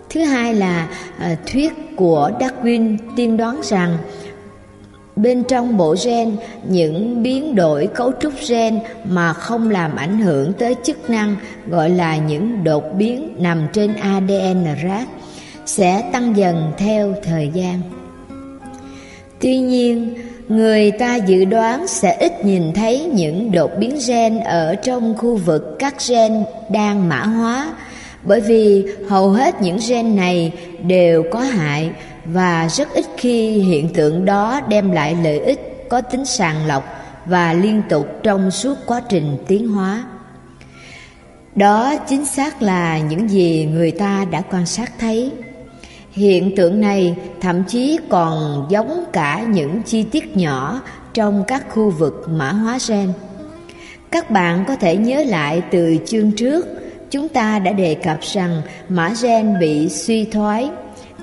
Thứ 0.09 0.21
hai 0.21 0.55
là 0.55 0.87
à, 1.19 1.35
thuyết 1.51 1.73
của 1.95 2.31
Darwin 2.39 2.97
tiên 3.15 3.37
đoán 3.37 3.61
rằng 3.63 3.97
bên 5.21 5.43
trong 5.43 5.77
bộ 5.77 5.95
gen 6.05 6.37
những 6.63 7.23
biến 7.23 7.55
đổi 7.55 7.87
cấu 7.87 8.11
trúc 8.21 8.33
gen 8.49 8.79
mà 9.03 9.33
không 9.33 9.69
làm 9.69 9.95
ảnh 9.95 10.19
hưởng 10.19 10.53
tới 10.53 10.75
chức 10.83 11.09
năng 11.09 11.35
gọi 11.67 11.89
là 11.89 12.17
những 12.17 12.63
đột 12.63 12.83
biến 12.97 13.35
nằm 13.37 13.67
trên 13.73 13.93
ADN 13.93 14.65
rác 14.83 15.07
sẽ 15.65 16.09
tăng 16.11 16.37
dần 16.37 16.71
theo 16.77 17.15
thời 17.23 17.49
gian. 17.53 17.81
Tuy 19.39 19.57
nhiên, 19.57 20.15
người 20.47 20.91
ta 20.91 21.15
dự 21.15 21.45
đoán 21.45 21.87
sẽ 21.87 22.17
ít 22.19 22.45
nhìn 22.45 22.73
thấy 22.73 23.09
những 23.13 23.51
đột 23.51 23.71
biến 23.79 23.97
gen 24.07 24.39
ở 24.39 24.75
trong 24.75 25.17
khu 25.17 25.35
vực 25.35 25.75
các 25.79 25.95
gen 26.09 26.43
đang 26.69 27.09
mã 27.09 27.23
hóa 27.23 27.73
bởi 28.23 28.41
vì 28.41 28.85
hầu 29.07 29.29
hết 29.29 29.61
những 29.61 29.77
gen 29.89 30.15
này 30.15 30.51
đều 30.87 31.23
có 31.31 31.39
hại 31.39 31.89
và 32.25 32.67
rất 32.69 32.93
ít 32.93 33.05
khi 33.17 33.49
hiện 33.51 33.93
tượng 33.93 34.25
đó 34.25 34.61
đem 34.67 34.91
lại 34.91 35.17
lợi 35.23 35.39
ích 35.39 35.85
có 35.89 36.01
tính 36.01 36.25
sàng 36.25 36.65
lọc 36.67 36.83
và 37.25 37.53
liên 37.53 37.81
tục 37.89 38.07
trong 38.23 38.51
suốt 38.51 38.75
quá 38.85 39.01
trình 39.09 39.37
tiến 39.47 39.67
hóa. 39.67 40.03
Đó 41.55 41.95
chính 41.95 42.25
xác 42.25 42.61
là 42.61 42.99
những 42.99 43.29
gì 43.29 43.69
người 43.71 43.91
ta 43.91 44.25
đã 44.31 44.41
quan 44.41 44.65
sát 44.65 44.91
thấy. 44.99 45.31
Hiện 46.11 46.55
tượng 46.55 46.81
này 46.81 47.15
thậm 47.41 47.63
chí 47.63 47.99
còn 48.09 48.65
giống 48.69 49.03
cả 49.13 49.45
những 49.49 49.81
chi 49.83 50.03
tiết 50.03 50.37
nhỏ 50.37 50.81
trong 51.13 51.43
các 51.47 51.65
khu 51.69 51.89
vực 51.89 52.25
mã 52.29 52.51
hóa 52.51 52.77
gen. 52.89 53.13
Các 54.11 54.31
bạn 54.31 54.65
có 54.67 54.75
thể 54.75 54.97
nhớ 54.97 55.23
lại 55.27 55.61
từ 55.71 55.97
chương 56.05 56.31
trước, 56.31 56.67
chúng 57.11 57.29
ta 57.29 57.59
đã 57.59 57.71
đề 57.71 57.95
cập 57.95 58.21
rằng 58.21 58.61
mã 58.89 59.11
gen 59.21 59.59
bị 59.59 59.89
suy 59.89 60.25
thoái, 60.25 60.69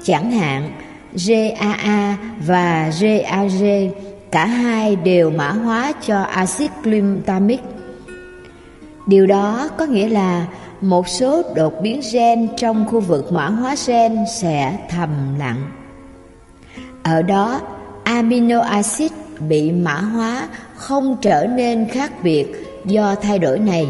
chẳng 0.05 0.31
hạn 0.31 0.71
GAA 1.27 2.17
và 2.47 2.91
GAG 3.01 3.91
cả 4.31 4.47
hai 4.47 4.97
đều 4.97 5.31
mã 5.31 5.51
hóa 5.51 5.93
cho 6.07 6.23
axit 6.23 6.71
glutamic. 6.83 7.61
Điều 9.07 9.27
đó 9.27 9.69
có 9.79 9.87
nghĩa 9.87 10.09
là 10.09 10.47
một 10.81 11.09
số 11.09 11.43
đột 11.57 11.75
biến 11.83 12.01
gen 12.13 12.49
trong 12.57 12.87
khu 12.87 13.01
vực 13.01 13.33
mã 13.33 13.47
hóa 13.47 13.75
gen 13.87 14.19
sẽ 14.41 14.79
thầm 14.91 15.39
lặng. 15.39 15.71
Ở 17.03 17.23
đó, 17.23 17.61
amino 18.05 18.61
acid 18.61 19.13
bị 19.49 19.73
mã 19.73 19.95
hóa 19.95 20.49
không 20.75 21.17
trở 21.23 21.47
nên 21.47 21.89
khác 21.89 22.13
biệt 22.23 22.47
do 22.85 23.15
thay 23.15 23.39
đổi 23.39 23.59
này 23.59 23.89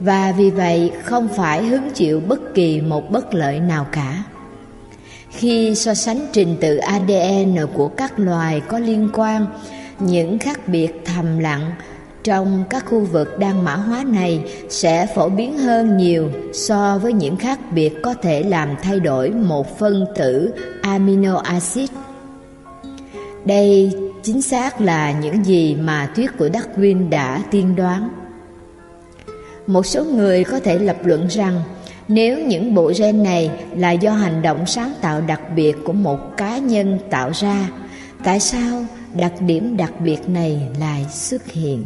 và 0.00 0.34
vì 0.36 0.50
vậy 0.50 0.92
không 1.02 1.28
phải 1.36 1.64
hứng 1.64 1.90
chịu 1.90 2.20
bất 2.20 2.54
kỳ 2.54 2.80
một 2.80 3.10
bất 3.10 3.34
lợi 3.34 3.60
nào 3.60 3.86
cả. 3.92 4.22
Khi 5.32 5.74
so 5.74 5.94
sánh 5.94 6.26
trình 6.32 6.56
tự 6.60 6.76
ADN 6.76 7.56
của 7.74 7.88
các 7.88 8.18
loài 8.18 8.62
có 8.68 8.78
liên 8.78 9.08
quan, 9.12 9.46
những 9.98 10.38
khác 10.38 10.68
biệt 10.68 10.90
thầm 11.04 11.38
lặng 11.38 11.70
trong 12.24 12.64
các 12.70 12.84
khu 12.86 13.00
vực 13.00 13.38
đang 13.38 13.64
mã 13.64 13.74
hóa 13.74 14.04
này 14.04 14.44
sẽ 14.68 15.06
phổ 15.14 15.28
biến 15.28 15.58
hơn 15.58 15.96
nhiều 15.96 16.30
so 16.52 16.98
với 17.02 17.12
những 17.12 17.36
khác 17.36 17.58
biệt 17.72 17.92
có 18.02 18.14
thể 18.14 18.42
làm 18.42 18.76
thay 18.82 19.00
đổi 19.00 19.30
một 19.30 19.78
phân 19.78 20.06
tử 20.16 20.52
amino 20.82 21.36
acid. 21.36 21.90
Đây 23.44 23.92
chính 24.22 24.42
xác 24.42 24.80
là 24.80 25.12
những 25.12 25.44
gì 25.44 25.74
mà 25.74 26.12
thuyết 26.16 26.30
của 26.38 26.48
Darwin 26.48 27.10
đã 27.10 27.42
tiên 27.50 27.76
đoán. 27.76 28.08
Một 29.66 29.86
số 29.86 30.04
người 30.04 30.44
có 30.44 30.60
thể 30.60 30.78
lập 30.78 30.96
luận 31.04 31.26
rằng 31.26 31.62
nếu 32.08 32.38
những 32.38 32.74
bộ 32.74 32.92
gen 32.98 33.22
này 33.22 33.50
là 33.76 33.92
do 33.92 34.12
hành 34.12 34.42
động 34.42 34.66
sáng 34.66 34.92
tạo 35.00 35.20
đặc 35.20 35.40
biệt 35.56 35.76
của 35.84 35.92
một 35.92 36.36
cá 36.36 36.58
nhân 36.58 36.98
tạo 37.10 37.30
ra, 37.34 37.68
tại 38.24 38.40
sao 38.40 38.84
đặc 39.14 39.32
điểm 39.40 39.76
đặc 39.76 39.92
biệt 40.00 40.28
này 40.28 40.60
lại 40.80 41.06
xuất 41.10 41.46
hiện? 41.46 41.84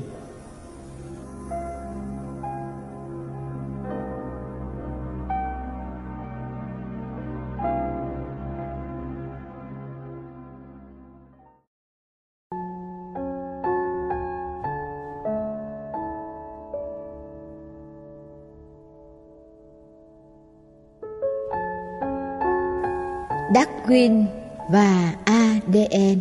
Darwin 23.57 24.25
và 24.71 25.15
ADN 25.25 26.21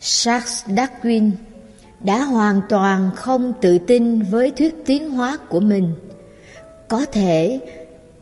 Charles 0.00 0.64
Darwin 0.66 1.30
đã 2.00 2.22
hoàn 2.22 2.60
toàn 2.68 3.10
không 3.16 3.52
tự 3.60 3.78
tin 3.78 4.22
với 4.22 4.50
thuyết 4.50 4.74
tiến 4.86 5.10
hóa 5.10 5.38
của 5.48 5.60
mình 5.60 5.94
Có 6.88 7.06
thể, 7.12 7.60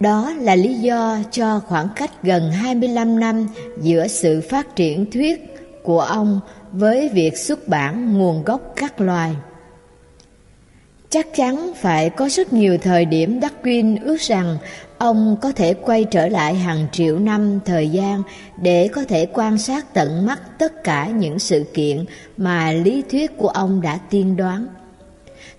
đó 0.01 0.32
là 0.38 0.57
lý 0.57 0.74
do 0.74 1.18
cho 1.30 1.61
khoảng 1.61 1.88
cách 1.96 2.22
gần 2.22 2.53
25 2.53 3.20
năm 3.20 3.49
giữa 3.82 4.07
sự 4.07 4.40
phát 4.51 4.76
triển 4.76 5.11
thuyết 5.11 5.57
của 5.82 6.01
ông 6.01 6.40
với 6.72 7.09
việc 7.09 7.38
xuất 7.38 7.68
bản 7.68 8.18
nguồn 8.18 8.44
gốc 8.44 8.72
các 8.76 9.01
loài. 9.01 9.34
Chắc 11.11 11.35
chắn 11.35 11.73
phải 11.77 12.11
có 12.11 12.29
rất 12.29 12.53
nhiều 12.53 12.79
thời 12.79 13.05
điểm 13.05 13.41
Darwin 13.41 13.99
ước 14.05 14.21
rằng 14.21 14.59
ông 14.99 15.37
có 15.43 15.53
thể 15.53 15.75
quay 15.75 16.05
trở 16.05 16.29
lại 16.29 16.55
hàng 16.55 16.87
triệu 16.93 17.19
năm 17.19 17.61
thời 17.65 17.89
gian 17.89 18.23
để 18.63 18.89
có 18.89 19.05
thể 19.05 19.27
quan 19.33 19.59
sát 19.59 19.95
tận 19.95 20.27
mắt 20.27 20.59
tất 20.59 20.85
cả 20.85 21.07
những 21.07 21.39
sự 21.39 21.65
kiện 21.75 22.05
mà 22.37 22.73
lý 22.73 23.03
thuyết 23.11 23.37
của 23.37 23.49
ông 23.49 23.81
đã 23.81 23.99
tiên 24.11 24.37
đoán. 24.37 24.67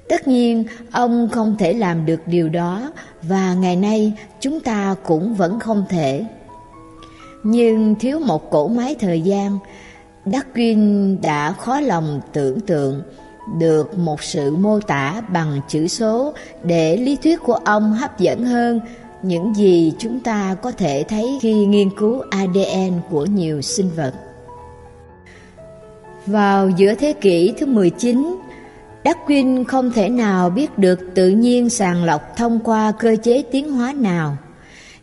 Tất 0.10 0.28
nhiên, 0.28 0.64
ông 0.91 1.30
không 1.32 1.56
thể 1.60 1.74
làm 1.74 2.06
được 2.06 2.22
điều 2.26 2.50
đó 2.50 2.91
và 3.22 3.54
ngày 3.54 3.76
nay 3.76 4.14
chúng 4.39 4.60
ta 4.60 4.95
cũng 5.06 5.36
vẫn 5.36 5.60
không 5.60 5.86
thể. 5.89 6.26
Nhưng 7.43 7.95
thiếu 7.95 8.20
một 8.20 8.52
cỗ 8.52 8.68
máy 8.68 8.95
thời 9.00 9.22
gian, 9.22 9.60
Darwin 10.26 11.16
đã 11.22 11.52
khó 11.52 11.80
lòng 11.80 12.22
tưởng 12.34 12.60
tượng 12.60 13.02
được 13.58 13.97
một 13.97 14.24
sự 14.24 14.56
mô 14.56 14.80
tả 14.80 15.22
bằng 15.34 15.62
chữ 15.68 15.88
số 15.88 16.34
để 16.64 16.97
lý 16.97 17.16
thuyết 17.16 17.39
của 17.43 17.54
ông 17.54 17.93
hấp 17.93 18.20
dẫn 18.20 18.45
hơn 18.45 18.80
những 19.24 19.56
gì 19.56 19.93
chúng 20.00 20.20
ta 20.20 20.56
có 20.62 20.72
thể 20.72 21.06
thấy 21.10 21.39
khi 21.41 21.66
nghiên 21.66 21.89
cứu 21.97 22.24
ADN 22.30 22.93
của 23.10 23.26
nhiều 23.26 23.62
sinh 23.62 23.89
vật. 23.95 24.14
Vào 26.26 26.70
giữa 26.70 26.93
thế 26.93 27.14
kỷ 27.14 27.54
thứ 27.60 27.66
19, 27.66 28.36
Darwin 29.04 29.66
không 29.66 29.91
thể 29.91 30.10
nào 30.10 30.50
biết 30.50 30.78
được 30.78 31.00
tự 31.16 31.30
nhiên 31.30 31.70
sàng 31.70 32.04
lọc 32.04 32.38
thông 32.38 32.60
qua 32.64 32.91
cơ 33.00 33.16
chế 33.24 33.43
tiến 33.52 33.72
hóa 33.72 33.93
nào. 33.93 34.38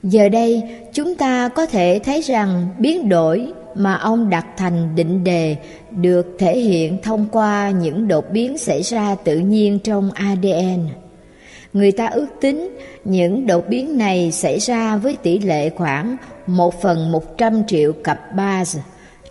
Giờ 0.02 0.28
đây, 0.28 0.62
chúng 0.92 1.14
ta 1.14 1.48
có 1.48 1.66
thể 1.66 2.00
thấy 2.04 2.20
rằng 2.20 2.68
biến 2.78 3.08
đổi 3.08 3.52
mà 3.76 3.94
ông 3.94 4.30
đặt 4.30 4.46
thành 4.56 4.94
định 4.94 5.24
đề 5.24 5.56
được 5.90 6.36
thể 6.38 6.58
hiện 6.58 7.02
thông 7.02 7.26
qua 7.32 7.70
những 7.70 8.08
đột 8.08 8.30
biến 8.30 8.58
xảy 8.58 8.82
ra 8.82 9.14
tự 9.14 9.38
nhiên 9.38 9.78
trong 9.78 10.10
ADN. 10.10 10.88
Người 11.72 11.92
ta 11.92 12.06
ước 12.06 12.26
tính 12.40 12.78
những 13.04 13.46
đột 13.46 13.68
biến 13.68 13.98
này 13.98 14.32
xảy 14.32 14.58
ra 14.58 14.96
với 14.96 15.16
tỷ 15.22 15.38
lệ 15.38 15.70
khoảng 15.70 16.16
1 16.46 16.82
phần 16.82 17.12
100 17.12 17.66
triệu 17.66 17.92
cặp 17.92 18.34
base 18.36 18.80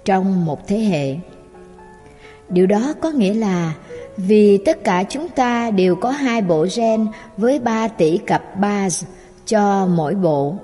trong 0.05 0.45
một 0.45 0.67
thế 0.67 0.77
hệ. 0.77 1.15
Điều 2.49 2.67
đó 2.67 2.93
có 3.01 3.09
nghĩa 3.11 3.33
là 3.33 3.73
vì 4.17 4.57
tất 4.57 4.83
cả 4.83 5.03
chúng 5.09 5.29
ta 5.29 5.71
đều 5.71 5.95
có 5.95 6.09
hai 6.11 6.41
bộ 6.41 6.67
gen 6.75 7.07
với 7.37 7.59
3 7.59 7.87
tỷ 7.87 8.17
cặp 8.17 8.59
base 8.59 9.07
cho 9.45 9.87
mỗi 9.95 10.15
bộ. 10.15 10.55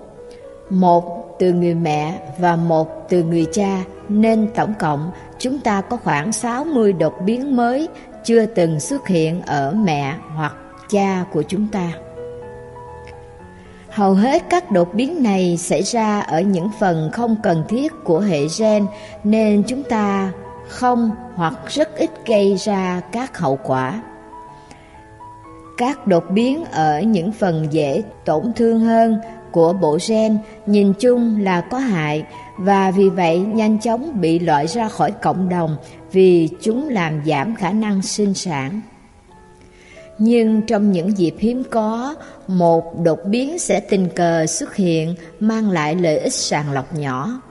Một 0.71 1.35
từ 1.39 1.53
người 1.53 1.75
mẹ 1.75 2.19
và 2.37 2.55
một 2.55 3.09
từ 3.09 3.23
người 3.23 3.45
cha, 3.53 3.83
nên 4.09 4.47
tổng 4.55 4.73
cộng 4.79 5.11
chúng 5.39 5.59
ta 5.59 5.81
có 5.81 5.97
khoảng 5.97 6.31
60 6.31 6.93
đột 6.93 7.13
biến 7.25 7.55
mới 7.55 7.87
chưa 8.23 8.45
từng 8.45 8.79
xuất 8.79 9.07
hiện 9.07 9.41
ở 9.41 9.71
mẹ 9.71 10.13
hoặc 10.35 10.53
cha 10.89 11.25
của 11.33 11.41
chúng 11.41 11.67
ta. 11.67 11.91
Hầu 13.89 14.13
hết 14.13 14.43
các 14.49 14.71
đột 14.71 14.93
biến 14.93 15.23
này 15.23 15.57
xảy 15.57 15.81
ra 15.81 16.19
ở 16.19 16.41
những 16.41 16.69
phần 16.79 17.09
không 17.13 17.35
cần 17.43 17.63
thiết 17.69 17.91
của 18.03 18.19
hệ 18.19 18.39
gen, 18.59 18.85
nên 19.23 19.63
chúng 19.67 19.83
ta 19.83 20.31
không 20.67 21.11
hoặc 21.35 21.53
rất 21.67 21.97
ít 21.97 22.09
gây 22.25 22.55
ra 22.55 23.01
các 23.11 23.37
hậu 23.37 23.59
quả. 23.63 24.01
Các 25.77 26.07
đột 26.07 26.23
biến 26.29 26.65
ở 26.65 27.01
những 27.01 27.31
phần 27.31 27.67
dễ 27.71 28.03
tổn 28.25 28.53
thương 28.55 28.79
hơn 28.79 29.19
của 29.51 29.73
bộ 29.73 29.97
gen 30.07 30.37
nhìn 30.65 30.93
chung 30.93 31.41
là 31.41 31.61
có 31.61 31.77
hại 31.77 32.23
và 32.57 32.91
vì 32.91 33.09
vậy 33.09 33.39
nhanh 33.39 33.79
chóng 33.79 34.21
bị 34.21 34.39
loại 34.39 34.67
ra 34.67 34.87
khỏi 34.89 35.11
cộng 35.11 35.49
đồng 35.49 35.77
vì 36.11 36.49
chúng 36.61 36.89
làm 36.89 37.21
giảm 37.25 37.55
khả 37.55 37.71
năng 37.71 38.01
sinh 38.01 38.33
sản. 38.33 38.81
Nhưng 40.17 40.61
trong 40.61 40.91
những 40.91 41.17
dịp 41.17 41.35
hiếm 41.39 41.63
có, 41.69 42.15
một 42.47 42.99
đột 43.03 43.19
biến 43.25 43.59
sẽ 43.59 43.79
tình 43.79 44.09
cờ 44.15 44.45
xuất 44.45 44.75
hiện 44.75 45.15
mang 45.39 45.71
lại 45.71 45.95
lợi 45.95 46.17
ích 46.17 46.33
sàng 46.33 46.71
lọc 46.71 46.95
nhỏ. 46.95 47.41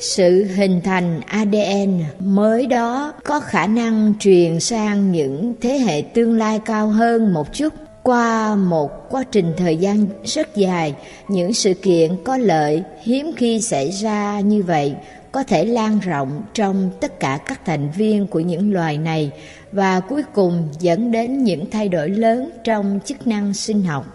Sự 0.00 0.44
hình 0.44 0.80
thành 0.84 1.20
ADN 1.26 2.04
mới 2.18 2.66
đó 2.66 3.12
có 3.24 3.40
khả 3.40 3.66
năng 3.66 4.14
truyền 4.18 4.60
sang 4.60 5.12
những 5.12 5.54
thế 5.60 5.78
hệ 5.78 6.02
tương 6.02 6.38
lai 6.38 6.60
cao 6.64 6.88
hơn 6.88 7.34
một 7.34 7.52
chút 7.52 7.72
qua 8.04 8.54
một 8.54 9.10
quá 9.10 9.24
trình 9.30 9.52
thời 9.56 9.76
gian 9.76 10.06
rất 10.24 10.56
dài, 10.56 10.94
những 11.28 11.52
sự 11.54 11.74
kiện 11.74 12.16
có 12.24 12.36
lợi 12.36 12.82
hiếm 13.02 13.30
khi 13.36 13.60
xảy 13.60 13.90
ra 13.90 14.40
như 14.40 14.62
vậy 14.62 14.94
có 15.32 15.42
thể 15.42 15.64
lan 15.64 15.98
rộng 15.98 16.42
trong 16.54 16.90
tất 17.00 17.20
cả 17.20 17.38
các 17.46 17.64
thành 17.64 17.90
viên 17.90 18.26
của 18.26 18.40
những 18.40 18.72
loài 18.72 18.98
này 18.98 19.30
và 19.72 20.00
cuối 20.00 20.22
cùng 20.34 20.68
dẫn 20.80 21.12
đến 21.12 21.44
những 21.44 21.70
thay 21.70 21.88
đổi 21.88 22.08
lớn 22.08 22.50
trong 22.64 23.00
chức 23.04 23.26
năng 23.26 23.54
sinh 23.54 23.82
học. 23.82 24.06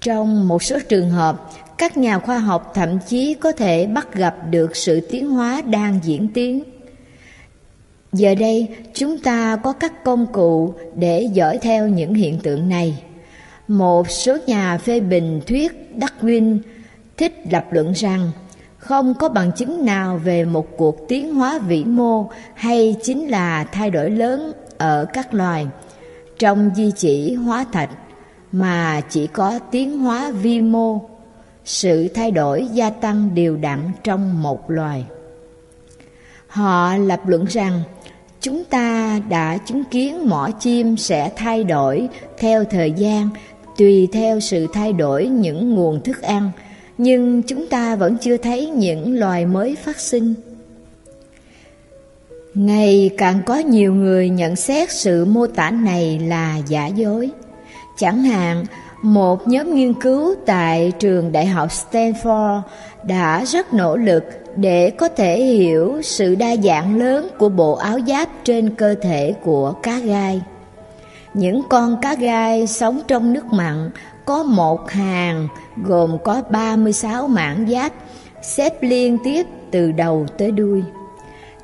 Trong 0.00 0.48
một 0.48 0.62
số 0.62 0.78
trường 0.88 1.10
hợp, 1.10 1.50
các 1.78 1.96
nhà 1.96 2.18
khoa 2.18 2.38
học 2.38 2.72
thậm 2.74 2.98
chí 3.08 3.34
có 3.34 3.52
thể 3.52 3.86
bắt 3.86 4.14
gặp 4.14 4.36
được 4.50 4.76
sự 4.76 5.00
tiến 5.10 5.30
hóa 5.30 5.62
đang 5.62 6.00
diễn 6.02 6.28
tiến. 6.34 6.62
Giờ 8.12 8.34
đây, 8.34 8.68
chúng 8.94 9.18
ta 9.18 9.56
có 9.56 9.72
các 9.72 10.04
công 10.04 10.26
cụ 10.32 10.74
để 10.94 11.28
dõi 11.32 11.58
theo 11.62 11.88
những 11.88 12.14
hiện 12.14 12.38
tượng 12.42 12.68
này. 12.68 13.02
Một 13.68 14.10
số 14.10 14.36
nhà 14.46 14.78
phê 14.78 15.00
bình 15.00 15.40
thuyết 15.46 15.72
Darwin 15.96 16.58
thích 17.16 17.34
lập 17.50 17.64
luận 17.70 17.92
rằng 17.92 18.30
không 18.78 19.14
có 19.14 19.28
bằng 19.28 19.52
chứng 19.52 19.84
nào 19.84 20.18
về 20.24 20.44
một 20.44 20.66
cuộc 20.76 21.08
tiến 21.08 21.34
hóa 21.34 21.58
vĩ 21.58 21.84
mô 21.84 22.30
hay 22.54 22.96
chính 23.02 23.28
là 23.28 23.64
thay 23.64 23.90
đổi 23.90 24.10
lớn 24.10 24.52
ở 24.78 25.06
các 25.12 25.34
loài 25.34 25.66
trong 26.38 26.70
di 26.74 26.92
chỉ 26.96 27.34
hóa 27.34 27.64
thạch 27.72 27.90
mà 28.52 29.00
chỉ 29.10 29.26
có 29.26 29.58
tiến 29.70 29.98
hóa 29.98 30.30
vi 30.30 30.60
mô, 30.60 31.00
sự 31.64 32.08
thay 32.08 32.30
đổi 32.30 32.68
gia 32.72 32.90
tăng 32.90 33.34
đều 33.34 33.56
đặn 33.56 33.90
trong 34.04 34.42
một 34.42 34.70
loài. 34.70 35.04
Họ 36.46 36.96
lập 36.96 37.20
luận 37.26 37.44
rằng 37.44 37.82
chúng 38.40 38.64
ta 38.64 39.20
đã 39.28 39.58
chứng 39.66 39.84
kiến 39.84 40.28
mỏ 40.28 40.50
chim 40.60 40.96
sẽ 40.96 41.30
thay 41.36 41.64
đổi 41.64 42.08
theo 42.38 42.64
thời 42.64 42.92
gian 42.92 43.28
tùy 43.76 44.08
theo 44.12 44.40
sự 44.40 44.66
thay 44.72 44.92
đổi 44.92 45.26
những 45.26 45.74
nguồn 45.74 46.00
thức 46.00 46.22
ăn 46.22 46.50
nhưng 46.98 47.42
chúng 47.42 47.66
ta 47.66 47.96
vẫn 47.96 48.16
chưa 48.20 48.36
thấy 48.36 48.66
những 48.66 49.18
loài 49.18 49.46
mới 49.46 49.76
phát 49.76 50.00
sinh. 50.00 50.34
Ngày 52.54 53.10
càng 53.18 53.40
có 53.46 53.56
nhiều 53.56 53.94
người 53.94 54.28
nhận 54.28 54.56
xét 54.56 54.92
sự 54.92 55.24
mô 55.24 55.46
tả 55.46 55.70
này 55.70 56.18
là 56.18 56.56
giả 56.68 56.86
dối. 56.86 57.30
Chẳng 57.96 58.22
hạn, 58.22 58.64
một 59.02 59.48
nhóm 59.48 59.74
nghiên 59.74 59.94
cứu 59.94 60.34
tại 60.46 60.92
trường 60.98 61.32
đại 61.32 61.46
học 61.46 61.68
Stanford 61.70 62.60
đã 63.02 63.44
rất 63.44 63.74
nỗ 63.74 63.96
lực 63.96 64.24
để 64.56 64.90
có 64.90 65.08
thể 65.08 65.44
hiểu 65.44 66.00
sự 66.02 66.34
đa 66.34 66.56
dạng 66.56 66.98
lớn 66.98 67.28
của 67.38 67.48
bộ 67.48 67.72
áo 67.74 67.98
giáp 68.06 68.28
trên 68.44 68.74
cơ 68.74 68.94
thể 69.02 69.34
của 69.44 69.72
cá 69.82 69.98
gai. 69.98 70.42
Những 71.34 71.62
con 71.68 71.96
cá 72.02 72.14
gai 72.14 72.66
sống 72.66 73.00
trong 73.08 73.32
nước 73.32 73.44
mặn 73.44 73.90
có 74.24 74.42
một 74.42 74.90
hàng 74.90 75.48
gồm 75.82 76.18
có 76.24 76.42
36 76.50 77.28
mảng 77.28 77.66
giáp 77.70 77.92
xếp 78.42 78.82
liên 78.82 79.18
tiếp 79.24 79.46
từ 79.70 79.92
đầu 79.92 80.26
tới 80.38 80.50
đuôi. 80.50 80.82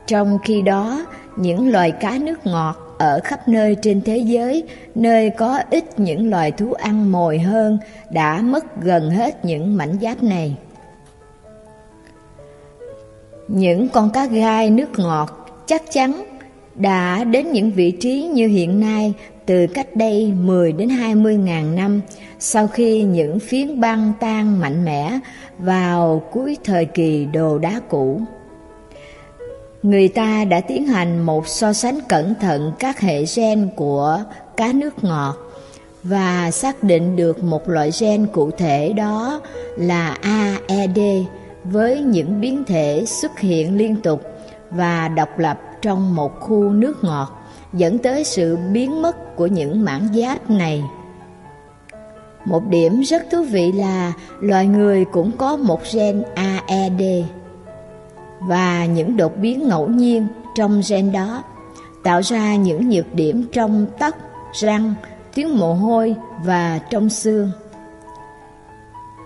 Trong 0.07 0.39
khi 0.45 0.63
đó, 0.63 1.07
những 1.37 1.73
loài 1.73 1.91
cá 1.91 2.19
nước 2.19 2.47
ngọt 2.47 2.77
ở 2.99 3.21
khắp 3.25 3.49
nơi 3.49 3.77
trên 3.83 4.01
thế 4.01 4.17
giới, 4.17 4.63
nơi 4.95 5.31
có 5.31 5.61
ít 5.71 5.99
những 5.99 6.31
loài 6.31 6.51
thú 6.51 6.73
ăn 6.73 7.13
mồi 7.13 7.39
hơn, 7.39 7.79
đã 8.11 8.41
mất 8.43 8.81
gần 8.83 9.11
hết 9.11 9.45
những 9.45 9.77
mảnh 9.77 9.99
giáp 10.03 10.23
này. 10.23 10.57
Những 13.49 13.89
con 13.89 14.11
cá 14.11 14.27
gai 14.27 14.71
nước 14.71 14.99
ngọt 14.99 15.49
chắc 15.67 15.83
chắn 15.93 16.25
đã 16.75 17.25
đến 17.25 17.53
những 17.53 17.71
vị 17.71 17.91
trí 17.91 18.23
như 18.23 18.49
hiện 18.49 18.81
nay 18.81 19.15
từ 19.47 19.67
cách 19.67 19.97
đây 19.97 20.33
10 20.41 20.73
đến 20.73 20.89
20 20.89 21.37
ngàn 21.37 21.77
năm 21.77 22.01
sau 22.39 22.67
khi 22.67 23.03
những 23.03 23.39
phiến 23.39 23.81
băng 23.81 24.13
tan 24.21 24.61
mạnh 24.61 24.85
mẽ 24.85 25.19
vào 25.59 26.23
cuối 26.33 26.57
thời 26.65 26.85
kỳ 26.85 27.25
đồ 27.25 27.59
đá 27.59 27.81
cũ. 27.89 28.21
Người 29.83 30.09
ta 30.09 30.45
đã 30.45 30.61
tiến 30.61 30.87
hành 30.87 31.23
một 31.23 31.49
so 31.49 31.73
sánh 31.73 31.99
cẩn 32.09 32.35
thận 32.41 32.73
các 32.79 33.01
hệ 33.01 33.25
gen 33.37 33.69
của 33.77 34.21
cá 34.57 34.73
nước 34.73 35.05
ngọt 35.05 35.35
và 36.03 36.51
xác 36.51 36.83
định 36.83 37.17
được 37.17 37.45
một 37.45 37.69
loại 37.69 37.91
gen 38.01 38.27
cụ 38.27 38.51
thể 38.51 38.93
đó 38.93 39.41
là 39.77 40.19
AED 40.21 40.99
với 41.65 42.01
những 42.01 42.41
biến 42.41 42.65
thể 42.65 43.05
xuất 43.07 43.39
hiện 43.39 43.77
liên 43.77 43.97
tục 43.97 44.23
và 44.71 45.09
độc 45.09 45.39
lập 45.39 45.61
trong 45.83 46.15
một 46.15 46.41
khu 46.41 46.71
nước 46.71 47.05
ngọt 47.05 47.45
dẫn 47.73 47.99
tới 47.99 48.25
sự 48.25 48.57
biến 48.73 49.03
mất 49.03 49.37
của 49.37 49.47
những 49.47 49.85
mảng 49.85 50.09
giáp 50.15 50.51
này. 50.51 50.85
Một 52.45 52.69
điểm 52.69 53.01
rất 53.01 53.23
thú 53.31 53.43
vị 53.43 53.73
là 53.73 54.13
loài 54.41 54.67
người 54.67 55.05
cũng 55.05 55.33
có 55.37 55.57
một 55.57 55.81
gen 55.93 56.23
AED 56.35 57.25
và 58.41 58.87
những 58.87 59.17
đột 59.17 59.37
biến 59.37 59.69
ngẫu 59.69 59.89
nhiên 59.89 60.27
trong 60.55 60.83
gen 60.89 61.13
đó 61.13 61.43
tạo 62.05 62.23
ra 62.23 62.57
những 62.57 62.89
nhược 62.89 63.15
điểm 63.15 63.45
trong 63.53 63.87
tóc, 63.99 64.15
răng, 64.53 64.95
tiếng 65.35 65.59
mồ 65.59 65.75
hôi 65.75 66.15
và 66.45 66.81
trong 66.91 67.09
xương. 67.09 67.51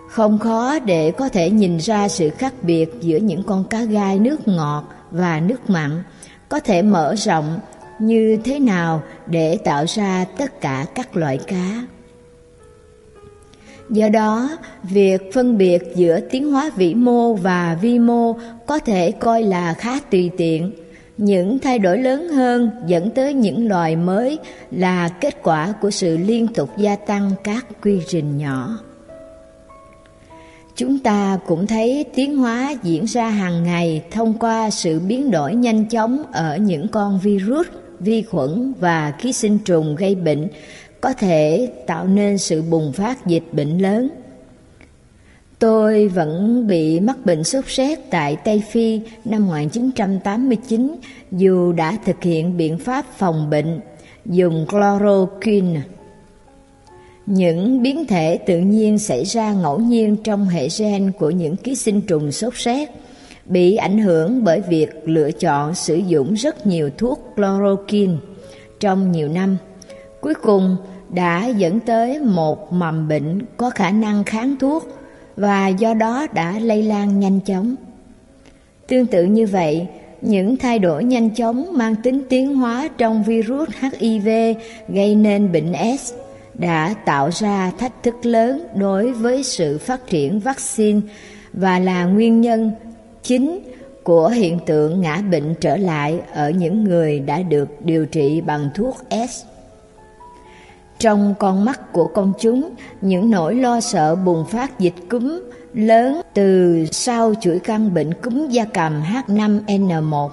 Không 0.09 0.39
khó 0.39 0.79
để 0.79 1.11
có 1.11 1.29
thể 1.29 1.51
nhìn 1.51 1.77
ra 1.77 2.09
sự 2.09 2.31
khác 2.31 2.55
biệt 2.63 2.91
giữa 3.01 3.17
những 3.17 3.43
con 3.43 3.65
cá 3.65 3.83
gai 3.85 4.19
nước 4.19 4.49
ngọt 4.49 4.85
và 5.11 5.41
nước 5.41 5.71
mặn 5.71 6.03
có 6.49 6.61
thể 6.61 6.83
mở 6.83 7.15
rộng 7.15 7.61
như 7.99 8.39
thế 8.45 8.59
nào 8.59 9.03
để 9.27 9.59
tạo 9.65 9.85
ra 9.89 10.25
tất 10.39 10.61
cả 10.61 10.87
các 10.95 11.17
loại 11.17 11.39
cá. 11.47 11.87
Do 13.91 14.09
đó, 14.09 14.51
việc 14.83 15.35
phân 15.35 15.59
biệt 15.59 15.83
giữa 15.95 16.21
tiến 16.21 16.53
hóa 16.53 16.71
vĩ 16.77 16.95
mô 16.95 17.35
và 17.35 17.79
vi 17.81 17.99
mô 17.99 18.37
có 18.67 18.79
thể 18.79 19.11
coi 19.11 19.43
là 19.43 19.75
khá 19.75 20.01
tùy 20.11 20.31
tiện. 20.37 20.73
Những 21.19 21.59
thay 21.59 21.79
đổi 21.79 21.99
lớn 21.99 22.29
hơn 22.29 22.71
dẫn 22.87 23.11
tới 23.11 23.35
những 23.35 23.69
loài 23.69 23.97
mới 23.97 24.39
là 24.71 25.09
kết 25.09 25.43
quả 25.43 25.73
của 25.81 25.91
sự 25.91 26.17
liên 26.17 26.47
tục 26.49 26.71
gia 26.77 26.97
tăng 26.97 27.31
các 27.45 27.67
quy 27.83 28.01
trình 28.07 28.39
nhỏ. 28.39 28.79
Chúng 30.79 30.99
ta 30.99 31.39
cũng 31.47 31.67
thấy 31.67 32.05
tiến 32.15 32.37
hóa 32.37 32.75
diễn 32.83 33.05
ra 33.05 33.29
hàng 33.29 33.63
ngày 33.63 34.03
thông 34.11 34.39
qua 34.39 34.71
sự 34.71 35.01
biến 35.01 35.31
đổi 35.31 35.55
nhanh 35.55 35.85
chóng 35.85 36.23
ở 36.33 36.57
những 36.57 36.89
con 36.89 37.19
virus, 37.23 37.67
vi 38.01 38.23
khuẩn 38.23 38.73
và 38.81 39.11
ký 39.11 39.33
sinh 39.33 39.59
trùng 39.59 39.97
gây 39.97 40.15
bệnh 40.15 40.49
có 41.01 41.13
thể 41.13 41.73
tạo 41.87 42.07
nên 42.07 42.39
sự 42.39 42.63
bùng 42.63 42.93
phát 42.93 43.27
dịch 43.27 43.43
bệnh 43.53 43.79
lớn. 43.79 44.09
Tôi 45.59 46.09
vẫn 46.09 46.67
bị 46.67 47.01
mắc 47.01 47.17
bệnh 47.25 47.45
sốt 47.45 47.65
rét 47.67 48.11
tại 48.11 48.37
Tây 48.37 48.63
Phi 48.71 49.01
năm 49.25 49.47
1989 49.47 50.97
dù 51.33 51.73
đã 51.73 51.99
thực 52.05 52.23
hiện 52.23 52.57
biện 52.57 52.79
pháp 52.79 53.05
phòng 53.17 53.51
bệnh 53.51 53.81
dùng 54.27 54.67
chloroquine. 54.69 55.81
Những 57.31 57.83
biến 57.83 58.07
thể 58.07 58.39
tự 58.39 58.59
nhiên 58.59 58.99
xảy 58.99 59.25
ra 59.25 59.53
ngẫu 59.53 59.79
nhiên 59.79 60.17
trong 60.25 60.49
hệ 60.49 60.69
gen 60.79 61.13
của 61.19 61.31
những 61.31 61.57
ký 61.57 61.75
sinh 61.75 62.01
trùng 62.01 62.33
sốt 62.33 62.55
rét 62.55 62.91
bị 63.45 63.77
ảnh 63.77 63.99
hưởng 63.99 64.45
bởi 64.45 64.61
việc 64.61 64.89
lựa 65.05 65.31
chọn 65.31 65.75
sử 65.75 65.97
dụng 65.97 66.35
rất 66.35 66.67
nhiều 66.67 66.91
thuốc 66.99 67.33
chloroquine 67.37 68.13
trong 68.81 69.13
nhiều 69.13 69.29
năm. 69.29 69.57
Cuối 70.21 70.35
cùng 70.35 70.77
đã 71.11 71.47
dẫn 71.47 71.81
tới 71.81 72.19
một 72.21 72.73
mầm 72.73 73.09
bệnh 73.09 73.39
có 73.57 73.71
khả 73.71 73.91
năng 73.91 74.25
kháng 74.25 74.57
thuốc 74.61 74.89
và 75.37 75.69
do 75.69 75.95
đó 75.95 76.27
đã 76.35 76.59
lây 76.59 76.83
lan 76.83 77.21
nhanh 77.21 77.41
chóng. 77.41 77.75
Tương 78.87 79.07
tự 79.07 79.25
như 79.25 79.47
vậy, 79.47 79.87
những 80.21 80.57
thay 80.57 80.79
đổi 80.79 81.05
nhanh 81.05 81.31
chóng 81.31 81.67
mang 81.73 81.95
tính 82.03 82.23
tiến 82.29 82.55
hóa 82.55 82.89
trong 82.99 83.23
virus 83.23 83.69
HIV 84.01 84.29
gây 84.89 85.15
nên 85.15 85.53
bệnh 85.53 85.73
S 85.99 86.13
đã 86.59 86.95
tạo 87.05 87.31
ra 87.33 87.73
thách 87.79 88.03
thức 88.03 88.27
lớn 88.27 88.67
đối 88.75 89.13
với 89.13 89.43
sự 89.43 89.79
phát 89.79 90.07
triển 90.07 90.41
vaccine 90.41 91.01
và 91.53 91.79
là 91.79 92.05
nguyên 92.05 92.41
nhân 92.41 92.73
chính 93.23 93.61
của 94.03 94.29
hiện 94.29 94.59
tượng 94.67 95.01
ngã 95.01 95.23
bệnh 95.31 95.55
trở 95.61 95.77
lại 95.77 96.21
ở 96.33 96.51
những 96.51 96.85
người 96.85 97.21
đã 97.21 97.43
được 97.43 97.69
điều 97.85 98.07
trị 98.07 98.41
bằng 98.41 98.71
thuốc 98.75 98.97
S. 99.11 99.45
Trong 100.99 101.35
con 101.39 101.65
mắt 101.65 101.93
của 101.93 102.07
công 102.07 102.33
chúng, 102.41 102.71
những 103.01 103.31
nỗi 103.31 103.55
lo 103.55 103.81
sợ 103.81 104.17
bùng 104.17 104.45
phát 104.47 104.79
dịch 104.79 104.95
cúm 105.11 105.41
lớn 105.75 106.21
từ 106.35 106.85
sau 106.93 107.35
chuỗi 107.41 107.59
căn 107.59 107.95
bệnh 107.95 108.15
cúm 108.15 108.49
gia 108.49 108.65
cầm 108.65 109.03
H5N1 109.03 110.29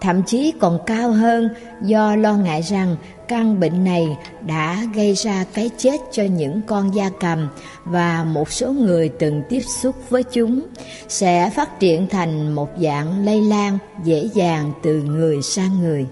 thậm 0.00 0.22
chí 0.26 0.52
còn 0.60 0.78
cao 0.86 1.10
hơn 1.10 1.48
do 1.82 2.16
lo 2.16 2.34
ngại 2.34 2.62
rằng 2.62 2.96
căn 3.30 3.60
bệnh 3.60 3.84
này 3.84 4.16
đã 4.46 4.84
gây 4.94 5.14
ra 5.14 5.44
cái 5.54 5.70
chết 5.78 6.00
cho 6.12 6.22
những 6.22 6.60
con 6.66 6.94
da 6.94 7.10
cầm 7.20 7.48
và 7.84 8.24
một 8.24 8.52
số 8.52 8.72
người 8.72 9.08
từng 9.08 9.42
tiếp 9.48 9.60
xúc 9.60 9.96
với 10.08 10.22
chúng, 10.22 10.66
sẽ 11.08 11.50
phát 11.50 11.80
triển 11.80 12.06
thành 12.08 12.52
một 12.52 12.68
dạng 12.78 13.24
lây 13.24 13.40
lan 13.40 13.78
dễ 14.04 14.28
dàng 14.34 14.72
từ 14.82 15.02
người 15.02 15.42
sang 15.42 15.80
người. 15.80 16.06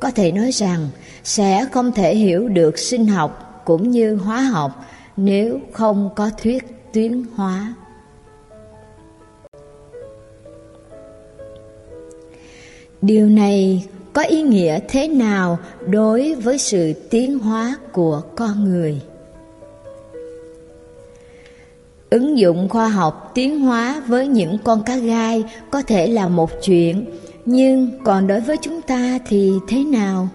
Có 0.00 0.10
thể 0.10 0.32
nói 0.32 0.52
rằng 0.52 0.88
sẽ 1.24 1.66
không 1.72 1.92
thể 1.92 2.16
hiểu 2.16 2.48
được 2.48 2.78
sinh 2.78 3.06
học 3.06 3.62
cũng 3.64 3.90
như 3.90 4.14
hóa 4.14 4.40
học 4.40 4.84
nếu 5.16 5.60
không 5.72 6.10
có 6.16 6.30
thuyết 6.42 6.92
tuyến 6.92 7.22
hóa. 7.36 7.74
Điều 13.02 13.26
này 13.26 13.84
có 14.12 14.22
ý 14.22 14.42
nghĩa 14.42 14.78
thế 14.88 15.08
nào 15.08 15.58
đối 15.86 16.34
với 16.34 16.58
sự 16.58 16.92
tiến 17.10 17.38
hóa 17.38 17.76
của 17.92 18.22
con 18.36 18.64
người? 18.64 19.00
Ứng 22.10 22.38
dụng 22.38 22.68
khoa 22.68 22.88
học 22.88 23.30
tiến 23.34 23.60
hóa 23.60 24.02
với 24.06 24.26
những 24.26 24.58
con 24.64 24.82
cá 24.82 24.96
gai 24.96 25.44
có 25.70 25.82
thể 25.82 26.06
là 26.06 26.28
một 26.28 26.50
chuyện, 26.62 27.04
nhưng 27.44 27.90
còn 28.04 28.26
đối 28.26 28.40
với 28.40 28.56
chúng 28.62 28.82
ta 28.82 29.18
thì 29.26 29.52
thế 29.68 29.84
nào? 29.84 30.28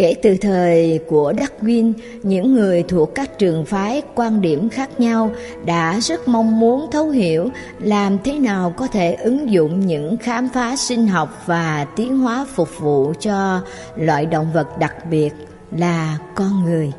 Kể 0.00 0.14
từ 0.22 0.36
thời 0.40 1.00
của 1.08 1.32
Darwin, 1.32 1.92
những 2.22 2.54
người 2.54 2.82
thuộc 2.82 3.14
các 3.14 3.38
trường 3.38 3.64
phái 3.64 4.02
quan 4.14 4.40
điểm 4.40 4.68
khác 4.68 5.00
nhau 5.00 5.30
đã 5.64 5.98
rất 6.00 6.28
mong 6.28 6.60
muốn 6.60 6.86
thấu 6.92 7.10
hiểu 7.10 7.48
làm 7.78 8.18
thế 8.24 8.38
nào 8.38 8.74
có 8.76 8.86
thể 8.86 9.12
ứng 9.12 9.50
dụng 9.50 9.86
những 9.86 10.16
khám 10.16 10.48
phá 10.54 10.76
sinh 10.76 11.06
học 11.06 11.42
và 11.46 11.86
tiến 11.96 12.18
hóa 12.18 12.46
phục 12.54 12.68
vụ 12.78 13.12
cho 13.20 13.60
loại 13.96 14.26
động 14.26 14.46
vật 14.54 14.78
đặc 14.78 14.94
biệt 15.10 15.30
là 15.70 16.18
con 16.34 16.64
người. 16.64 16.92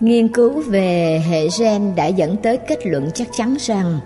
Nghiên 0.00 0.28
cứu 0.28 0.62
về 0.66 1.22
hệ 1.28 1.48
gen 1.58 1.92
đã 1.96 2.06
dẫn 2.06 2.36
tới 2.36 2.56
kết 2.56 2.86
luận 2.86 3.10
chắc 3.14 3.28
chắn 3.36 3.56
rằng 3.60 4.00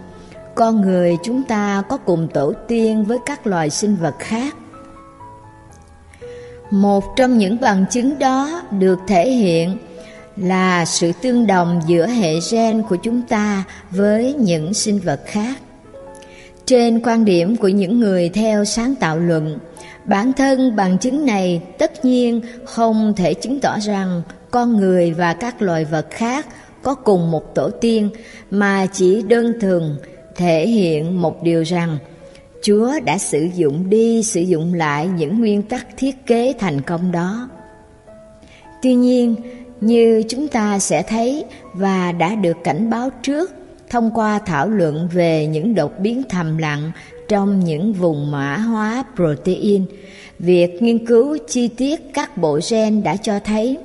con 0.54 0.80
người 0.80 1.16
chúng 1.22 1.42
ta 1.42 1.82
có 1.88 1.96
cùng 1.96 2.28
tổ 2.34 2.52
tiên 2.68 3.04
với 3.04 3.18
các 3.26 3.46
loài 3.46 3.70
sinh 3.70 3.96
vật 3.96 4.14
khác 4.18 4.54
một 6.70 7.16
trong 7.16 7.38
những 7.38 7.60
bằng 7.60 7.84
chứng 7.90 8.18
đó 8.18 8.62
được 8.70 8.98
thể 9.06 9.30
hiện 9.30 9.76
là 10.36 10.84
sự 10.84 11.12
tương 11.22 11.46
đồng 11.46 11.80
giữa 11.86 12.06
hệ 12.06 12.34
gen 12.50 12.82
của 12.82 12.96
chúng 12.96 13.22
ta 13.22 13.64
với 13.90 14.34
những 14.34 14.74
sinh 14.74 14.98
vật 14.98 15.20
khác. 15.26 15.54
Trên 16.66 17.00
quan 17.04 17.24
điểm 17.24 17.56
của 17.56 17.68
những 17.68 18.00
người 18.00 18.28
theo 18.28 18.64
sáng 18.64 18.94
tạo 18.94 19.18
luận, 19.18 19.58
bản 20.04 20.32
thân 20.32 20.76
bằng 20.76 20.98
chứng 20.98 21.26
này 21.26 21.62
tất 21.78 22.04
nhiên 22.04 22.40
không 22.64 23.12
thể 23.16 23.34
chứng 23.34 23.60
tỏ 23.60 23.78
rằng 23.78 24.22
con 24.50 24.76
người 24.76 25.12
và 25.12 25.34
các 25.34 25.62
loài 25.62 25.84
vật 25.84 26.06
khác 26.10 26.46
có 26.82 26.94
cùng 26.94 27.30
một 27.30 27.54
tổ 27.54 27.70
tiên 27.70 28.10
mà 28.50 28.86
chỉ 28.92 29.22
đơn 29.22 29.60
thuần 29.60 29.96
thể 30.36 30.66
hiện 30.66 31.22
một 31.22 31.42
điều 31.42 31.62
rằng 31.62 31.98
Chúa 32.62 32.92
đã 33.04 33.18
sử 33.18 33.48
dụng 33.54 33.90
đi 33.90 34.22
sử 34.22 34.40
dụng 34.40 34.74
lại 34.74 35.08
những 35.16 35.38
nguyên 35.38 35.62
tắc 35.62 35.86
thiết 35.96 36.26
kế 36.26 36.54
thành 36.58 36.80
công 36.80 37.12
đó. 37.12 37.48
Tuy 38.82 38.94
nhiên, 38.94 39.34
như 39.80 40.22
chúng 40.28 40.48
ta 40.48 40.78
sẽ 40.78 41.02
thấy 41.02 41.44
và 41.74 42.12
đã 42.12 42.34
được 42.34 42.56
cảnh 42.64 42.90
báo 42.90 43.10
trước 43.22 43.52
thông 43.90 44.10
qua 44.14 44.38
thảo 44.38 44.68
luận 44.68 45.08
về 45.12 45.46
những 45.46 45.74
đột 45.74 45.92
biến 45.98 46.22
thầm 46.28 46.58
lặng 46.58 46.92
trong 47.28 47.64
những 47.64 47.92
vùng 47.92 48.30
mã 48.30 48.56
hóa 48.56 49.04
protein, 49.16 49.84
việc 50.38 50.82
nghiên 50.82 51.06
cứu 51.06 51.36
chi 51.48 51.68
tiết 51.68 52.00
các 52.14 52.36
bộ 52.36 52.60
gen 52.70 53.02
đã 53.02 53.16
cho 53.16 53.40
thấy 53.40 53.78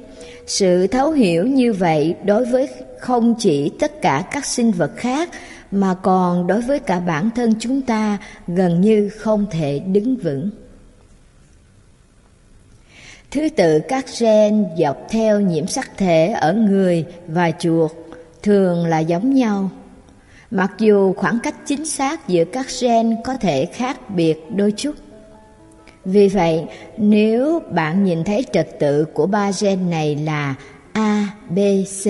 sự 0.48 0.88
thấu 0.88 1.12
hiểu 1.12 1.48
như 1.48 1.74
vậy 1.74 2.16
đối 2.26 2.46
với 2.46 2.68
không 3.00 3.36
chỉ 3.40 3.72
tất 3.80 4.02
cả 4.02 4.24
các 4.32 4.46
sinh 4.46 4.72
vật 4.72 4.92
khác 4.96 5.30
mà 5.74 5.94
còn 5.94 6.48
đối 6.48 6.62
với 6.62 6.80
cả 6.80 7.00
bản 7.00 7.30
thân 7.36 7.54
chúng 7.60 7.82
ta 7.82 8.18
gần 8.48 8.82
như 8.82 9.10
không 9.10 9.46
thể 9.52 9.80
đứng 9.80 10.16
vững. 10.18 10.50
Thứ 13.32 13.50
tự 13.50 13.80
các 13.88 14.06
gen 14.20 14.66
dọc 14.78 14.98
theo 15.10 15.42
nhiễm 15.42 15.68
sắc 15.68 15.92
thể 15.98 16.28
ở 16.28 16.54
người 16.54 17.06
và 17.28 17.52
chuột 17.52 17.92
thường 18.44 18.86
là 18.86 19.00
giống 19.00 19.34
nhau. 19.34 19.70
Mặc 20.52 20.72
dù 20.80 21.14
khoảng 21.14 21.40
cách 21.44 21.56
chính 21.66 21.86
xác 21.86 22.28
giữa 22.28 22.44
các 22.46 22.66
gen 22.82 23.16
có 23.24 23.38
thể 23.38 23.66
khác 23.66 24.10
biệt 24.10 24.40
đôi 24.56 24.74
chút. 24.78 24.96
Vì 26.06 26.28
vậy, 26.28 26.66
nếu 26.98 27.60
bạn 27.72 28.04
nhìn 28.04 28.24
thấy 28.24 28.46
trật 28.54 28.80
tự 28.80 29.06
của 29.06 29.26
ba 29.26 29.52
gen 29.62 29.90
này 29.90 30.16
là 30.16 30.56
A, 30.94 31.28
B, 31.50 31.60
C 32.04 32.08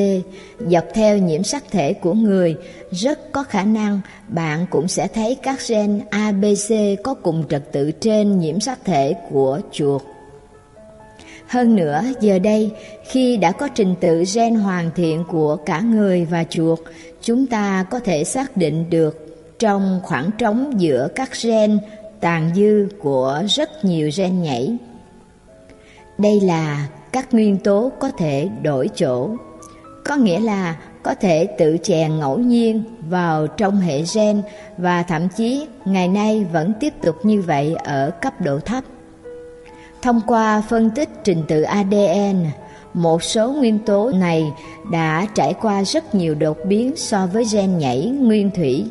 dọc 0.71 0.83
theo 0.93 1.17
nhiễm 1.17 1.43
sắc 1.43 1.63
thể 1.71 1.93
của 1.93 2.13
người, 2.13 2.55
rất 2.91 3.31
có 3.31 3.43
khả 3.43 3.63
năng 3.63 4.01
bạn 4.27 4.65
cũng 4.69 4.87
sẽ 4.87 5.07
thấy 5.07 5.35
các 5.43 5.59
gen 5.67 6.01
A, 6.09 6.31
B, 6.31 6.45
C 6.67 6.71
có 7.03 7.13
cùng 7.13 7.43
trật 7.49 7.71
tự 7.71 7.91
trên 7.91 8.39
nhiễm 8.39 8.59
sắc 8.59 8.79
thể 8.85 9.13
của 9.29 9.61
chuột. 9.71 10.01
Hơn 11.47 11.75
nữa, 11.75 12.03
giờ 12.19 12.39
đây, 12.39 12.71
khi 13.05 13.37
đã 13.37 13.51
có 13.51 13.67
trình 13.67 13.95
tự 14.01 14.23
gen 14.35 14.55
hoàn 14.55 14.91
thiện 14.95 15.23
của 15.31 15.55
cả 15.55 15.79
người 15.79 16.25
và 16.25 16.43
chuột, 16.43 16.79
chúng 17.21 17.47
ta 17.47 17.85
có 17.91 17.99
thể 17.99 18.23
xác 18.23 18.57
định 18.57 18.89
được 18.89 19.19
trong 19.59 19.99
khoảng 20.03 20.31
trống 20.37 20.73
giữa 20.77 21.07
các 21.15 21.29
gen 21.43 21.79
tàn 22.19 22.51
dư 22.55 22.87
của 23.01 23.43
rất 23.47 23.85
nhiều 23.85 24.09
gen 24.17 24.41
nhảy. 24.41 24.77
Đây 26.17 26.41
là 26.41 26.87
các 27.13 27.33
nguyên 27.33 27.57
tố 27.57 27.91
có 27.99 28.11
thể 28.11 28.49
đổi 28.61 28.89
chỗ, 28.95 29.29
có 30.05 30.15
nghĩa 30.15 30.39
là 30.39 30.75
có 31.03 31.15
thể 31.15 31.45
tự 31.45 31.77
chèn 31.83 32.19
ngẫu 32.19 32.37
nhiên 32.37 32.83
vào 33.09 33.47
trong 33.47 33.79
hệ 33.79 34.03
gen 34.15 34.41
và 34.77 35.03
thậm 35.03 35.27
chí 35.37 35.67
ngày 35.85 36.07
nay 36.07 36.45
vẫn 36.51 36.73
tiếp 36.79 36.93
tục 37.01 37.15
như 37.23 37.41
vậy 37.41 37.75
ở 37.83 38.11
cấp 38.21 38.41
độ 38.41 38.59
thấp. 38.59 38.83
Thông 40.01 40.21
qua 40.27 40.61
phân 40.69 40.89
tích 40.89 41.09
trình 41.23 41.43
tự 41.47 41.61
ADN, 41.61 42.45
một 42.93 43.23
số 43.23 43.51
nguyên 43.51 43.79
tố 43.79 44.11
này 44.15 44.53
đã 44.91 45.27
trải 45.35 45.53
qua 45.61 45.83
rất 45.83 46.15
nhiều 46.15 46.35
đột 46.35 46.57
biến 46.65 46.95
so 46.95 47.27
với 47.33 47.45
gen 47.53 47.77
nhảy 47.77 48.05
nguyên 48.05 48.51
thủy. 48.51 48.85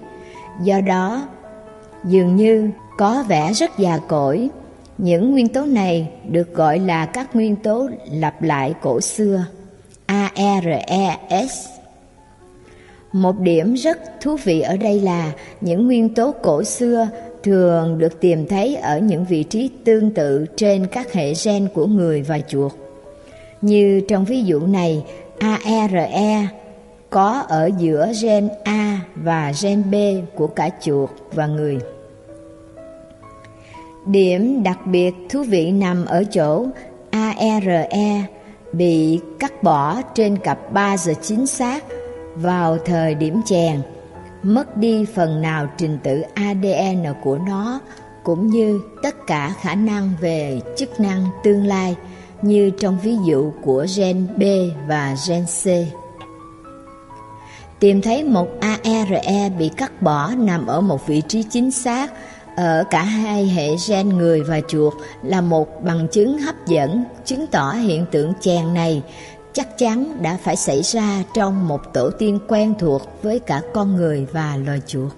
Do 0.62 0.81
đó, 0.81 1.23
dường 2.05 2.37
như 2.37 2.70
có 2.99 3.25
vẻ 3.29 3.53
rất 3.53 3.79
già 3.79 3.99
cỗi. 4.09 4.51
Những 5.03 5.30
nguyên 5.30 5.48
tố 5.48 5.66
này 5.66 6.09
được 6.28 6.55
gọi 6.55 6.78
là 6.78 7.07
các 7.07 7.36
nguyên 7.36 7.57
tố 7.57 7.88
lặp 8.12 8.42
lại 8.42 8.74
cổ 8.82 9.00
xưa, 9.00 9.44
ARES. 10.07 11.66
Một 13.12 13.38
điểm 13.40 13.74
rất 13.74 13.98
thú 14.20 14.36
vị 14.44 14.61
ở 14.61 14.76
đây 14.76 15.00
là 15.00 15.32
những 15.61 15.86
nguyên 15.86 16.14
tố 16.14 16.34
cổ 16.42 16.64
xưa 16.64 17.09
thường 17.42 17.98
được 17.98 18.20
tìm 18.20 18.46
thấy 18.46 18.76
ở 18.76 18.98
những 18.98 19.24
vị 19.24 19.42
trí 19.42 19.70
tương 19.84 20.11
tự 20.11 20.46
trên 20.57 20.86
các 20.86 21.12
hệ 21.12 21.32
gen 21.44 21.68
của 21.74 21.86
người 21.86 22.22
và 22.22 22.38
chuột. 22.38 22.72
Như 23.61 24.00
trong 24.09 24.24
ví 24.24 24.42
dụ 24.42 24.66
này, 24.66 25.05
ARE 25.38 26.48
có 27.11 27.44
ở 27.48 27.70
giữa 27.78 28.12
gen 28.22 28.48
A 28.64 29.00
và 29.14 29.53
gen 29.62 29.82
B 29.90 29.94
của 30.34 30.46
cả 30.46 30.70
chuột 30.80 31.11
và 31.32 31.46
người. 31.46 31.78
Điểm 34.07 34.62
đặc 34.62 34.86
biệt 34.86 35.14
thú 35.28 35.42
vị 35.42 35.70
nằm 35.70 36.05
ở 36.05 36.24
chỗ 36.24 36.66
ARE 37.11 38.26
bị 38.72 39.20
cắt 39.38 39.62
bỏ 39.62 40.03
trên 40.14 40.38
cặp 40.38 40.72
3 40.72 40.96
giờ 40.96 41.12
chính 41.22 41.46
xác 41.46 41.84
vào 42.34 42.78
thời 42.78 43.14
điểm 43.14 43.40
chèn, 43.44 43.82
mất 44.42 44.76
đi 44.76 45.05
phần 45.14 45.42
nào 45.42 45.68
trình 45.76 45.98
tự 46.03 46.22
ADN 46.34 47.05
của 47.22 47.38
nó 47.38 47.80
cũng 48.24 48.46
như 48.46 48.80
tất 49.03 49.26
cả 49.26 49.55
khả 49.61 49.74
năng 49.74 50.11
về 50.20 50.61
chức 50.76 51.00
năng 51.00 51.26
tương 51.44 51.66
lai 51.66 51.96
như 52.42 52.70
trong 52.70 52.98
ví 53.03 53.16
dụ 53.26 53.53
của 53.62 53.86
gen 53.96 54.26
B 54.36 54.42
và 54.88 55.16
gen 55.28 55.44
C. 55.44 55.66
Tìm 57.80 58.03
thấy 58.03 58.24
một 58.24 58.48
ARE 58.61 59.50
bị 59.59 59.70
cắt 59.76 60.03
bỏ 60.03 60.30
nằm 60.38 60.66
ở 60.66 60.80
một 60.80 61.07
vị 61.07 61.22
trí 61.28 61.42
chính 61.42 61.70
xác 61.70 62.12
ở 62.57 62.84
cả 62.90 63.03
hai 63.03 63.46
hệ 63.46 63.68
gen 63.88 64.09
người 64.09 64.42
và 64.42 64.61
chuột 64.68 64.94
là 65.22 65.40
một 65.40 65.82
bằng 65.84 66.09
chứng 66.12 66.38
hấp 66.38 66.66
dẫn 66.66 67.05
chứng 67.24 67.46
tỏ 67.46 67.72
hiện 67.72 68.07
tượng 68.11 68.32
chèn 68.40 68.74
này 68.74 69.03
chắc 69.53 69.78
chắn 69.78 70.22
đã 70.22 70.38
phải 70.42 70.57
xảy 70.57 70.82
ra 70.82 71.22
trong 71.34 71.68
một 71.68 71.80
tổ 71.92 72.11
tiên 72.11 72.38
quen 72.48 72.74
thuộc 72.78 73.22
với 73.22 73.38
cả 73.38 73.62
con 73.74 73.96
người 73.96 74.26
và 74.32 74.57
loài 74.57 74.80
chuột. 74.86 75.12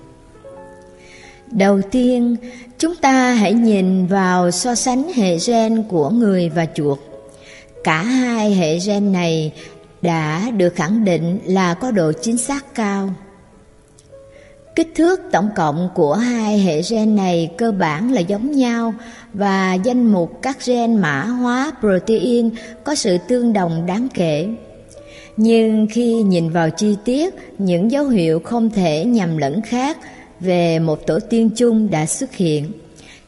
Đầu 1.50 1.80
tiên, 1.90 2.36
chúng 2.78 2.96
ta 2.96 3.32
hãy 3.32 3.52
nhìn 3.52 4.06
vào 4.06 4.50
so 4.50 4.74
sánh 4.74 5.12
hệ 5.12 5.38
gen 5.46 5.82
của 5.88 6.10
người 6.10 6.48
và 6.48 6.66
chuột. 6.74 6.98
Cả 7.84 8.02
hai 8.02 8.54
hệ 8.54 8.78
gen 8.78 9.12
này 9.12 9.52
đã 10.02 10.50
được 10.50 10.74
khẳng 10.76 11.04
định 11.04 11.38
là 11.44 11.74
có 11.74 11.90
độ 11.90 12.12
chính 12.22 12.38
xác 12.38 12.74
cao. 12.74 13.10
Kích 14.74 14.92
thước 14.94 15.20
tổng 15.32 15.48
cộng 15.56 15.88
của 15.94 16.14
hai 16.14 16.58
hệ 16.58 16.82
gen 16.90 17.16
này 17.16 17.50
cơ 17.58 17.72
bản 17.72 18.12
là 18.12 18.20
giống 18.20 18.52
nhau 18.52 18.94
và 19.32 19.74
danh 19.74 20.12
mục 20.12 20.42
các 20.42 20.66
gen 20.66 20.96
mã 20.96 21.22
hóa 21.22 21.72
protein 21.80 22.50
có 22.84 22.94
sự 22.94 23.18
tương 23.28 23.52
đồng 23.52 23.86
đáng 23.86 24.08
kể. 24.14 24.48
Nhưng 25.36 25.86
khi 25.90 26.22
nhìn 26.22 26.50
vào 26.50 26.70
chi 26.70 26.96
tiết, 27.04 27.34
những 27.58 27.90
dấu 27.90 28.08
hiệu 28.08 28.40
không 28.40 28.70
thể 28.70 29.04
nhầm 29.04 29.36
lẫn 29.36 29.62
khác 29.62 29.98
về 30.40 30.78
một 30.78 31.06
tổ 31.06 31.18
tiên 31.30 31.50
chung 31.56 31.90
đã 31.90 32.06
xuất 32.06 32.34
hiện. 32.34 32.72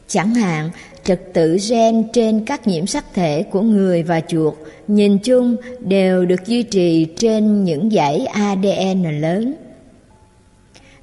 Chẳng 0.07 0.35
hạn, 0.35 0.69
trật 1.03 1.33
tự 1.33 1.57
gen 1.69 2.03
trên 2.13 2.45
các 2.45 2.67
nhiễm 2.67 2.85
sắc 2.85 3.05
thể 3.13 3.43
của 3.43 3.61
người 3.61 4.03
và 4.03 4.21
chuột 4.27 4.53
nhìn 4.87 5.17
chung 5.17 5.55
đều 5.79 6.25
được 6.25 6.45
duy 6.45 6.63
trì 6.63 7.05
trên 7.05 7.63
những 7.63 7.89
dãy 7.89 8.25
ADN 8.25 9.21
lớn. 9.21 9.53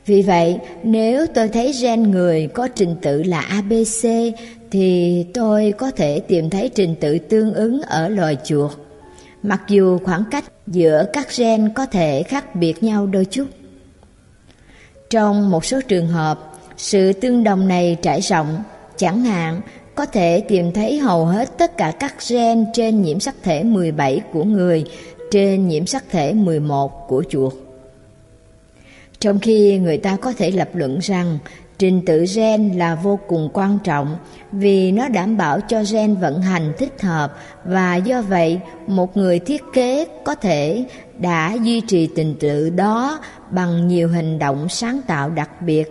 Vì 0.06 0.22
vậy, 0.22 0.58
nếu 0.82 1.26
tôi 1.34 1.48
thấy 1.48 1.72
gen 1.82 2.02
người 2.02 2.48
có 2.54 2.68
trình 2.74 2.96
tự 3.02 3.22
là 3.22 3.40
ABC 3.40 4.08
thì 4.70 5.24
tôi 5.34 5.74
có 5.78 5.90
thể 5.90 6.20
tìm 6.20 6.50
thấy 6.50 6.70
trình 6.74 6.94
tự 7.00 7.18
tương 7.18 7.54
ứng 7.54 7.82
ở 7.82 8.08
loài 8.08 8.36
chuột. 8.44 8.70
Mặc 9.42 9.62
dù 9.68 9.98
khoảng 9.98 10.24
cách 10.30 10.44
giữa 10.66 11.04
các 11.12 11.36
gen 11.36 11.72
có 11.74 11.86
thể 11.86 12.22
khác 12.22 12.54
biệt 12.54 12.82
nhau 12.82 13.06
đôi 13.06 13.24
chút. 13.24 13.46
Trong 15.10 15.50
một 15.50 15.64
số 15.64 15.80
trường 15.88 16.08
hợp, 16.08 16.52
sự 16.76 17.12
tương 17.12 17.44
đồng 17.44 17.68
này 17.68 17.96
trải 18.02 18.20
rộng, 18.20 18.62
chẳng 18.96 19.20
hạn 19.20 19.60
có 19.94 20.06
thể 20.06 20.40
tìm 20.48 20.72
thấy 20.72 20.98
hầu 20.98 21.26
hết 21.26 21.58
tất 21.58 21.76
cả 21.76 21.92
các 22.00 22.14
gen 22.28 22.66
trên 22.74 23.02
nhiễm 23.02 23.20
sắc 23.20 23.34
thể 23.42 23.62
17 23.62 24.20
của 24.32 24.44
người 24.44 24.84
trên 25.30 25.68
nhiễm 25.68 25.86
sắc 25.86 26.04
thể 26.10 26.32
11 26.32 27.08
của 27.08 27.24
chuột. 27.28 27.63
Trong 29.20 29.38
khi 29.38 29.78
người 29.78 29.98
ta 29.98 30.16
có 30.16 30.32
thể 30.32 30.50
lập 30.50 30.68
luận 30.74 30.98
rằng 30.98 31.38
trình 31.78 32.04
tự 32.06 32.24
gen 32.34 32.72
là 32.72 32.94
vô 32.94 33.18
cùng 33.28 33.48
quan 33.52 33.78
trọng 33.84 34.16
vì 34.52 34.92
nó 34.92 35.08
đảm 35.08 35.36
bảo 35.36 35.60
cho 35.60 35.82
gen 35.92 36.14
vận 36.14 36.42
hành 36.42 36.72
thích 36.78 37.02
hợp 37.02 37.36
và 37.64 37.96
do 37.96 38.22
vậy 38.22 38.60
một 38.86 39.16
người 39.16 39.38
thiết 39.38 39.62
kế 39.72 40.06
có 40.24 40.34
thể 40.34 40.84
đã 41.18 41.56
duy 41.62 41.80
trì 41.80 42.08
trình 42.16 42.34
tự 42.40 42.70
đó 42.70 43.20
bằng 43.50 43.88
nhiều 43.88 44.08
hành 44.08 44.38
động 44.38 44.68
sáng 44.68 45.00
tạo 45.06 45.30
đặc 45.30 45.62
biệt, 45.62 45.84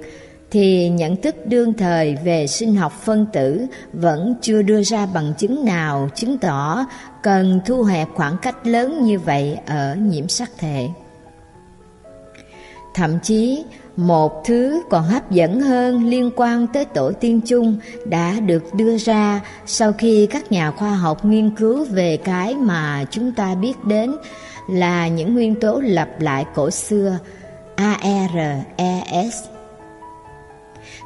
thì 0.52 0.90
nhận 0.90 1.16
thức 1.16 1.36
đương 1.48 1.74
thời 1.74 2.16
về 2.24 2.48
sinh 2.48 2.76
học 2.76 2.94
phân 3.04 3.26
tử 3.34 3.66
vẫn 3.94 4.36
chưa 4.42 4.62
đưa 4.62 4.84
ra 4.84 5.06
bằng 5.06 5.34
chứng 5.38 5.66
nào 5.66 6.10
chứng 6.16 6.38
tỏ 6.38 6.86
cần 7.24 7.62
thu 7.66 7.84
hẹp 7.84 8.08
khoảng 8.16 8.38
cách 8.42 8.68
lớn 8.68 9.04
như 9.04 9.20
vậy 9.20 9.58
ở 9.66 9.96
nhiễm 9.96 10.28
sắc 10.28 10.52
thể. 10.58 10.88
Thậm 12.94 13.20
chí, 13.24 13.64
một 13.96 14.44
thứ 14.46 14.84
còn 14.90 15.04
hấp 15.04 15.32
dẫn 15.32 15.62
hơn 15.62 16.06
liên 16.06 16.32
quan 16.36 16.68
tới 16.68 16.86
tổ 16.86 17.12
tiên 17.12 17.42
chung 17.46 17.78
đã 18.06 18.40
được 18.40 18.74
đưa 18.74 18.98
ra 18.98 19.42
sau 19.66 19.94
khi 19.94 20.28
các 20.32 20.52
nhà 20.52 20.72
khoa 20.72 20.96
học 20.96 21.26
nghiên 21.26 21.56
cứu 21.56 21.86
về 21.86 22.18
cái 22.18 22.56
mà 22.56 23.06
chúng 23.12 23.32
ta 23.32 23.56
biết 23.56 23.84
đến 23.84 24.16
là 24.70 25.08
những 25.08 25.34
nguyên 25.34 25.56
tố 25.56 25.80
lặp 25.80 26.22
lại 26.22 26.46
cổ 26.56 26.72
xưa 26.72 27.18
ARES. 27.76 29.44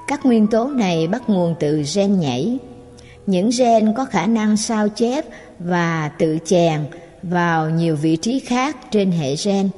Các 0.07 0.25
nguyên 0.25 0.47
tố 0.47 0.67
này 0.67 1.07
bắt 1.07 1.29
nguồn 1.29 1.55
từ 1.59 1.83
gen 1.95 2.19
nhảy. 2.19 2.57
Những 3.25 3.49
gen 3.57 3.93
có 3.93 4.05
khả 4.05 4.25
năng 4.25 4.57
sao 4.57 4.89
chép 4.89 5.25
và 5.59 6.11
tự 6.19 6.37
chèn 6.45 6.79
vào 7.23 7.69
nhiều 7.69 7.95
vị 7.95 8.15
trí 8.15 8.39
khác 8.39 8.77
trên 8.91 9.11
hệ 9.11 9.35
gen 9.45 9.69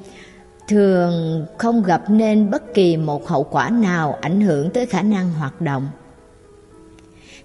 thường 0.69 1.45
không 1.57 1.83
gặp 1.83 2.09
nên 2.09 2.49
bất 2.51 2.73
kỳ 2.73 2.97
một 2.97 3.27
hậu 3.27 3.43
quả 3.43 3.69
nào 3.69 4.17
ảnh 4.21 4.41
hưởng 4.41 4.69
tới 4.69 4.85
khả 4.85 5.01
năng 5.01 5.31
hoạt 5.33 5.61
động. 5.61 5.87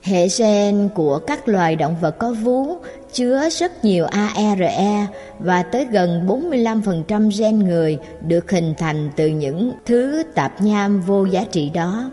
Hệ 0.02 0.28
gen 0.38 0.88
của 0.94 1.18
các 1.18 1.48
loài 1.48 1.76
động 1.76 1.96
vật 2.00 2.18
có 2.18 2.32
vú 2.32 2.76
chứa 3.12 3.48
rất 3.50 3.84
nhiều 3.84 4.04
ARE 4.04 5.06
và 5.38 5.62
tới 5.62 5.84
gần 5.84 6.26
45% 6.26 7.30
gen 7.38 7.58
người 7.58 7.98
được 8.26 8.50
hình 8.50 8.74
thành 8.78 9.10
từ 9.16 9.26
những 9.26 9.72
thứ 9.86 10.22
tạp 10.34 10.62
nham 10.62 11.00
vô 11.00 11.24
giá 11.24 11.44
trị 11.50 11.70
đó. 11.74 12.10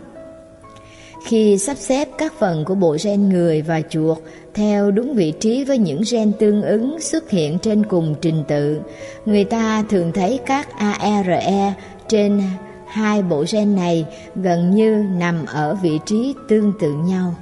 Khi 1.24 1.58
sắp 1.58 1.76
xếp 1.76 2.08
các 2.18 2.32
phần 2.38 2.64
của 2.64 2.74
bộ 2.74 2.96
gen 3.04 3.28
người 3.28 3.62
và 3.62 3.80
chuột 3.90 4.18
theo 4.54 4.90
đúng 4.90 5.14
vị 5.14 5.32
trí 5.40 5.64
với 5.64 5.78
những 5.78 6.02
gen 6.12 6.32
tương 6.38 6.62
ứng 6.62 7.00
xuất 7.00 7.30
hiện 7.30 7.58
trên 7.58 7.86
cùng 7.86 8.14
trình 8.20 8.44
tự, 8.48 8.80
người 9.26 9.44
ta 9.44 9.84
thường 9.90 10.12
thấy 10.12 10.40
các 10.46 10.68
ARE 10.78 11.74
trên 12.08 12.42
hai 12.86 13.22
bộ 13.22 13.44
gen 13.52 13.76
này 13.76 14.06
gần 14.34 14.70
như 14.70 15.04
nằm 15.18 15.46
ở 15.46 15.76
vị 15.82 15.98
trí 16.06 16.34
tương 16.48 16.72
tự 16.80 16.92
nhau. 16.92 17.34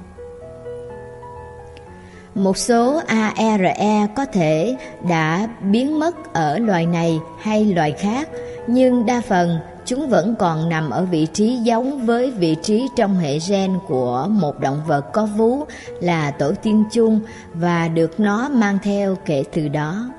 Một 2.35 2.57
số 2.57 3.01
ARE 3.07 4.07
có 4.15 4.25
thể 4.25 4.75
đã 5.09 5.47
biến 5.71 5.99
mất 5.99 6.33
ở 6.33 6.57
loài 6.57 6.85
này 6.85 7.19
hay 7.39 7.65
loài 7.65 7.91
khác, 7.91 8.29
nhưng 8.67 9.05
đa 9.05 9.21
phần 9.21 9.59
chúng 9.91 10.09
vẫn 10.09 10.35
còn 10.39 10.69
nằm 10.69 10.89
ở 10.89 11.05
vị 11.05 11.27
trí 11.33 11.55
giống 11.55 12.05
với 12.05 12.31
vị 12.31 12.55
trí 12.63 12.87
trong 12.95 13.17
hệ 13.17 13.39
gen 13.49 13.71
của 13.87 14.27
một 14.29 14.59
động 14.59 14.81
vật 14.87 15.01
có 15.13 15.25
vú 15.25 15.65
là 16.01 16.31
tổ 16.31 16.51
tiên 16.63 16.83
chung 16.91 17.19
và 17.53 17.87
được 17.87 18.19
nó 18.19 18.49
mang 18.49 18.77
theo 18.83 19.17
kể 19.25 19.43
từ 19.53 19.67
đó. 19.67 20.09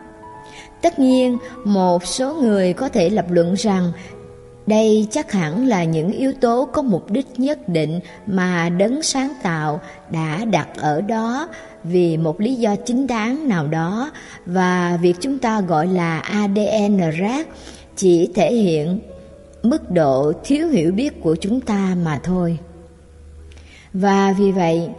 Tất 0.82 0.98
nhiên, 0.98 1.38
một 1.64 2.06
số 2.06 2.34
người 2.34 2.72
có 2.72 2.88
thể 2.88 3.10
lập 3.10 3.24
luận 3.30 3.54
rằng 3.54 3.92
đây 4.66 5.06
chắc 5.10 5.32
hẳn 5.32 5.66
là 5.66 5.84
những 5.84 6.12
yếu 6.12 6.32
tố 6.40 6.68
có 6.72 6.82
mục 6.82 7.10
đích 7.10 7.40
nhất 7.40 7.68
định 7.68 8.00
mà 8.26 8.68
đấng 8.68 9.02
sáng 9.02 9.32
tạo 9.42 9.80
đã 10.10 10.44
đặt 10.44 10.68
ở 10.76 11.00
đó 11.00 11.48
vì 11.84 12.16
một 12.16 12.40
lý 12.40 12.54
do 12.54 12.76
chính 12.76 13.06
đáng 13.06 13.48
nào 13.48 13.66
đó 13.66 14.10
và 14.46 14.98
việc 15.02 15.16
chúng 15.20 15.38
ta 15.38 15.60
gọi 15.60 15.86
là 15.86 16.18
ADN 16.18 17.10
rác 17.18 17.48
chỉ 17.96 18.30
thể 18.34 18.54
hiện 18.54 19.00
mức 19.62 19.90
độ 19.90 20.32
thiếu 20.44 20.68
hiểu 20.68 20.92
biết 20.92 21.22
của 21.22 21.36
chúng 21.40 21.60
ta 21.60 21.96
mà 22.04 22.20
thôi. 22.22 22.58
Và 23.92 24.34
vì 24.38 24.52
vậy, 24.52 24.90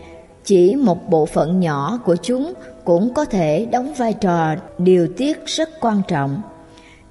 chỉ 0.45 0.75
một 0.75 1.09
bộ 1.09 1.25
phận 1.25 1.59
nhỏ 1.59 1.99
của 2.05 2.15
chúng 2.15 2.53
cũng 2.83 3.13
có 3.13 3.25
thể 3.25 3.67
đóng 3.71 3.93
vai 3.93 4.13
trò 4.13 4.55
điều 4.77 5.07
tiết 5.17 5.45
rất 5.45 5.69
quan 5.81 6.01
trọng. 6.07 6.41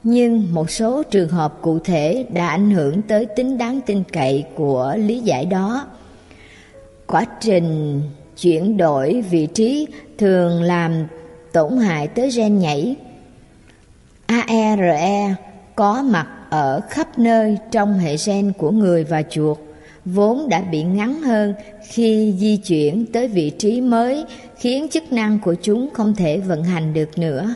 Nhưng 0.03 0.55
một 0.55 0.71
số 0.71 1.03
trường 1.03 1.29
hợp 1.29 1.59
cụ 1.63 1.79
thể 1.79 2.27
đã 2.33 2.49
ảnh 2.49 2.71
hưởng 2.71 3.03
tới 3.03 3.27
tính 3.27 3.59
đáng 3.59 3.81
tin 3.87 4.03
cậy 4.13 4.45
của 4.55 4.95
lý 4.97 5.21
giải 5.21 5.47
đó. 5.47 5.87
Quá 7.07 7.25
trình 7.41 8.01
chuyển 8.41 8.77
đổi 8.77 9.25
vị 9.31 9.47
trí 9.47 9.87
thường 10.19 10.63
làm 10.63 11.07
tổn 11.53 11.77
hại 11.77 12.09
tới 12.09 12.31
gen 12.37 12.59
nhảy. 12.59 12.97
ARE 14.27 15.35
có 15.75 16.03
mặt 16.03 16.29
ở 16.53 16.81
khắp 16.91 17.19
nơi 17.19 17.59
trong 17.71 17.99
hệ 17.99 18.17
gen 18.27 18.53
của 18.53 18.71
người 18.71 19.05
và 19.05 19.23
chuột, 19.31 19.59
vốn 20.05 20.49
đã 20.49 20.61
bị 20.61 20.83
ngắn 20.83 21.23
hơn 21.23 21.55
khi 21.89 22.35
di 22.39 22.57
chuyển 22.57 23.07
tới 23.13 23.29
vị 23.29 23.51
trí 23.51 23.81
mới, 23.81 24.25
khiến 24.57 24.89
chức 24.89 25.13
năng 25.13 25.39
của 25.39 25.55
chúng 25.63 25.89
không 25.93 26.15
thể 26.15 26.39
vận 26.39 26.65
hành 26.65 26.95
được 26.95 27.19
nữa. 27.19 27.55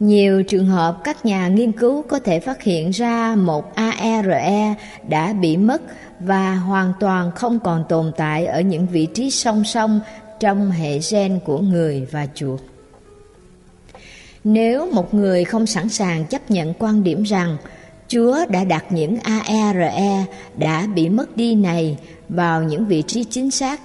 Nhiều 0.00 0.42
trường 0.42 0.66
hợp 0.66 0.98
các 1.04 1.26
nhà 1.26 1.48
nghiên 1.48 1.72
cứu 1.72 2.02
có 2.02 2.18
thể 2.18 2.40
phát 2.40 2.62
hiện 2.62 2.90
ra 2.90 3.36
một 3.36 3.74
ARE 3.74 4.74
đã 5.08 5.32
bị 5.32 5.56
mất 5.56 5.82
và 6.20 6.54
hoàn 6.54 6.92
toàn 7.00 7.30
không 7.30 7.60
còn 7.60 7.84
tồn 7.88 8.12
tại 8.16 8.46
ở 8.46 8.60
những 8.60 8.86
vị 8.86 9.06
trí 9.06 9.30
song 9.30 9.64
song 9.64 10.00
trong 10.40 10.70
hệ 10.70 10.98
gen 11.10 11.40
của 11.44 11.58
người 11.58 12.06
và 12.10 12.26
chuột. 12.34 12.60
Nếu 14.44 14.90
một 14.92 15.14
người 15.14 15.44
không 15.44 15.66
sẵn 15.66 15.88
sàng 15.88 16.24
chấp 16.24 16.50
nhận 16.50 16.74
quan 16.78 17.04
điểm 17.04 17.22
rằng 17.22 17.56
Chúa 18.12 18.36
đã 18.48 18.64
đặt 18.64 18.84
những 18.90 19.16
ARE 19.18 20.24
đã 20.56 20.86
bị 20.94 21.08
mất 21.08 21.36
đi 21.36 21.54
này 21.54 21.98
vào 22.28 22.62
những 22.62 22.86
vị 22.86 23.02
trí 23.06 23.24
chính 23.24 23.50
xác, 23.50 23.80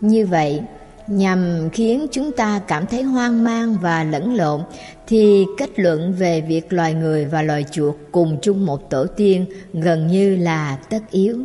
như 0.00 0.26
vậy 0.26 0.60
nhằm 1.06 1.68
khiến 1.72 2.06
chúng 2.12 2.32
ta 2.32 2.60
cảm 2.68 2.86
thấy 2.86 3.02
hoang 3.02 3.44
mang 3.44 3.76
và 3.82 4.04
lẫn 4.04 4.34
lộn 4.34 4.60
thì 5.06 5.44
kết 5.58 5.70
luận 5.78 6.14
về 6.18 6.40
việc 6.40 6.72
loài 6.72 6.94
người 6.94 7.24
và 7.24 7.42
loài 7.42 7.64
chuột 7.70 7.94
cùng 8.12 8.38
chung 8.42 8.66
một 8.66 8.90
tổ 8.90 9.06
tiên 9.06 9.46
gần 9.72 10.06
như 10.06 10.36
là 10.36 10.78
tất 10.90 11.10
yếu. 11.10 11.38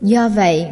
Do 0.00 0.28
vậy, 0.28 0.66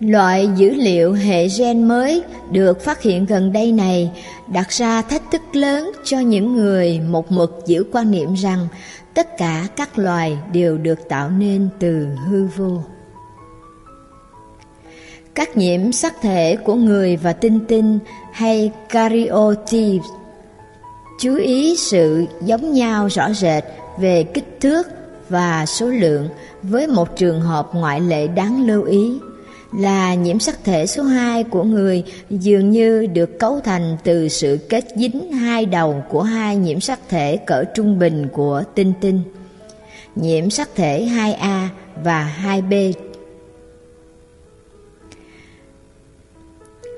loại 0.00 0.48
dữ 0.56 0.74
liệu 0.74 1.12
hệ 1.12 1.48
gen 1.58 1.88
mới 1.88 2.22
được 2.50 2.80
phát 2.80 3.02
hiện 3.02 3.26
gần 3.26 3.52
đây 3.52 3.72
này 3.72 4.10
đặt 4.52 4.70
ra 4.70 5.02
thách 5.02 5.22
thức 5.32 5.42
lớn 5.52 5.90
cho 6.04 6.18
những 6.18 6.56
người 6.56 7.00
một 7.00 7.32
mực 7.32 7.62
giữ 7.66 7.84
quan 7.92 8.10
niệm 8.10 8.34
rằng 8.34 8.68
tất 9.14 9.38
cả 9.38 9.66
các 9.76 9.98
loài 9.98 10.38
đều 10.52 10.78
được 10.78 11.08
tạo 11.08 11.30
nên 11.30 11.68
từ 11.78 12.06
hư 12.28 12.44
vô. 12.56 12.82
Các 15.34 15.56
nhiễm 15.56 15.92
sắc 15.92 16.14
thể 16.22 16.56
của 16.64 16.74
người 16.74 17.16
và 17.16 17.32
tinh 17.32 17.60
tinh 17.68 17.98
hay 18.32 18.72
karyotypes 18.88 20.06
chú 21.20 21.34
ý 21.34 21.76
sự 21.76 22.24
giống 22.44 22.72
nhau 22.72 23.08
rõ 23.08 23.32
rệt 23.32 23.64
về 23.98 24.24
kích 24.24 24.58
thước 24.60 24.86
và 25.28 25.66
số 25.66 25.86
lượng 25.86 26.28
với 26.62 26.86
một 26.86 27.16
trường 27.16 27.40
hợp 27.40 27.68
ngoại 27.74 28.00
lệ 28.00 28.26
đáng 28.26 28.66
lưu 28.66 28.82
ý 28.82 29.18
là 29.78 30.14
nhiễm 30.14 30.38
sắc 30.38 30.64
thể 30.64 30.86
số 30.86 31.02
2 31.02 31.44
của 31.44 31.62
người 31.62 32.04
dường 32.30 32.70
như 32.70 33.06
được 33.06 33.38
cấu 33.38 33.60
thành 33.60 33.96
từ 34.04 34.28
sự 34.28 34.58
kết 34.68 34.84
dính 34.96 35.32
hai 35.32 35.66
đầu 35.66 36.02
của 36.08 36.22
hai 36.22 36.56
nhiễm 36.56 36.80
sắc 36.80 37.00
thể 37.08 37.36
cỡ 37.36 37.64
trung 37.74 37.98
bình 37.98 38.28
của 38.32 38.62
tinh 38.74 38.92
tinh. 39.00 39.20
Nhiễm 40.16 40.50
sắc 40.50 40.68
thể 40.74 41.08
2A 41.10 41.66
và 42.04 42.36
2B. 42.42 42.92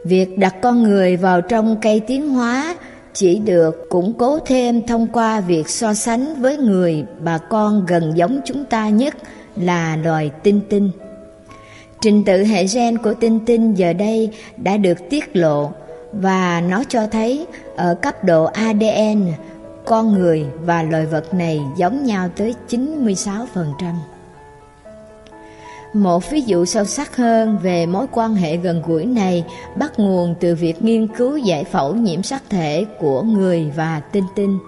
Việc 0.05 0.39
đặt 0.39 0.55
con 0.63 0.83
người 0.83 1.17
vào 1.17 1.41
trong 1.41 1.77
cây 1.83 2.01
tiến 2.01 2.29
hóa 2.29 2.77
chỉ 3.13 3.39
được 3.39 3.89
củng 3.89 4.13
cố 4.19 4.39
thêm 4.39 4.87
thông 4.87 5.07
qua 5.13 5.41
việc 5.41 5.69
so 5.69 5.95
sánh 5.95 6.43
với 6.43 6.57
người 6.57 7.05
bà 7.21 7.39
con 7.39 7.87
gần 7.87 8.13
giống 8.17 8.41
chúng 8.45 8.65
ta 8.65 8.89
nhất 8.89 9.15
là 9.57 9.97
loài 9.97 10.31
tinh 10.43 10.61
tinh. 10.69 10.91
Trình 12.07 12.25
tự 12.25 12.45
hệ 12.45 12.67
gen 12.75 12.99
của 12.99 13.15
tinh 13.15 13.41
tinh 13.47 13.75
giờ 13.75 13.93
đây 13.93 14.31
đã 14.57 14.77
được 14.77 14.99
tiết 15.11 15.37
lộ 15.37 15.71
và 16.13 16.63
nó 16.69 16.85
cho 16.89 17.07
thấy 17.07 17.47
ở 17.77 17.95
cấp 17.95 18.25
độ 18.25 18.45
ADN, 18.45 19.33
con 19.85 20.13
người 20.13 20.45
và 20.61 20.83
loài 20.83 21.07
vật 21.07 21.35
này 21.35 21.61
giống 21.77 22.05
nhau 22.05 22.29
tới 22.37 22.55
96%. 22.69 23.47
Một 25.93 26.31
ví 26.31 26.41
dụ 26.41 26.65
sâu 26.65 26.85
sắc 26.85 27.17
hơn 27.17 27.59
về 27.63 27.87
mối 27.87 28.07
quan 28.13 28.35
hệ 28.35 28.57
gần 28.57 28.83
gũi 28.87 29.07
này 29.07 29.45
bắt 29.77 29.99
nguồn 29.99 30.35
từ 30.41 30.55
việc 30.55 30.83
nghiên 30.85 31.09
cứu 31.09 31.37
giải 31.37 31.65
phẫu 31.65 31.95
nhiễm 31.95 32.23
sắc 32.23 32.43
thể 32.51 32.85
của 33.01 33.23
người 33.23 33.71
và 33.77 34.01
tinh 34.13 34.25
tinh. 34.35 34.59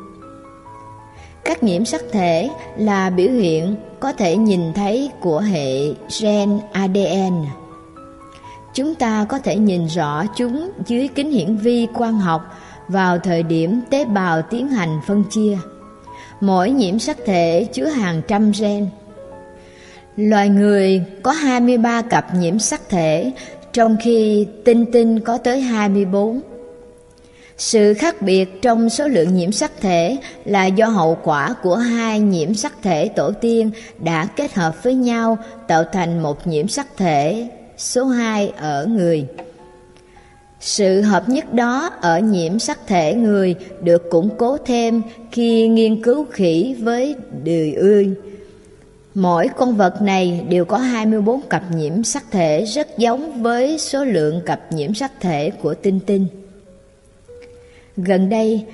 Các 1.49 1.63
nhiễm 1.63 1.85
sắc 1.85 2.03
thể 2.13 2.51
là 2.77 3.11
biểu 3.11 3.31
hiện 3.31 3.77
có 4.01 4.13
thể 4.13 4.37
nhìn 4.37 4.73
thấy 4.75 5.11
của 5.21 5.39
hệ 5.39 5.73
gen 6.21 6.59
ADN. 6.73 7.45
Chúng 8.75 8.95
ta 8.95 9.27
có 9.29 9.39
thể 9.39 9.57
nhìn 9.57 9.87
rõ 9.87 10.25
chúng 10.37 10.71
dưới 10.87 11.09
kính 11.09 11.31
hiển 11.31 11.57
vi 11.57 11.87
quang 11.95 12.19
học 12.19 12.43
vào 12.89 13.19
thời 13.19 13.43
điểm 13.43 13.81
tế 13.91 14.05
bào 14.05 14.43
tiến 14.43 14.69
hành 14.69 15.01
phân 15.07 15.25
chia. 15.31 15.59
Mỗi 16.41 16.71
nhiễm 16.71 16.99
sắc 16.99 17.17
thể 17.27 17.67
chứa 17.73 17.87
hàng 17.87 18.23
trăm 18.29 18.53
gen. 18.61 18.89
Loài 20.17 20.49
người 20.49 21.03
có 21.23 21.33
23 21.33 22.03
cặp 22.03 22.35
nhiễm 22.35 22.59
sắc 22.59 22.81
thể, 22.89 23.33
trong 23.73 23.97
khi 24.03 24.47
tinh 24.65 24.93
tinh 24.93 25.21
có 25.21 25.39
tới 25.39 25.61
24. 25.61 26.41
Sự 27.59 27.95
khác 27.95 28.23
biệt 28.23 28.63
trong 28.63 28.91
số 28.91 29.09
lượng 29.09 29.35
nhiễm 29.35 29.53
sắc 29.53 29.73
thể 29.81 30.17
là 30.45 30.67
do 30.67 30.87
hậu 30.87 31.19
quả 31.25 31.55
của 31.63 31.77
hai 31.77 32.21
nhiễm 32.21 32.55
sắc 32.55 32.73
thể 32.83 33.09
tổ 33.09 33.33
tiên 33.41 33.71
đã 33.99 34.27
kết 34.37 34.55
hợp 34.55 34.83
với 34.83 34.95
nhau 34.95 35.39
tạo 35.69 35.85
thành 35.93 36.23
một 36.23 36.47
nhiễm 36.47 36.69
sắc 36.69 36.87
thể 36.97 37.49
số 37.77 38.05
2 38.05 38.53
ở 38.57 38.87
người. 38.87 39.27
Sự 40.61 41.01
hợp 41.01 41.29
nhất 41.29 41.55
đó 41.55 41.91
ở 42.01 42.19
nhiễm 42.19 42.59
sắc 42.59 42.79
thể 42.87 43.15
người 43.15 43.55
được 43.83 44.11
củng 44.11 44.31
cố 44.39 44.57
thêm 44.67 45.03
khi 45.33 45.69
nghiên 45.69 46.03
cứu 46.03 46.27
khỉ 46.31 46.77
với 46.79 47.17
đười 47.45 47.73
ươi. 47.73 48.11
Mỗi 49.15 49.49
con 49.57 49.77
vật 49.77 50.03
này 50.03 50.45
đều 50.49 50.65
có 50.65 50.77
24 50.77 51.41
cặp 51.41 51.63
nhiễm 51.75 52.05
sắc 52.05 52.25
thể 52.31 52.65
rất 52.65 52.99
giống 52.99 53.43
với 53.43 53.79
số 53.79 54.05
lượng 54.05 54.41
cặp 54.47 54.73
nhiễm 54.73 54.95
sắc 54.95 55.13
thể 55.21 55.51
của 55.51 55.75
tinh 55.75 56.01
tinh. 56.07 56.27
Gần 58.05 58.29
đây, 58.29 58.65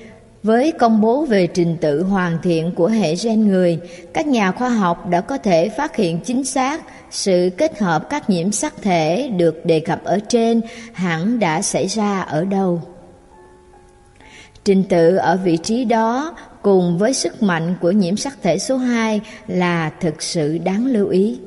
với 0.43 0.73
công 0.73 1.01
bố 1.01 1.25
về 1.25 1.47
trình 1.47 1.77
tự 1.81 2.03
hoàn 2.03 2.39
thiện 2.43 2.73
của 2.75 2.87
hệ 2.87 3.15
gen 3.25 3.49
người, 3.49 3.79
các 4.15 4.27
nhà 4.27 4.53
khoa 4.53 4.69
học 4.69 5.09
đã 5.09 5.21
có 5.21 5.39
thể 5.39 5.69
phát 5.69 5.97
hiện 5.97 6.21
chính 6.25 6.45
xác 6.45 6.83
sự 7.11 7.51
kết 7.57 7.79
hợp 7.79 8.11
các 8.11 8.31
nhiễm 8.31 8.53
sắc 8.53 8.75
thể 8.83 9.31
được 9.37 9.67
đề 9.67 9.81
cập 9.81 10.05
ở 10.05 10.19
trên 10.29 10.61
hẳn 10.93 11.39
đã 11.39 11.63
xảy 11.63 11.87
ra 11.87 12.21
ở 12.21 12.45
đâu. 12.45 12.83
Trình 14.65 14.85
tự 14.89 15.17
ở 15.17 15.37
vị 15.45 15.57
trí 15.57 15.85
đó 15.85 16.37
cùng 16.63 16.99
với 16.99 17.15
sức 17.15 17.43
mạnh 17.43 17.75
của 17.81 17.91
nhiễm 17.91 18.17
sắc 18.17 18.43
thể 18.43 18.59
số 18.59 18.77
2 18.77 19.21
là 19.47 19.91
thực 20.01 20.23
sự 20.23 20.59
đáng 20.59 20.87
lưu 20.87 21.09
ý. 21.09 21.39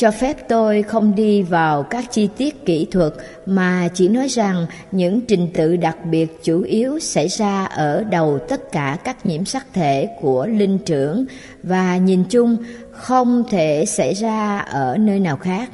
Cho 0.00 0.10
phép 0.10 0.48
tôi 0.48 0.82
không 0.82 1.14
đi 1.14 1.42
vào 1.42 1.82
các 1.82 2.04
chi 2.10 2.28
tiết 2.36 2.66
kỹ 2.66 2.86
thuật 2.90 3.12
mà 3.46 3.88
chỉ 3.94 4.08
nói 4.08 4.28
rằng 4.28 4.66
những 4.92 5.20
trình 5.20 5.48
tự 5.54 5.76
đặc 5.76 5.96
biệt 6.04 6.40
chủ 6.42 6.62
yếu 6.62 6.98
xảy 6.98 7.28
ra 7.28 7.64
ở 7.64 8.04
đầu 8.10 8.38
tất 8.48 8.72
cả 8.72 8.96
các 9.04 9.26
nhiễm 9.26 9.44
sắc 9.44 9.66
thể 9.72 10.08
của 10.20 10.46
linh 10.46 10.78
trưởng 10.78 11.24
và 11.62 11.96
nhìn 11.96 12.24
chung, 12.24 12.56
không 12.90 13.44
thể 13.50 13.84
xảy 13.86 14.14
ra 14.14 14.58
ở 14.58 14.96
nơi 14.96 15.20
nào 15.20 15.36
khác. 15.36 15.70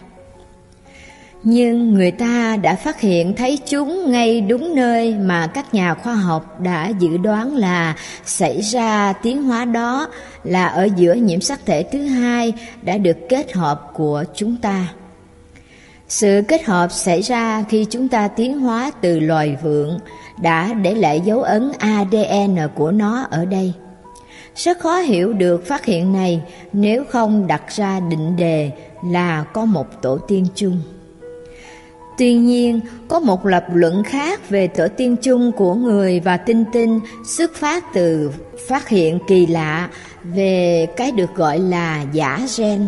Nhưng 1.49 1.95
người 1.95 2.11
ta 2.11 2.57
đã 2.63 2.75
phát 2.75 3.01
hiện 3.01 3.35
thấy 3.37 3.59
chúng 3.67 4.11
ngay 4.11 4.41
đúng 4.41 4.75
nơi 4.75 5.15
mà 5.15 5.47
các 5.47 5.75
nhà 5.75 5.95
khoa 5.95 6.15
học 6.15 6.61
đã 6.61 6.89
dự 6.89 7.17
đoán 7.17 7.57
là 7.57 7.97
xảy 8.25 8.61
ra 8.61 9.13
tiến 9.13 9.43
hóa 9.43 9.65
đó, 9.65 10.09
là 10.45 10.67
ở 10.67 10.89
giữa 10.97 11.15
nhiễm 11.15 11.41
sắc 11.41 11.67
thể 11.67 11.83
thứ 11.83 12.07
hai 12.07 12.53
đã 12.83 12.99
được 12.99 13.17
kết 13.29 13.53
hợp 13.53 13.91
của 13.95 14.25
chúng 14.35 14.57
ta. 14.57 14.89
Sự 16.09 16.43
kết 16.49 16.65
hợp 16.65 16.93
xảy 16.93 17.23
ra 17.23 17.65
khi 17.69 17.87
chúng 17.91 18.09
ta 18.09 18.29
tiến 18.29 18.61
hóa 18.61 18.91
từ 19.01 19.21
loài 19.21 19.57
vượn 19.63 19.99
đã 20.43 20.73
để 20.73 20.95
lại 20.95 21.21
dấu 21.25 21.43
ấn 21.43 21.73
ADN 21.79 22.57
của 22.75 22.91
nó 22.91 23.27
ở 23.31 23.45
đây. 23.45 23.73
Rất 24.57 24.79
khó 24.79 24.99
hiểu 24.99 25.33
được 25.33 25.67
phát 25.67 25.85
hiện 25.85 26.13
này 26.13 26.43
nếu 26.73 27.05
không 27.11 27.47
đặt 27.47 27.63
ra 27.69 28.01
định 28.01 28.37
đề 28.37 28.71
là 29.05 29.45
có 29.53 29.65
một 29.65 30.03
tổ 30.03 30.19
tiên 30.19 30.47
chung. 30.55 30.81
Tuy 32.19 32.35
nhiên, 32.35 32.81
có 33.09 33.21
một 33.21 33.47
lập 33.47 33.65
luận 33.75 34.03
khác 34.03 34.51
về 34.51 34.67
tổ 34.67 34.89
tiên 34.97 35.17
chung 35.23 35.53
của 35.53 35.75
người 35.75 36.21
và 36.21 36.37
tinh 36.37 36.65
tinh 36.73 37.01
xuất 37.37 37.55
phát 37.55 37.85
từ 37.95 38.31
phát 38.69 38.89
hiện 38.89 39.19
kỳ 39.29 39.47
lạ 39.47 39.89
về 40.25 40.87
cái 40.97 41.13
được 41.13 41.35
gọi 41.35 41.59
là 41.59 42.05
giả 42.13 42.47
gen. 42.59 42.87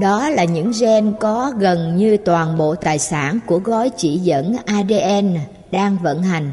Đó 0.00 0.28
là 0.28 0.44
những 0.44 0.72
gen 0.80 1.12
có 1.20 1.52
gần 1.58 1.96
như 1.96 2.16
toàn 2.16 2.58
bộ 2.58 2.74
tài 2.74 2.98
sản 2.98 3.38
của 3.46 3.58
gói 3.58 3.90
chỉ 3.96 4.18
dẫn 4.18 4.56
ADN 4.66 5.36
đang 5.70 5.96
vận 6.02 6.22
hành, 6.22 6.52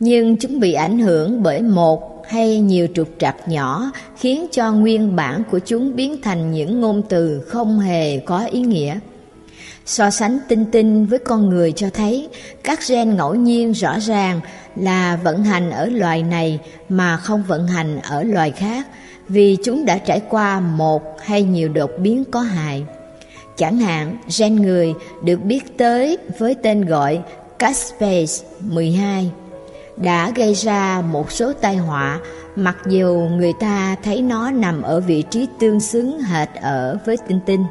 nhưng 0.00 0.36
chúng 0.36 0.60
bị 0.60 0.72
ảnh 0.72 0.98
hưởng 0.98 1.42
bởi 1.42 1.62
một 1.62 2.22
hay 2.28 2.60
nhiều 2.60 2.88
trục 2.94 3.08
trặc 3.18 3.48
nhỏ 3.48 3.90
khiến 4.16 4.46
cho 4.52 4.72
nguyên 4.72 5.16
bản 5.16 5.42
của 5.50 5.58
chúng 5.58 5.96
biến 5.96 6.22
thành 6.22 6.52
những 6.52 6.80
ngôn 6.80 7.02
từ 7.08 7.40
không 7.48 7.80
hề 7.80 8.18
có 8.18 8.44
ý 8.44 8.60
nghĩa. 8.60 8.98
So 9.86 10.10
sánh 10.10 10.38
tinh 10.48 10.64
tinh 10.72 11.06
với 11.06 11.18
con 11.18 11.48
người 11.48 11.72
cho 11.72 11.90
thấy 11.94 12.28
các 12.64 12.78
gen 12.88 13.16
ngẫu 13.16 13.34
nhiên 13.34 13.72
rõ 13.72 13.98
ràng 13.98 14.40
là 14.76 15.16
vận 15.16 15.44
hành 15.44 15.70
ở 15.70 15.86
loài 15.86 16.22
này 16.22 16.58
mà 16.88 17.16
không 17.16 17.42
vận 17.42 17.66
hành 17.66 18.00
ở 18.02 18.22
loài 18.22 18.50
khác 18.50 18.86
vì 19.28 19.56
chúng 19.64 19.84
đã 19.84 19.98
trải 19.98 20.20
qua 20.28 20.60
một 20.60 21.02
hay 21.20 21.42
nhiều 21.42 21.68
đột 21.68 21.90
biến 21.98 22.24
có 22.24 22.40
hại. 22.40 22.84
Chẳng 23.56 23.78
hạn, 23.78 24.16
gen 24.38 24.56
người 24.56 24.94
được 25.24 25.42
biết 25.44 25.78
tới 25.78 26.18
với 26.38 26.54
tên 26.54 26.84
gọi 26.84 27.20
Caspase 27.58 28.46
12 28.60 29.30
đã 29.96 30.30
gây 30.34 30.54
ra 30.54 31.00
một 31.00 31.32
số 31.32 31.52
tai 31.52 31.76
họa 31.76 32.20
mặc 32.56 32.76
dù 32.86 33.28
người 33.36 33.52
ta 33.60 33.96
thấy 34.02 34.22
nó 34.22 34.50
nằm 34.50 34.82
ở 34.82 35.00
vị 35.00 35.22
trí 35.30 35.46
tương 35.58 35.80
xứng 35.80 36.20
hệt 36.20 36.48
ở 36.54 36.98
với 37.06 37.16
tinh 37.28 37.40
tinh. 37.46 37.64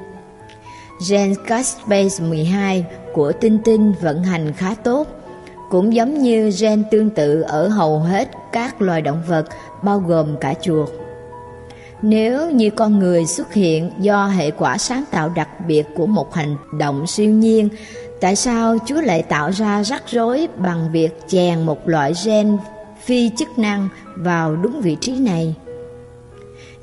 Gen 1.09 1.35
Caspase 1.47 2.23
12 2.23 2.85
của 3.13 3.31
tinh 3.31 3.59
tinh 3.63 3.93
vận 4.01 4.23
hành 4.23 4.53
khá 4.53 4.75
tốt, 4.83 5.07
cũng 5.69 5.93
giống 5.93 6.21
như 6.21 6.51
gen 6.61 6.83
tương 6.91 7.09
tự 7.09 7.41
ở 7.41 7.67
hầu 7.67 7.99
hết 7.99 8.29
các 8.51 8.81
loài 8.81 9.01
động 9.01 9.21
vật 9.27 9.45
bao 9.83 9.99
gồm 9.99 10.37
cả 10.37 10.53
chuột. 10.61 10.89
Nếu 12.01 12.51
như 12.51 12.69
con 12.69 12.99
người 12.99 13.25
xuất 13.25 13.53
hiện 13.53 13.91
do 13.99 14.27
hệ 14.27 14.51
quả 14.51 14.77
sáng 14.77 15.03
tạo 15.11 15.29
đặc 15.29 15.49
biệt 15.67 15.83
của 15.95 16.05
một 16.05 16.33
hành 16.33 16.55
động 16.77 17.07
siêu 17.07 17.29
nhiên, 17.29 17.69
tại 18.21 18.35
sao 18.35 18.77
Chúa 18.85 19.01
lại 19.01 19.23
tạo 19.23 19.51
ra 19.51 19.83
rắc 19.83 20.03
rối 20.07 20.47
bằng 20.57 20.91
việc 20.91 21.19
chèn 21.27 21.61
một 21.61 21.87
loại 21.87 22.13
gen 22.25 22.57
phi 23.03 23.29
chức 23.29 23.59
năng 23.59 23.89
vào 24.15 24.55
đúng 24.55 24.81
vị 24.81 24.97
trí 25.01 25.19
này? 25.19 25.55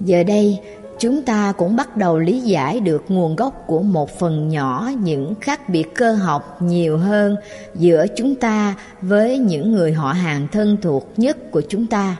Giờ 0.01 0.23
đây, 0.23 0.61
chúng 1.01 1.23
ta 1.23 1.53
cũng 1.53 1.77
bắt 1.77 1.97
đầu 1.97 2.19
lý 2.19 2.41
giải 2.41 2.81
được 2.81 3.05
nguồn 3.09 3.37
gốc 3.37 3.65
của 3.67 3.83
một 3.83 4.19
phần 4.19 4.49
nhỏ 4.49 4.91
những 5.03 5.35
khác 5.41 5.69
biệt 5.69 5.95
cơ 5.95 6.13
học 6.13 6.63
nhiều 6.63 6.99
hơn 6.99 7.37
giữa 7.75 8.07
chúng 8.17 8.35
ta 8.35 8.75
với 9.03 9.39
những 9.39 9.73
người 9.73 9.93
họ 9.93 10.13
hàng 10.13 10.49
thân 10.53 10.77
thuộc 10.83 11.13
nhất 11.17 11.51
của 11.51 11.63
chúng 11.69 11.87
ta. 11.87 12.17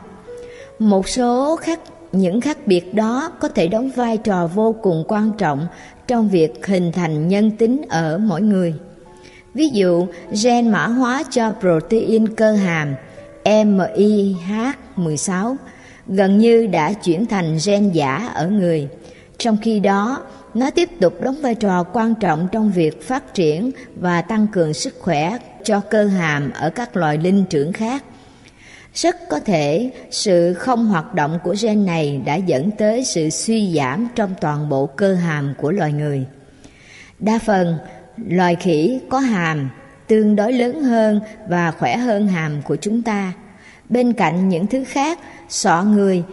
Một 0.79 1.09
số 1.09 1.55
khác 1.55 1.79
những 2.11 2.41
khác 2.41 2.57
biệt 2.65 2.93
đó 2.93 3.31
có 3.39 3.47
thể 3.47 3.67
đóng 3.67 3.89
vai 3.95 4.17
trò 4.17 4.47
vô 4.47 4.75
cùng 4.81 5.03
quan 5.07 5.31
trọng 5.37 5.67
trong 6.07 6.29
việc 6.29 6.65
hình 6.65 6.91
thành 6.91 7.27
nhân 7.27 7.51
tính 7.51 7.81
ở 7.89 8.17
mỗi 8.17 8.41
người. 8.41 8.73
Ví 9.53 9.69
dụ, 9.73 10.07
gen 10.43 10.69
mã 10.69 10.87
hóa 10.87 11.23
cho 11.29 11.53
protein 11.59 12.35
cơ 12.35 12.51
hàm 12.51 12.95
MIH16 13.43 15.55
gần 16.11 16.37
như 16.37 16.67
đã 16.67 16.93
chuyển 16.93 17.25
thành 17.25 17.57
gen 17.65 17.91
giả 17.91 18.29
ở 18.33 18.47
người. 18.47 18.87
Trong 19.37 19.57
khi 19.61 19.79
đó, 19.79 20.23
nó 20.53 20.69
tiếp 20.69 20.89
tục 20.99 21.21
đóng 21.21 21.41
vai 21.41 21.55
trò 21.55 21.83
quan 21.83 22.15
trọng 22.15 22.47
trong 22.51 22.71
việc 22.71 23.07
phát 23.07 23.33
triển 23.33 23.71
và 23.95 24.21
tăng 24.21 24.47
cường 24.47 24.73
sức 24.73 24.95
khỏe 24.99 25.37
cho 25.63 25.79
cơ 25.79 26.05
hàm 26.05 26.51
ở 26.51 26.69
các 26.69 26.97
loài 26.97 27.17
linh 27.17 27.45
trưởng 27.49 27.73
khác. 27.73 28.03
Rất 28.93 29.15
có 29.29 29.39
thể 29.39 29.91
sự 30.11 30.53
không 30.53 30.85
hoạt 30.85 31.13
động 31.13 31.39
của 31.43 31.55
gen 31.61 31.85
này 31.85 32.21
đã 32.25 32.35
dẫn 32.35 32.71
tới 32.71 33.05
sự 33.05 33.29
suy 33.29 33.73
giảm 33.75 34.07
trong 34.15 34.33
toàn 34.41 34.69
bộ 34.69 34.85
cơ 34.85 35.13
hàm 35.13 35.53
của 35.57 35.71
loài 35.71 35.93
người. 35.93 36.25
Đa 37.19 37.39
phần, 37.45 37.77
loài 38.17 38.55
khỉ 38.55 38.99
có 39.09 39.19
hàm 39.19 39.69
tương 40.07 40.35
đối 40.35 40.53
lớn 40.53 40.83
hơn 40.83 41.19
và 41.47 41.71
khỏe 41.71 41.97
hơn 41.97 42.27
hàm 42.27 42.61
của 42.61 42.75
chúng 42.75 43.01
ta. 43.01 43.33
Bên 43.91 44.13
cạnh 44.13 44.49
những 44.49 44.67
thứ 44.67 44.83
khác, 44.83 45.19
sọ 45.49 45.83
người 45.83 46.23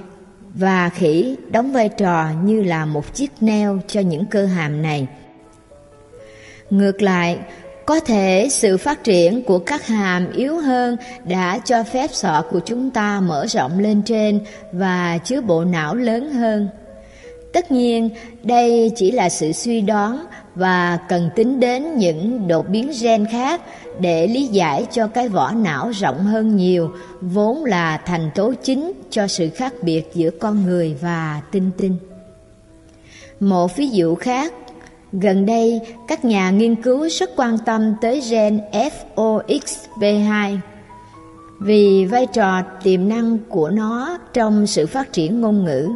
và 0.54 0.88
khỉ 0.88 1.36
đóng 1.50 1.72
vai 1.72 1.88
trò 1.88 2.26
như 2.44 2.62
là 2.62 2.84
một 2.84 3.14
chiếc 3.14 3.30
neo 3.40 3.78
cho 3.86 4.00
những 4.00 4.26
cơ 4.26 4.46
hàm 4.46 4.82
này. 4.82 5.06
Ngược 6.70 7.02
lại, 7.02 7.38
có 7.86 8.00
thể 8.00 8.48
sự 8.50 8.76
phát 8.76 9.04
triển 9.04 9.42
của 9.42 9.58
các 9.58 9.86
hàm 9.86 10.32
yếu 10.32 10.56
hơn 10.56 10.96
đã 11.24 11.58
cho 11.64 11.82
phép 11.82 12.10
sọ 12.12 12.44
của 12.50 12.60
chúng 12.64 12.90
ta 12.90 13.20
mở 13.20 13.46
rộng 13.46 13.78
lên 13.78 14.02
trên 14.02 14.40
và 14.72 15.18
chứa 15.24 15.40
bộ 15.40 15.64
não 15.64 15.94
lớn 15.94 16.30
hơn. 16.30 16.68
Tất 17.52 17.72
nhiên, 17.72 18.10
đây 18.42 18.92
chỉ 18.96 19.10
là 19.10 19.28
sự 19.28 19.52
suy 19.52 19.80
đoán 19.80 20.24
và 20.54 20.98
cần 21.08 21.30
tính 21.36 21.60
đến 21.60 21.96
những 21.96 22.48
đột 22.48 22.68
biến 22.68 22.90
gen 23.02 23.26
khác 23.32 23.60
để 24.00 24.26
lý 24.26 24.46
giải 24.46 24.86
cho 24.92 25.06
cái 25.06 25.28
vỏ 25.28 25.52
não 25.52 25.90
rộng 25.90 26.24
hơn 26.24 26.56
nhiều, 26.56 26.90
vốn 27.20 27.64
là 27.64 27.96
thành 27.96 28.30
tố 28.34 28.52
chính 28.62 28.92
cho 29.10 29.26
sự 29.26 29.50
khác 29.50 29.72
biệt 29.82 30.10
giữa 30.14 30.30
con 30.30 30.64
người 30.64 30.96
và 31.00 31.42
tinh 31.50 31.70
tinh. 31.76 31.96
Một 33.40 33.76
ví 33.76 33.88
dụ 33.88 34.14
khác 34.14 34.52
Gần 35.12 35.46
đây, 35.46 35.80
các 36.08 36.24
nhà 36.24 36.50
nghiên 36.50 36.82
cứu 36.82 37.08
rất 37.08 37.30
quan 37.36 37.58
tâm 37.66 37.94
tới 38.00 38.22
gen 38.30 38.60
FOXP2 39.16 40.58
vì 41.60 42.04
vai 42.04 42.26
trò 42.26 42.62
tiềm 42.82 43.08
năng 43.08 43.38
của 43.48 43.70
nó 43.70 44.18
trong 44.32 44.66
sự 44.66 44.86
phát 44.86 45.12
triển 45.12 45.40
ngôn 45.40 45.64
ngữ. 45.64 45.88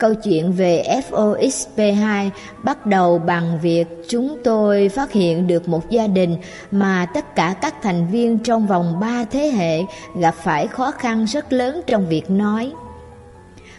Câu 0.00 0.14
chuyện 0.14 0.52
về 0.52 1.00
FOXP2 1.10 2.30
bắt 2.62 2.86
đầu 2.86 3.18
bằng 3.18 3.58
việc 3.62 3.86
chúng 4.08 4.38
tôi 4.44 4.88
phát 4.88 5.12
hiện 5.12 5.46
được 5.46 5.68
một 5.68 5.90
gia 5.90 6.06
đình 6.06 6.36
mà 6.70 7.06
tất 7.14 7.34
cả 7.34 7.54
các 7.62 7.74
thành 7.82 8.06
viên 8.10 8.38
trong 8.38 8.66
vòng 8.66 9.00
3 9.00 9.24
thế 9.30 9.50
hệ 9.50 9.80
gặp 10.20 10.34
phải 10.34 10.66
khó 10.66 10.90
khăn 10.90 11.24
rất 11.24 11.52
lớn 11.52 11.80
trong 11.86 12.08
việc 12.08 12.30
nói. 12.30 12.72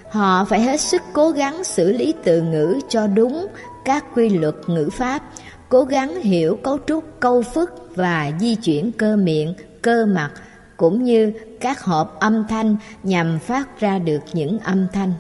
Họ 0.10 0.46
phải 0.46 0.62
hết 0.62 0.82
sức 0.82 1.02
cố 1.14 1.30
gắng 1.30 1.64
xử 1.64 1.92
lý 1.92 2.14
từ 2.24 2.42
ngữ 2.42 2.80
cho 2.90 3.08
đúng 3.08 3.48
các 3.86 4.06
quy 4.16 4.30
luật 4.30 4.56
ngữ 4.68 4.90
pháp, 4.90 5.22
cố 5.70 5.84
gắng 5.84 6.22
hiểu 6.22 6.58
cấu 6.64 6.78
trúc 6.88 7.04
câu 7.20 7.42
phức 7.42 7.96
và 7.96 8.32
di 8.40 8.56
chuyển 8.56 8.92
cơ 8.92 9.16
miệng, 9.16 9.54
cơ 9.82 10.06
mặt, 10.06 10.32
cũng 10.78 11.04
như 11.04 11.34
các 11.60 11.82
hộp 11.82 12.20
âm 12.20 12.48
thanh 12.48 12.76
nhằm 13.04 13.40
phát 13.40 13.80
ra 13.80 14.00
được 14.00 14.22
những 14.34 14.60
âm 14.60 14.88
thanh. 14.94 15.14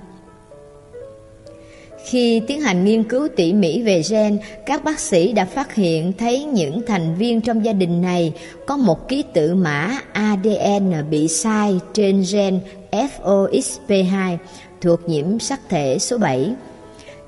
Khi 2.05 2.41
tiến 2.47 2.61
hành 2.61 2.85
nghiên 2.85 3.03
cứu 3.03 3.27
tỉ 3.35 3.53
mỉ 3.53 3.81
về 3.81 4.01
gen, 4.09 4.39
các 4.65 4.83
bác 4.83 4.99
sĩ 4.99 5.33
đã 5.33 5.45
phát 5.45 5.75
hiện 5.75 6.13
thấy 6.13 6.43
những 6.43 6.81
thành 6.87 7.15
viên 7.15 7.41
trong 7.41 7.65
gia 7.65 7.73
đình 7.73 8.01
này 8.01 8.33
có 8.67 8.77
một 8.77 9.07
ký 9.07 9.23
tự 9.33 9.55
mã 9.55 9.99
ADN 10.13 11.09
bị 11.09 11.27
sai 11.27 11.79
trên 11.93 12.23
gen 12.31 12.59
FOXP2 12.91 14.37
thuộc 14.81 15.09
nhiễm 15.09 15.39
sắc 15.39 15.59
thể 15.69 15.99
số 15.99 16.17
7. 16.17 16.53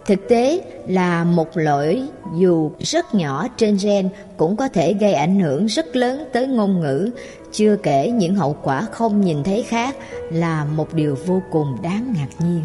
Thực 0.06 0.30
tế 0.30 0.62
là 0.88 1.24
một 1.24 1.58
lỗi 1.58 2.02
dù 2.38 2.72
rất 2.80 3.16
nhỏ 3.16 3.48
trên 3.58 3.78
gen 3.84 4.10
cũng 4.38 4.56
có 4.56 4.68
thể 4.68 4.94
gây 4.94 5.14
ảnh 5.14 5.40
hưởng 5.40 5.66
rất 5.66 5.96
lớn 5.96 6.24
tới 6.34 6.48
ngôn 6.48 6.80
ngữ, 6.80 7.10
chưa 7.52 7.76
kể 7.84 8.10
những 8.10 8.36
hậu 8.36 8.56
quả 8.64 8.88
không 8.92 9.22
nhìn 9.22 9.44
thấy 9.44 9.64
khác 9.64 9.96
là 10.32 10.66
một 10.66 10.94
điều 10.94 11.18
vô 11.26 11.42
cùng 11.52 11.78
đáng 11.84 12.14
ngạc 12.18 12.46
nhiên. 12.46 12.62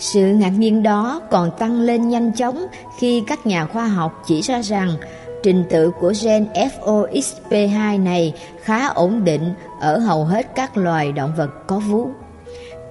Sự 0.00 0.26
ngạc 0.26 0.52
nhiên 0.58 0.82
đó 0.82 1.20
còn 1.30 1.50
tăng 1.58 1.80
lên 1.80 2.08
nhanh 2.08 2.32
chóng 2.32 2.66
khi 2.98 3.22
các 3.26 3.46
nhà 3.46 3.66
khoa 3.66 3.86
học 3.86 4.22
chỉ 4.26 4.40
ra 4.40 4.62
rằng 4.62 4.94
trình 5.42 5.64
tự 5.70 5.90
của 6.00 6.12
gen 6.22 6.46
FOXP2 6.54 8.02
này 8.02 8.34
khá 8.62 8.86
ổn 8.86 9.24
định 9.24 9.54
ở 9.80 9.98
hầu 9.98 10.24
hết 10.24 10.54
các 10.54 10.76
loài 10.76 11.12
động 11.12 11.32
vật 11.36 11.50
có 11.66 11.78
vú. 11.78 12.08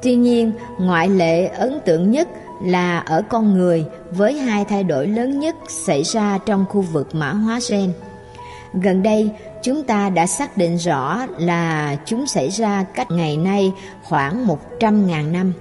Tuy 0.01 0.15
nhiên, 0.15 0.51
ngoại 0.79 1.09
lệ 1.09 1.45
ấn 1.45 1.79
tượng 1.85 2.11
nhất 2.11 2.27
là 2.63 2.99
ở 2.99 3.21
con 3.29 3.53
người 3.53 3.85
với 4.11 4.33
hai 4.33 4.65
thay 4.65 4.83
đổi 4.83 5.07
lớn 5.07 5.39
nhất 5.39 5.55
xảy 5.69 6.03
ra 6.03 6.39
trong 6.45 6.65
khu 6.69 6.81
vực 6.81 7.15
mã 7.15 7.31
hóa 7.31 7.59
gen. 7.69 7.93
Gần 8.73 9.03
đây, 9.03 9.29
chúng 9.63 9.83
ta 9.83 10.09
đã 10.09 10.27
xác 10.27 10.57
định 10.57 10.75
rõ 10.77 11.25
là 11.37 11.97
chúng 12.05 12.27
xảy 12.27 12.49
ra 12.49 12.83
cách 12.83 13.11
ngày 13.11 13.37
nay 13.37 13.71
khoảng 14.03 14.47
100.000 14.79 15.31
năm. 15.31 15.53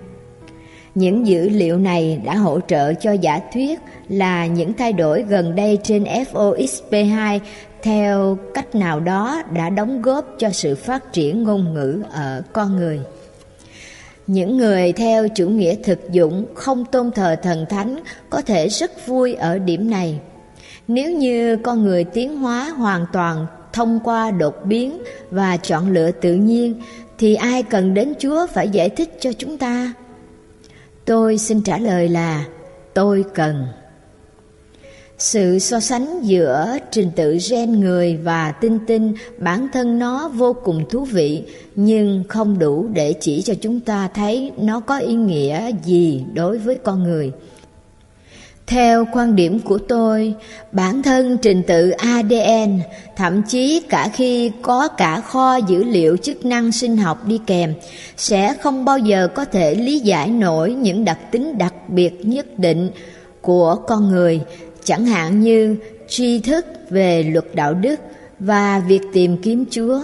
Những 0.99 1.27
dữ 1.27 1.49
liệu 1.49 1.79
này 1.79 2.21
đã 2.25 2.35
hỗ 2.35 2.61
trợ 2.61 2.95
cho 2.95 3.13
giả 3.13 3.41
thuyết 3.53 3.81
là 4.09 4.47
những 4.47 4.73
thay 4.73 4.93
đổi 4.93 5.23
gần 5.23 5.55
đây 5.55 5.79
trên 5.83 6.05
FOXP2 6.05 7.41
theo 7.83 8.39
cách 8.55 8.75
nào 8.75 9.01
đó 9.01 9.43
đã 9.53 9.71
đóng 9.71 10.03
góp 10.03 10.35
cho 10.39 10.51
sự 10.51 10.75
phát 10.75 11.13
triển 11.13 11.43
ngôn 11.43 11.75
ngữ 11.75 12.03
ở 12.11 12.43
con 12.53 12.77
người. 12.77 13.01
Những 14.27 14.57
người 14.57 14.93
theo 14.93 15.29
chủ 15.29 15.49
nghĩa 15.49 15.75
thực 15.75 16.11
dụng 16.11 16.47
không 16.55 16.85
tôn 16.85 17.11
thờ 17.11 17.37
thần 17.43 17.67
thánh 17.69 17.99
có 18.31 18.43
thể 18.43 18.69
rất 18.69 19.07
vui 19.07 19.35
ở 19.35 19.59
điểm 19.59 19.91
này. 19.91 20.21
Nếu 20.89 21.13
như 21.13 21.57
con 21.57 21.83
người 21.83 22.05
tiến 22.05 22.39
hóa 22.39 22.71
hoàn 22.71 23.07
toàn 23.13 23.47
thông 23.73 24.01
qua 24.05 24.31
đột 24.31 24.55
biến 24.65 24.99
và 25.31 25.57
chọn 25.57 25.91
lựa 25.93 26.11
tự 26.11 26.35
nhiên, 26.35 26.83
thì 27.19 27.35
ai 27.35 27.63
cần 27.63 27.95
đến 27.95 28.13
Chúa 28.19 28.47
phải 28.47 28.69
giải 28.69 28.89
thích 28.89 29.17
cho 29.21 29.33
chúng 29.33 29.59
ta? 29.59 29.93
Tôi 31.09 31.39
xin 31.39 31.63
trả 31.63 31.79
lời 31.79 32.09
là, 32.09 32.45
tôi 32.95 33.25
cần. 33.35 33.67
Sự 35.19 35.59
so 35.59 35.81
sánh 35.81 36.21
giữa 36.23 36.79
trình 36.91 37.11
tự 37.17 37.39
gen 37.51 37.81
người 37.81 38.17
và 38.17 38.53
tinh 38.53 38.79
tinh, 38.87 39.15
bản 39.39 39.69
thân 39.73 39.99
nó 39.99 40.29
vô 40.29 40.53
cùng 40.65 40.85
thú 40.91 41.05
vị, 41.05 41.43
nhưng 41.75 42.25
không 42.29 42.59
đủ 42.59 42.87
để 42.93 43.13
chỉ 43.21 43.43
cho 43.43 43.55
chúng 43.61 43.81
ta 43.81 44.09
thấy 44.09 44.53
nó 44.57 44.81
có 44.81 44.99
ý 44.99 45.15
nghĩa 45.15 45.71
gì 45.85 46.25
đối 46.35 46.59
với 46.59 46.75
con 46.75 47.03
người. 47.03 47.33
Theo 48.69 49.07
quan 49.13 49.37
điểm 49.37 49.61
của 49.61 49.79
tôi, 49.79 50.35
bản 50.73 51.03
thân 51.03 51.39
trình 51.43 51.63
tự 51.63 51.91
ADN, 51.91 52.81
thậm 53.17 53.43
chí 53.43 53.83
cả 53.89 54.09
khi 54.15 54.51
có 54.63 54.89
cả 54.89 55.21
kho 55.21 55.57
dữ 55.57 55.85
liệu 55.85 56.17
chức 56.17 56.45
năng 56.45 56.73
sinh 56.73 56.97
học 56.97 57.27
đi 57.27 57.41
kèm, 57.47 57.75
sẽ 58.17 58.55
không 58.61 58.85
bao 58.85 58.99
giờ 58.99 59.29
có 59.35 59.45
thể 59.45 59.75
lý 59.75 59.99
giải 59.99 60.29
nổi 60.29 60.73
những 60.73 61.05
đặc 61.05 61.19
tính 61.31 61.59
đặc 61.59 61.75
biệt 61.89 62.21
nhất 62.23 62.59
định 62.59 62.91
của 63.41 63.75
con 63.75 64.11
người, 64.11 64.41
chẳng 64.85 65.07
hạn 65.07 65.41
như 65.41 65.77
tri 66.09 66.41
thức 66.41 66.67
về 66.91 67.23
luật 67.23 67.55
đạo 67.55 67.75
đức 67.75 68.01
và 68.39 68.83
việc 68.89 69.03
tìm 69.13 69.37
kiếm 69.43 69.65
Chúa 69.71 70.01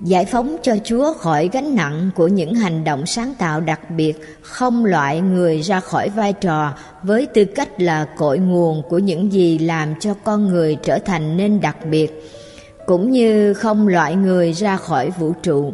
giải 0.00 0.24
phóng 0.24 0.56
cho 0.62 0.76
Chúa 0.84 1.14
khỏi 1.14 1.48
gánh 1.52 1.74
nặng 1.74 2.10
của 2.14 2.28
những 2.28 2.54
hành 2.54 2.84
động 2.84 3.06
sáng 3.06 3.34
tạo 3.38 3.60
đặc 3.60 3.90
biệt, 3.90 4.12
không 4.42 4.84
loại 4.84 5.20
người 5.20 5.60
ra 5.60 5.80
khỏi 5.80 6.08
vai 6.08 6.32
trò 6.32 6.72
với 7.02 7.26
tư 7.26 7.44
cách 7.44 7.80
là 7.80 8.04
cội 8.16 8.38
nguồn 8.38 8.82
của 8.88 8.98
những 8.98 9.32
gì 9.32 9.58
làm 9.58 9.94
cho 10.00 10.14
con 10.24 10.48
người 10.48 10.76
trở 10.82 10.98
thành 10.98 11.36
nên 11.36 11.60
đặc 11.60 11.76
biệt, 11.90 12.22
cũng 12.86 13.10
như 13.10 13.54
không 13.54 13.88
loại 13.88 14.16
người 14.16 14.52
ra 14.52 14.76
khỏi 14.76 15.10
vũ 15.10 15.32
trụ. 15.42 15.72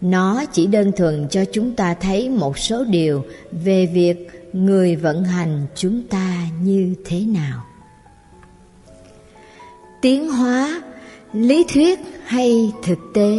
Nó 0.00 0.44
chỉ 0.52 0.66
đơn 0.66 0.92
thuần 0.92 1.26
cho 1.30 1.44
chúng 1.52 1.76
ta 1.76 1.94
thấy 1.94 2.28
một 2.28 2.58
số 2.58 2.84
điều 2.84 3.24
về 3.52 3.86
việc 3.86 4.28
người 4.52 4.96
vận 4.96 5.24
hành 5.24 5.66
chúng 5.74 6.02
ta 6.02 6.36
như 6.62 6.94
thế 7.04 7.20
nào. 7.20 7.62
Tiến 10.02 10.30
hóa 10.30 10.82
lý 11.32 11.64
thuyết 11.74 12.00
hay 12.24 12.72
thực 12.82 12.98
tế 13.14 13.36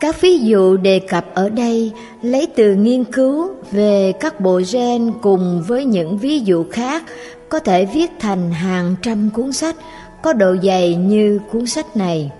các 0.00 0.20
ví 0.20 0.38
dụ 0.38 0.76
đề 0.76 0.98
cập 0.98 1.24
ở 1.34 1.48
đây 1.48 1.92
lấy 2.22 2.48
từ 2.56 2.74
nghiên 2.74 3.04
cứu 3.04 3.50
về 3.70 4.12
các 4.20 4.40
bộ 4.40 4.60
gen 4.72 5.12
cùng 5.22 5.64
với 5.66 5.84
những 5.84 6.18
ví 6.18 6.40
dụ 6.40 6.64
khác 6.70 7.02
có 7.48 7.58
thể 7.58 7.84
viết 7.84 8.10
thành 8.20 8.50
hàng 8.50 8.94
trăm 9.02 9.30
cuốn 9.30 9.52
sách 9.52 9.76
có 10.22 10.32
độ 10.32 10.56
dày 10.62 10.94
như 10.94 11.40
cuốn 11.52 11.66
sách 11.66 11.96
này. 11.96 12.30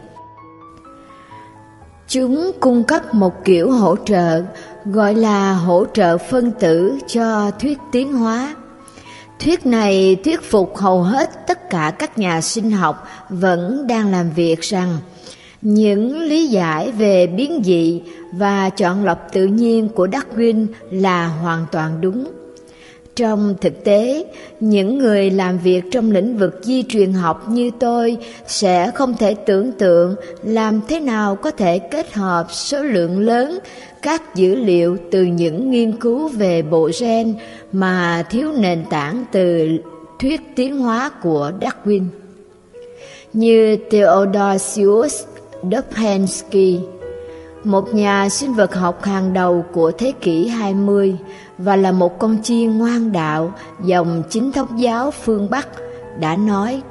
Chúng 2.09 2.51
cung 2.61 2.85
cấp 2.85 3.15
một 3.15 3.45
kiểu 3.45 3.71
hỗ 3.71 3.97
trợ, 3.97 4.43
gọi 4.85 5.15
là 5.15 5.53
hỗ 5.53 5.85
trợ 5.93 6.19
phân 6.19 6.51
tử 6.51 6.99
cho 7.07 7.51
thuyết 7.51 7.79
tiến 7.93 8.13
hóa. 8.13 8.55
Thuyết 9.45 9.67
này 9.67 10.17
thuyết 10.25 10.43
phục 10.43 10.77
hầu 10.77 11.03
hết 11.03 11.31
tất 11.47 11.71
cả 11.71 11.93
các 11.99 12.19
nhà 12.19 12.41
sinh 12.41 12.71
học 12.71 13.09
vẫn 13.29 13.87
đang 13.87 14.13
làm 14.13 14.31
việc 14.31 14.61
rằng 14.61 14.99
những 15.63 16.21
lý 16.21 16.47
giải 16.47 16.91
về 16.91 17.27
biến 17.27 17.63
dị 17.65 18.03
và 18.33 18.71
chọn 18.71 19.05
lọc 19.05 19.29
tự 19.33 19.47
nhiên 19.47 19.89
của 19.89 20.07
Darwin 20.07 20.67
là 20.91 21.27
hoàn 21.27 21.67
toàn 21.73 22.01
đúng. 22.01 22.33
Trong 23.17 23.55
thực 23.61 23.85
tế, 23.85 24.25
những 24.61 24.99
người 24.99 25.31
làm 25.31 25.59
việc 25.59 25.85
trong 25.93 26.11
lĩnh 26.11 26.39
vực 26.39 26.61
di 26.63 26.83
truyền 26.89 27.13
học 27.13 27.49
như 27.49 27.71
tôi 27.81 28.17
sẽ 28.47 28.91
không 28.95 29.15
thể 29.17 29.35
tưởng 29.35 29.73
tượng 29.73 30.15
làm 30.43 30.81
thế 30.89 31.01
nào 31.01 31.37
có 31.37 31.51
thể 31.51 31.79
kết 31.79 32.13
hợp 32.13 32.47
số 32.51 32.83
lượng 32.83 33.21
lớn 33.21 33.59
các 34.03 34.35
dữ 34.35 34.55
liệu 34.55 34.97
từ 35.11 35.23
những 35.23 35.71
nghiên 35.71 35.97
cứu 35.97 36.29
về 36.29 36.63
bộ 36.63 36.91
gen 37.01 37.35
mà 37.73 38.25
thiếu 38.31 38.53
nền 38.53 38.85
tảng 38.91 39.25
từ 39.33 39.69
thuyết 40.19 40.41
tiến 40.57 40.79
hóa 40.79 41.11
của 41.23 41.53
Darwin. 41.61 42.07
Như 43.33 43.77
Theodosius 43.91 45.25
Dobzhansky, 45.63 46.79
một 47.65 47.95
nhà 47.95 48.29
sinh 48.29 48.55
vật 48.55 48.75
học 48.75 49.05
hàng 49.05 49.33
đầu 49.33 49.65
của 49.73 49.93
thế 49.93 50.13
kỷ 50.21 50.49
20 50.49 51.17
và 51.59 51.77
là 51.77 51.93
một 51.93 52.19
con 52.19 52.43
chiên 52.43 52.79
ngoan 52.79 53.13
đạo 53.13 53.55
dòng 53.85 54.23
chính 54.31 54.53
thống 54.53 54.81
giáo 54.81 55.11
phương 55.11 55.51
Bắc, 55.51 55.69
đã 56.21 56.37
nói 56.37 56.83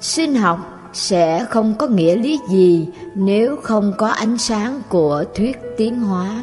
Sinh 0.00 0.34
học 0.34 0.77
sẽ 0.92 1.46
không 1.50 1.74
có 1.78 1.86
nghĩa 1.86 2.16
lý 2.16 2.38
gì 2.48 2.88
nếu 3.14 3.56
không 3.62 3.92
có 3.98 4.08
ánh 4.08 4.38
sáng 4.38 4.82
của 4.88 5.24
thuyết 5.34 5.58
tiến 5.76 6.00
hóa. 6.00 6.42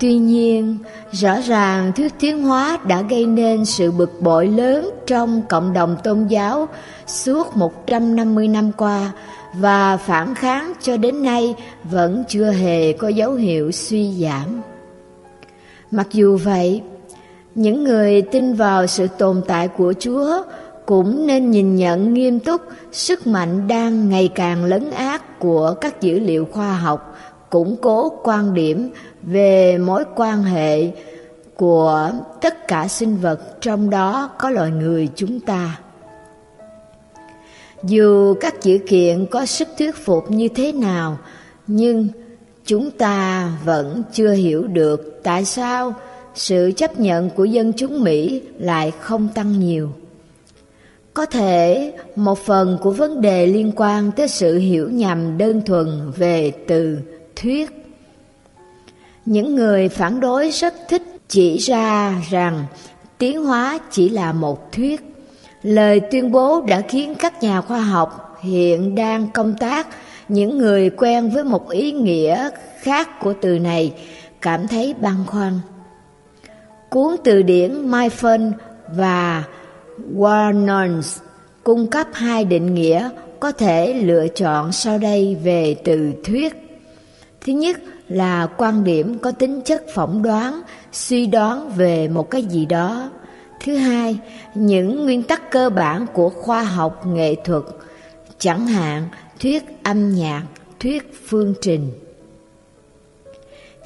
Tuy 0.00 0.14
nhiên, 0.14 0.78
rõ 1.12 1.40
ràng 1.40 1.92
thuyết 1.92 2.12
tiến 2.20 2.42
hóa 2.42 2.78
đã 2.86 3.02
gây 3.02 3.26
nên 3.26 3.64
sự 3.64 3.90
bực 3.90 4.20
bội 4.20 4.46
lớn 4.46 4.90
trong 5.06 5.42
cộng 5.48 5.72
đồng 5.72 5.96
tôn 6.04 6.26
giáo 6.26 6.68
suốt 7.06 7.56
150 7.56 8.48
năm 8.48 8.72
qua 8.72 9.12
và 9.54 9.96
phản 9.96 10.34
kháng 10.34 10.72
cho 10.80 10.96
đến 10.96 11.22
nay 11.22 11.54
vẫn 11.84 12.24
chưa 12.28 12.50
hề 12.50 12.92
có 12.92 13.08
dấu 13.08 13.32
hiệu 13.32 13.70
suy 13.72 14.12
giảm. 14.12 14.62
Mặc 15.90 16.06
dù 16.12 16.36
vậy, 16.36 16.82
những 17.54 17.84
người 17.84 18.22
tin 18.22 18.54
vào 18.54 18.86
sự 18.86 19.06
tồn 19.18 19.42
tại 19.46 19.68
của 19.68 19.94
Chúa 19.98 20.42
cũng 20.86 21.26
nên 21.26 21.50
nhìn 21.50 21.76
nhận 21.76 22.14
nghiêm 22.14 22.40
túc 22.40 22.60
sức 22.92 23.26
mạnh 23.26 23.68
đang 23.68 24.08
ngày 24.08 24.30
càng 24.34 24.64
lấn 24.64 24.90
át 24.90 25.38
của 25.38 25.74
các 25.80 26.00
dữ 26.00 26.18
liệu 26.18 26.44
khoa 26.44 26.76
học, 26.76 27.16
củng 27.50 27.76
cố 27.82 28.12
quan 28.22 28.54
điểm 28.54 28.90
về 29.22 29.78
mối 29.78 30.04
quan 30.16 30.42
hệ 30.42 30.90
của 31.56 32.10
tất 32.40 32.68
cả 32.68 32.88
sinh 32.88 33.16
vật 33.16 33.60
trong 33.60 33.90
đó 33.90 34.30
có 34.38 34.50
loài 34.50 34.70
người 34.70 35.08
chúng 35.14 35.40
ta. 35.40 35.80
Dù 37.82 38.34
các 38.40 38.62
dữ 38.62 38.78
kiện 38.88 39.26
có 39.26 39.46
sức 39.46 39.68
thuyết 39.78 39.96
phục 39.96 40.30
như 40.30 40.48
thế 40.48 40.72
nào, 40.72 41.18
nhưng 41.66 42.08
chúng 42.66 42.90
ta 42.90 43.48
vẫn 43.64 44.02
chưa 44.12 44.32
hiểu 44.32 44.66
được 44.66 45.20
tại 45.22 45.44
sao 45.44 45.94
sự 46.34 46.72
chấp 46.76 47.00
nhận 47.00 47.30
của 47.30 47.44
dân 47.44 47.72
chúng 47.76 48.04
mỹ 48.04 48.42
lại 48.58 48.92
không 49.00 49.28
tăng 49.34 49.60
nhiều 49.60 49.90
có 51.14 51.26
thể 51.26 51.92
một 52.16 52.38
phần 52.38 52.78
của 52.82 52.90
vấn 52.90 53.20
đề 53.20 53.46
liên 53.46 53.72
quan 53.76 54.10
tới 54.12 54.28
sự 54.28 54.58
hiểu 54.58 54.90
nhầm 54.90 55.38
đơn 55.38 55.62
thuần 55.66 56.12
về 56.16 56.52
từ 56.68 56.98
thuyết. 57.36 57.70
Những 59.26 59.54
người 59.54 59.88
phản 59.88 60.20
đối 60.20 60.50
rất 60.50 60.74
thích 60.88 61.02
chỉ 61.28 61.58
ra 61.58 62.22
rằng 62.30 62.64
tiến 63.18 63.44
hóa 63.44 63.78
chỉ 63.90 64.08
là 64.08 64.32
một 64.32 64.72
thuyết. 64.72 65.00
Lời 65.62 66.00
tuyên 66.00 66.32
bố 66.32 66.60
đã 66.68 66.80
khiến 66.80 67.14
các 67.14 67.42
nhà 67.42 67.60
khoa 67.60 67.80
học 67.80 68.38
hiện 68.42 68.94
đang 68.94 69.28
công 69.34 69.54
tác. 69.54 69.86
Những 70.28 70.58
người 70.58 70.90
quen 70.90 71.30
với 71.30 71.44
một 71.44 71.70
ý 71.70 71.92
nghĩa 71.92 72.50
khác 72.80 73.20
của 73.20 73.34
từ 73.40 73.58
này 73.58 73.92
cảm 74.40 74.68
thấy 74.68 74.94
băn 75.00 75.16
khoăn. 75.26 75.60
Cuốn 76.90 77.16
từ 77.24 77.42
điển 77.42 77.90
Myfon 77.90 78.52
và 78.96 79.44
Warnons 80.14 81.18
cung 81.64 81.86
cấp 81.86 82.06
hai 82.12 82.44
định 82.44 82.74
nghĩa 82.74 83.10
có 83.40 83.52
thể 83.52 83.94
lựa 83.94 84.28
chọn 84.28 84.72
sau 84.72 84.98
đây 84.98 85.36
về 85.42 85.76
từ 85.84 86.12
thuyết. 86.24 86.54
Thứ 87.40 87.52
nhất 87.52 87.76
là 88.08 88.46
quan 88.56 88.84
điểm 88.84 89.18
có 89.18 89.30
tính 89.30 89.60
chất 89.64 89.84
phỏng 89.94 90.22
đoán 90.22 90.62
suy 90.92 91.26
đoán 91.26 91.70
về 91.76 92.08
một 92.08 92.30
cái 92.30 92.42
gì 92.42 92.66
đó. 92.66 93.10
Thứ 93.64 93.76
hai 93.76 94.18
những 94.54 95.04
nguyên 95.04 95.22
tắc 95.22 95.50
cơ 95.50 95.70
bản 95.70 96.06
của 96.12 96.28
khoa 96.28 96.62
học 96.62 97.06
nghệ 97.06 97.34
thuật 97.44 97.62
chẳng 98.38 98.66
hạn 98.66 99.08
thuyết 99.40 99.64
âm 99.82 100.14
nhạc 100.14 100.42
thuyết 100.80 101.12
phương 101.28 101.54
trình. 101.60 101.90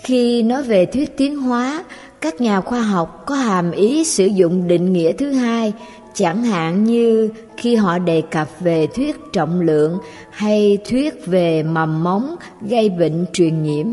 Khi 0.03 0.43
nói 0.43 0.63
về 0.63 0.87
thuyết 0.87 1.17
tiến 1.17 1.37
hóa, 1.37 1.85
các 2.21 2.41
nhà 2.41 2.61
khoa 2.61 2.83
học 2.83 3.23
có 3.27 3.35
hàm 3.35 3.71
ý 3.71 4.05
sử 4.05 4.27
dụng 4.27 4.69
định 4.69 4.93
nghĩa 4.93 5.13
thứ 5.13 5.33
hai, 5.33 5.73
chẳng 6.19 6.45
hạn 6.45 6.85
như 6.85 7.31
khi 7.57 7.77
họ 7.77 7.99
đề 7.99 8.23
cập 8.31 8.49
về 8.61 8.87
thuyết 8.87 9.17
trọng 9.33 9.61
lượng 9.61 9.99
hay 10.31 10.79
thuyết 10.89 11.27
về 11.27 11.63
mầm 11.63 12.05
móng 12.05 12.37
gây 12.61 12.89
bệnh 12.89 13.27
truyền 13.33 13.63
nhiễm. 13.63 13.87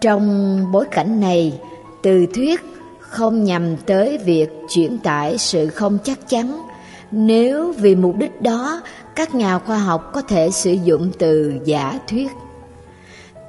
Trong 0.00 0.64
bối 0.72 0.84
cảnh 0.90 1.20
này, 1.20 1.58
từ 2.02 2.26
thuyết 2.34 2.60
không 3.00 3.44
nhằm 3.44 3.76
tới 3.76 4.18
việc 4.18 4.48
chuyển 4.74 4.98
tải 4.98 5.38
sự 5.38 5.66
không 5.66 5.98
chắc 6.04 6.28
chắn. 6.28 6.62
Nếu 7.10 7.72
vì 7.72 7.94
mục 7.94 8.16
đích 8.16 8.42
đó, 8.42 8.82
các 9.16 9.34
nhà 9.34 9.58
khoa 9.58 9.78
học 9.78 10.10
có 10.14 10.22
thể 10.22 10.50
sử 10.50 10.72
dụng 10.72 11.10
từ 11.18 11.54
giả 11.64 12.00
thuyết. 12.08 12.30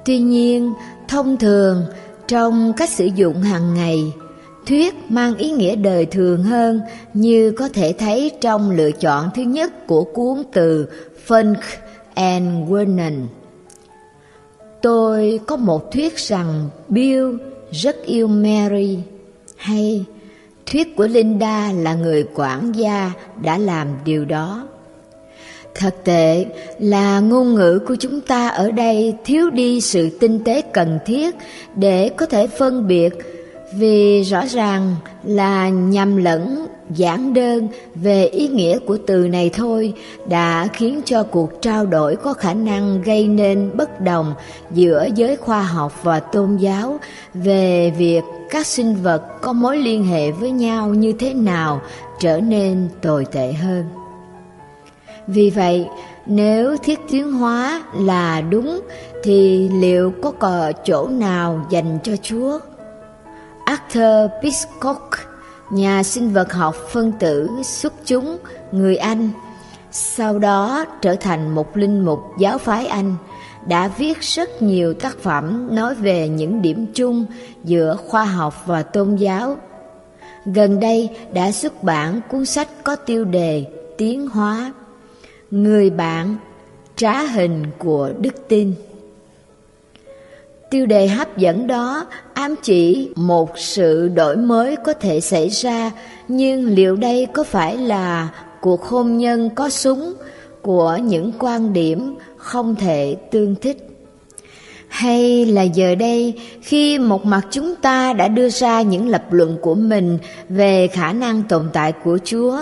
Tuy 0.04 0.18
nhiên, 0.18 0.72
thông 1.08 1.36
thường 1.36 1.84
trong 2.28 2.72
cách 2.72 2.90
sử 2.90 3.04
dụng 3.04 3.42
hàng 3.42 3.74
ngày, 3.74 4.12
thuyết 4.66 4.94
mang 5.08 5.36
ý 5.36 5.50
nghĩa 5.50 5.76
đời 5.76 6.06
thường 6.06 6.42
hơn 6.42 6.80
như 7.14 7.50
có 7.50 7.68
thể 7.68 7.94
thấy 7.98 8.30
trong 8.40 8.70
lựa 8.70 8.90
chọn 8.90 9.30
thứ 9.34 9.42
nhất 9.42 9.86
của 9.86 10.04
cuốn 10.04 10.42
từ 10.52 10.88
Funk 11.26 11.54
and 12.14 12.70
Vernon. 12.70 13.26
Tôi 14.82 15.40
có 15.46 15.56
một 15.56 15.92
thuyết 15.92 16.16
rằng 16.16 16.68
Bill 16.88 17.36
rất 17.70 18.04
yêu 18.04 18.28
Mary, 18.28 18.98
hay 19.56 20.04
thuyết 20.66 20.96
của 20.96 21.06
Linda 21.06 21.72
là 21.72 21.94
người 21.94 22.24
quản 22.34 22.72
gia 22.72 23.12
đã 23.42 23.58
làm 23.58 23.88
điều 24.04 24.24
đó. 24.24 24.68
Thật 25.74 25.94
tệ 26.04 26.46
là 26.78 27.20
ngôn 27.20 27.54
ngữ 27.54 27.80
của 27.86 27.96
chúng 27.96 28.20
ta 28.20 28.48
ở 28.48 28.70
đây 28.70 29.14
thiếu 29.24 29.50
đi 29.50 29.80
sự 29.80 30.18
tinh 30.20 30.44
tế 30.44 30.62
cần 30.62 30.98
thiết 31.06 31.34
để 31.76 32.08
có 32.08 32.26
thể 32.26 32.46
phân 32.46 32.86
biệt 32.86 33.39
vì 33.72 34.22
rõ 34.22 34.46
ràng 34.46 34.96
là 35.24 35.68
nhầm 35.68 36.16
lẫn 36.16 36.66
giản 36.94 37.34
đơn 37.34 37.68
về 37.94 38.26
ý 38.26 38.48
nghĩa 38.48 38.78
của 38.78 38.98
từ 39.06 39.28
này 39.28 39.50
thôi 39.54 39.92
đã 40.28 40.68
khiến 40.72 41.00
cho 41.04 41.22
cuộc 41.22 41.62
trao 41.62 41.86
đổi 41.86 42.16
có 42.16 42.32
khả 42.32 42.54
năng 42.54 43.02
gây 43.02 43.28
nên 43.28 43.70
bất 43.76 44.00
đồng 44.00 44.34
giữa 44.70 45.08
giới 45.14 45.36
khoa 45.36 45.62
học 45.62 46.00
và 46.02 46.20
tôn 46.20 46.56
giáo 46.56 46.98
về 47.34 47.92
việc 47.98 48.22
các 48.50 48.66
sinh 48.66 48.94
vật 49.02 49.22
có 49.40 49.52
mối 49.52 49.78
liên 49.78 50.04
hệ 50.04 50.30
với 50.30 50.50
nhau 50.50 50.94
như 50.94 51.12
thế 51.12 51.34
nào 51.34 51.80
trở 52.20 52.40
nên 52.40 52.88
tồi 53.02 53.24
tệ 53.32 53.52
hơn. 53.52 53.84
Vì 55.26 55.50
vậy, 55.50 55.86
nếu 56.26 56.76
thiết 56.76 57.00
tiến 57.10 57.32
hóa 57.32 57.82
là 57.94 58.40
đúng 58.40 58.80
thì 59.22 59.68
liệu 59.68 60.12
có 60.22 60.30
cờ 60.30 60.72
chỗ 60.84 61.08
nào 61.08 61.66
dành 61.70 61.98
cho 62.02 62.12
Chúa? 62.22 62.58
Arthur 63.70 64.30
Piscock, 64.42 65.10
nhà 65.70 66.02
sinh 66.02 66.32
vật 66.32 66.52
học 66.52 66.74
phân 66.90 67.12
tử 67.12 67.50
xuất 67.62 67.92
chúng 68.04 68.38
người 68.72 68.96
Anh, 68.96 69.30
sau 69.90 70.38
đó 70.38 70.84
trở 71.02 71.16
thành 71.16 71.54
một 71.54 71.76
linh 71.76 72.04
mục 72.04 72.20
giáo 72.38 72.58
phái 72.58 72.86
Anh, 72.86 73.14
đã 73.66 73.88
viết 73.88 74.20
rất 74.20 74.62
nhiều 74.62 74.94
tác 74.94 75.18
phẩm 75.18 75.68
nói 75.76 75.94
về 75.94 76.28
những 76.28 76.62
điểm 76.62 76.86
chung 76.94 77.26
giữa 77.64 77.96
khoa 78.06 78.24
học 78.24 78.54
và 78.66 78.82
tôn 78.82 79.16
giáo. 79.16 79.56
Gần 80.44 80.80
đây 80.80 81.10
đã 81.32 81.52
xuất 81.52 81.82
bản 81.82 82.20
cuốn 82.30 82.46
sách 82.46 82.68
có 82.84 82.96
tiêu 82.96 83.24
đề 83.24 83.66
Tiến 83.98 84.28
hóa 84.28 84.72
Người 85.50 85.90
bạn 85.90 86.36
trá 86.96 87.22
hình 87.22 87.64
của 87.78 88.10
đức 88.18 88.48
tin 88.48 88.74
Tiêu 90.70 90.86
đề 90.86 91.08
hấp 91.08 91.36
dẫn 91.36 91.66
đó 91.66 92.06
ám 92.34 92.54
chỉ 92.62 93.10
một 93.16 93.58
sự 93.58 94.08
đổi 94.08 94.36
mới 94.36 94.76
có 94.76 94.92
thể 94.92 95.20
xảy 95.20 95.48
ra, 95.48 95.90
nhưng 96.28 96.66
liệu 96.66 96.96
đây 96.96 97.26
có 97.32 97.44
phải 97.44 97.76
là 97.76 98.28
cuộc 98.60 98.84
hôn 98.84 99.18
nhân 99.18 99.50
có 99.54 99.68
súng 99.68 100.14
của 100.62 100.98
những 101.02 101.32
quan 101.38 101.72
điểm 101.72 102.14
không 102.36 102.74
thể 102.74 103.16
tương 103.30 103.54
thích? 103.54 103.86
Hay 104.88 105.46
là 105.46 105.62
giờ 105.62 105.94
đây, 105.94 106.40
khi 106.62 106.98
một 106.98 107.24
mặt 107.24 107.46
chúng 107.50 107.74
ta 107.74 108.12
đã 108.12 108.28
đưa 108.28 108.48
ra 108.48 108.82
những 108.82 109.08
lập 109.08 109.32
luận 109.32 109.58
của 109.62 109.74
mình 109.74 110.18
về 110.48 110.88
khả 110.88 111.12
năng 111.12 111.42
tồn 111.42 111.68
tại 111.72 111.92
của 111.92 112.18
Chúa, 112.24 112.58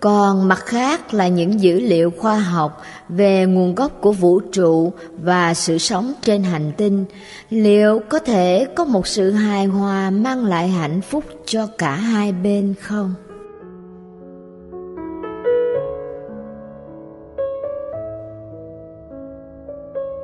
còn 0.00 0.48
mặt 0.48 0.58
khác 0.64 1.14
là 1.14 1.28
những 1.28 1.60
dữ 1.60 1.80
liệu 1.80 2.10
khoa 2.10 2.38
học 2.38 2.82
về 3.16 3.46
nguồn 3.46 3.74
gốc 3.74 3.92
của 4.00 4.12
vũ 4.12 4.40
trụ 4.40 4.92
và 5.22 5.54
sự 5.54 5.78
sống 5.78 6.12
trên 6.22 6.42
hành 6.42 6.72
tinh, 6.76 7.04
liệu 7.50 8.00
có 8.08 8.18
thể 8.18 8.66
có 8.76 8.84
một 8.84 9.06
sự 9.06 9.30
hài 9.30 9.66
hòa 9.66 10.10
mang 10.10 10.44
lại 10.44 10.68
hạnh 10.68 11.00
phúc 11.00 11.24
cho 11.46 11.66
cả 11.78 11.94
hai 11.94 12.32
bên 12.32 12.74
không? 12.80 13.14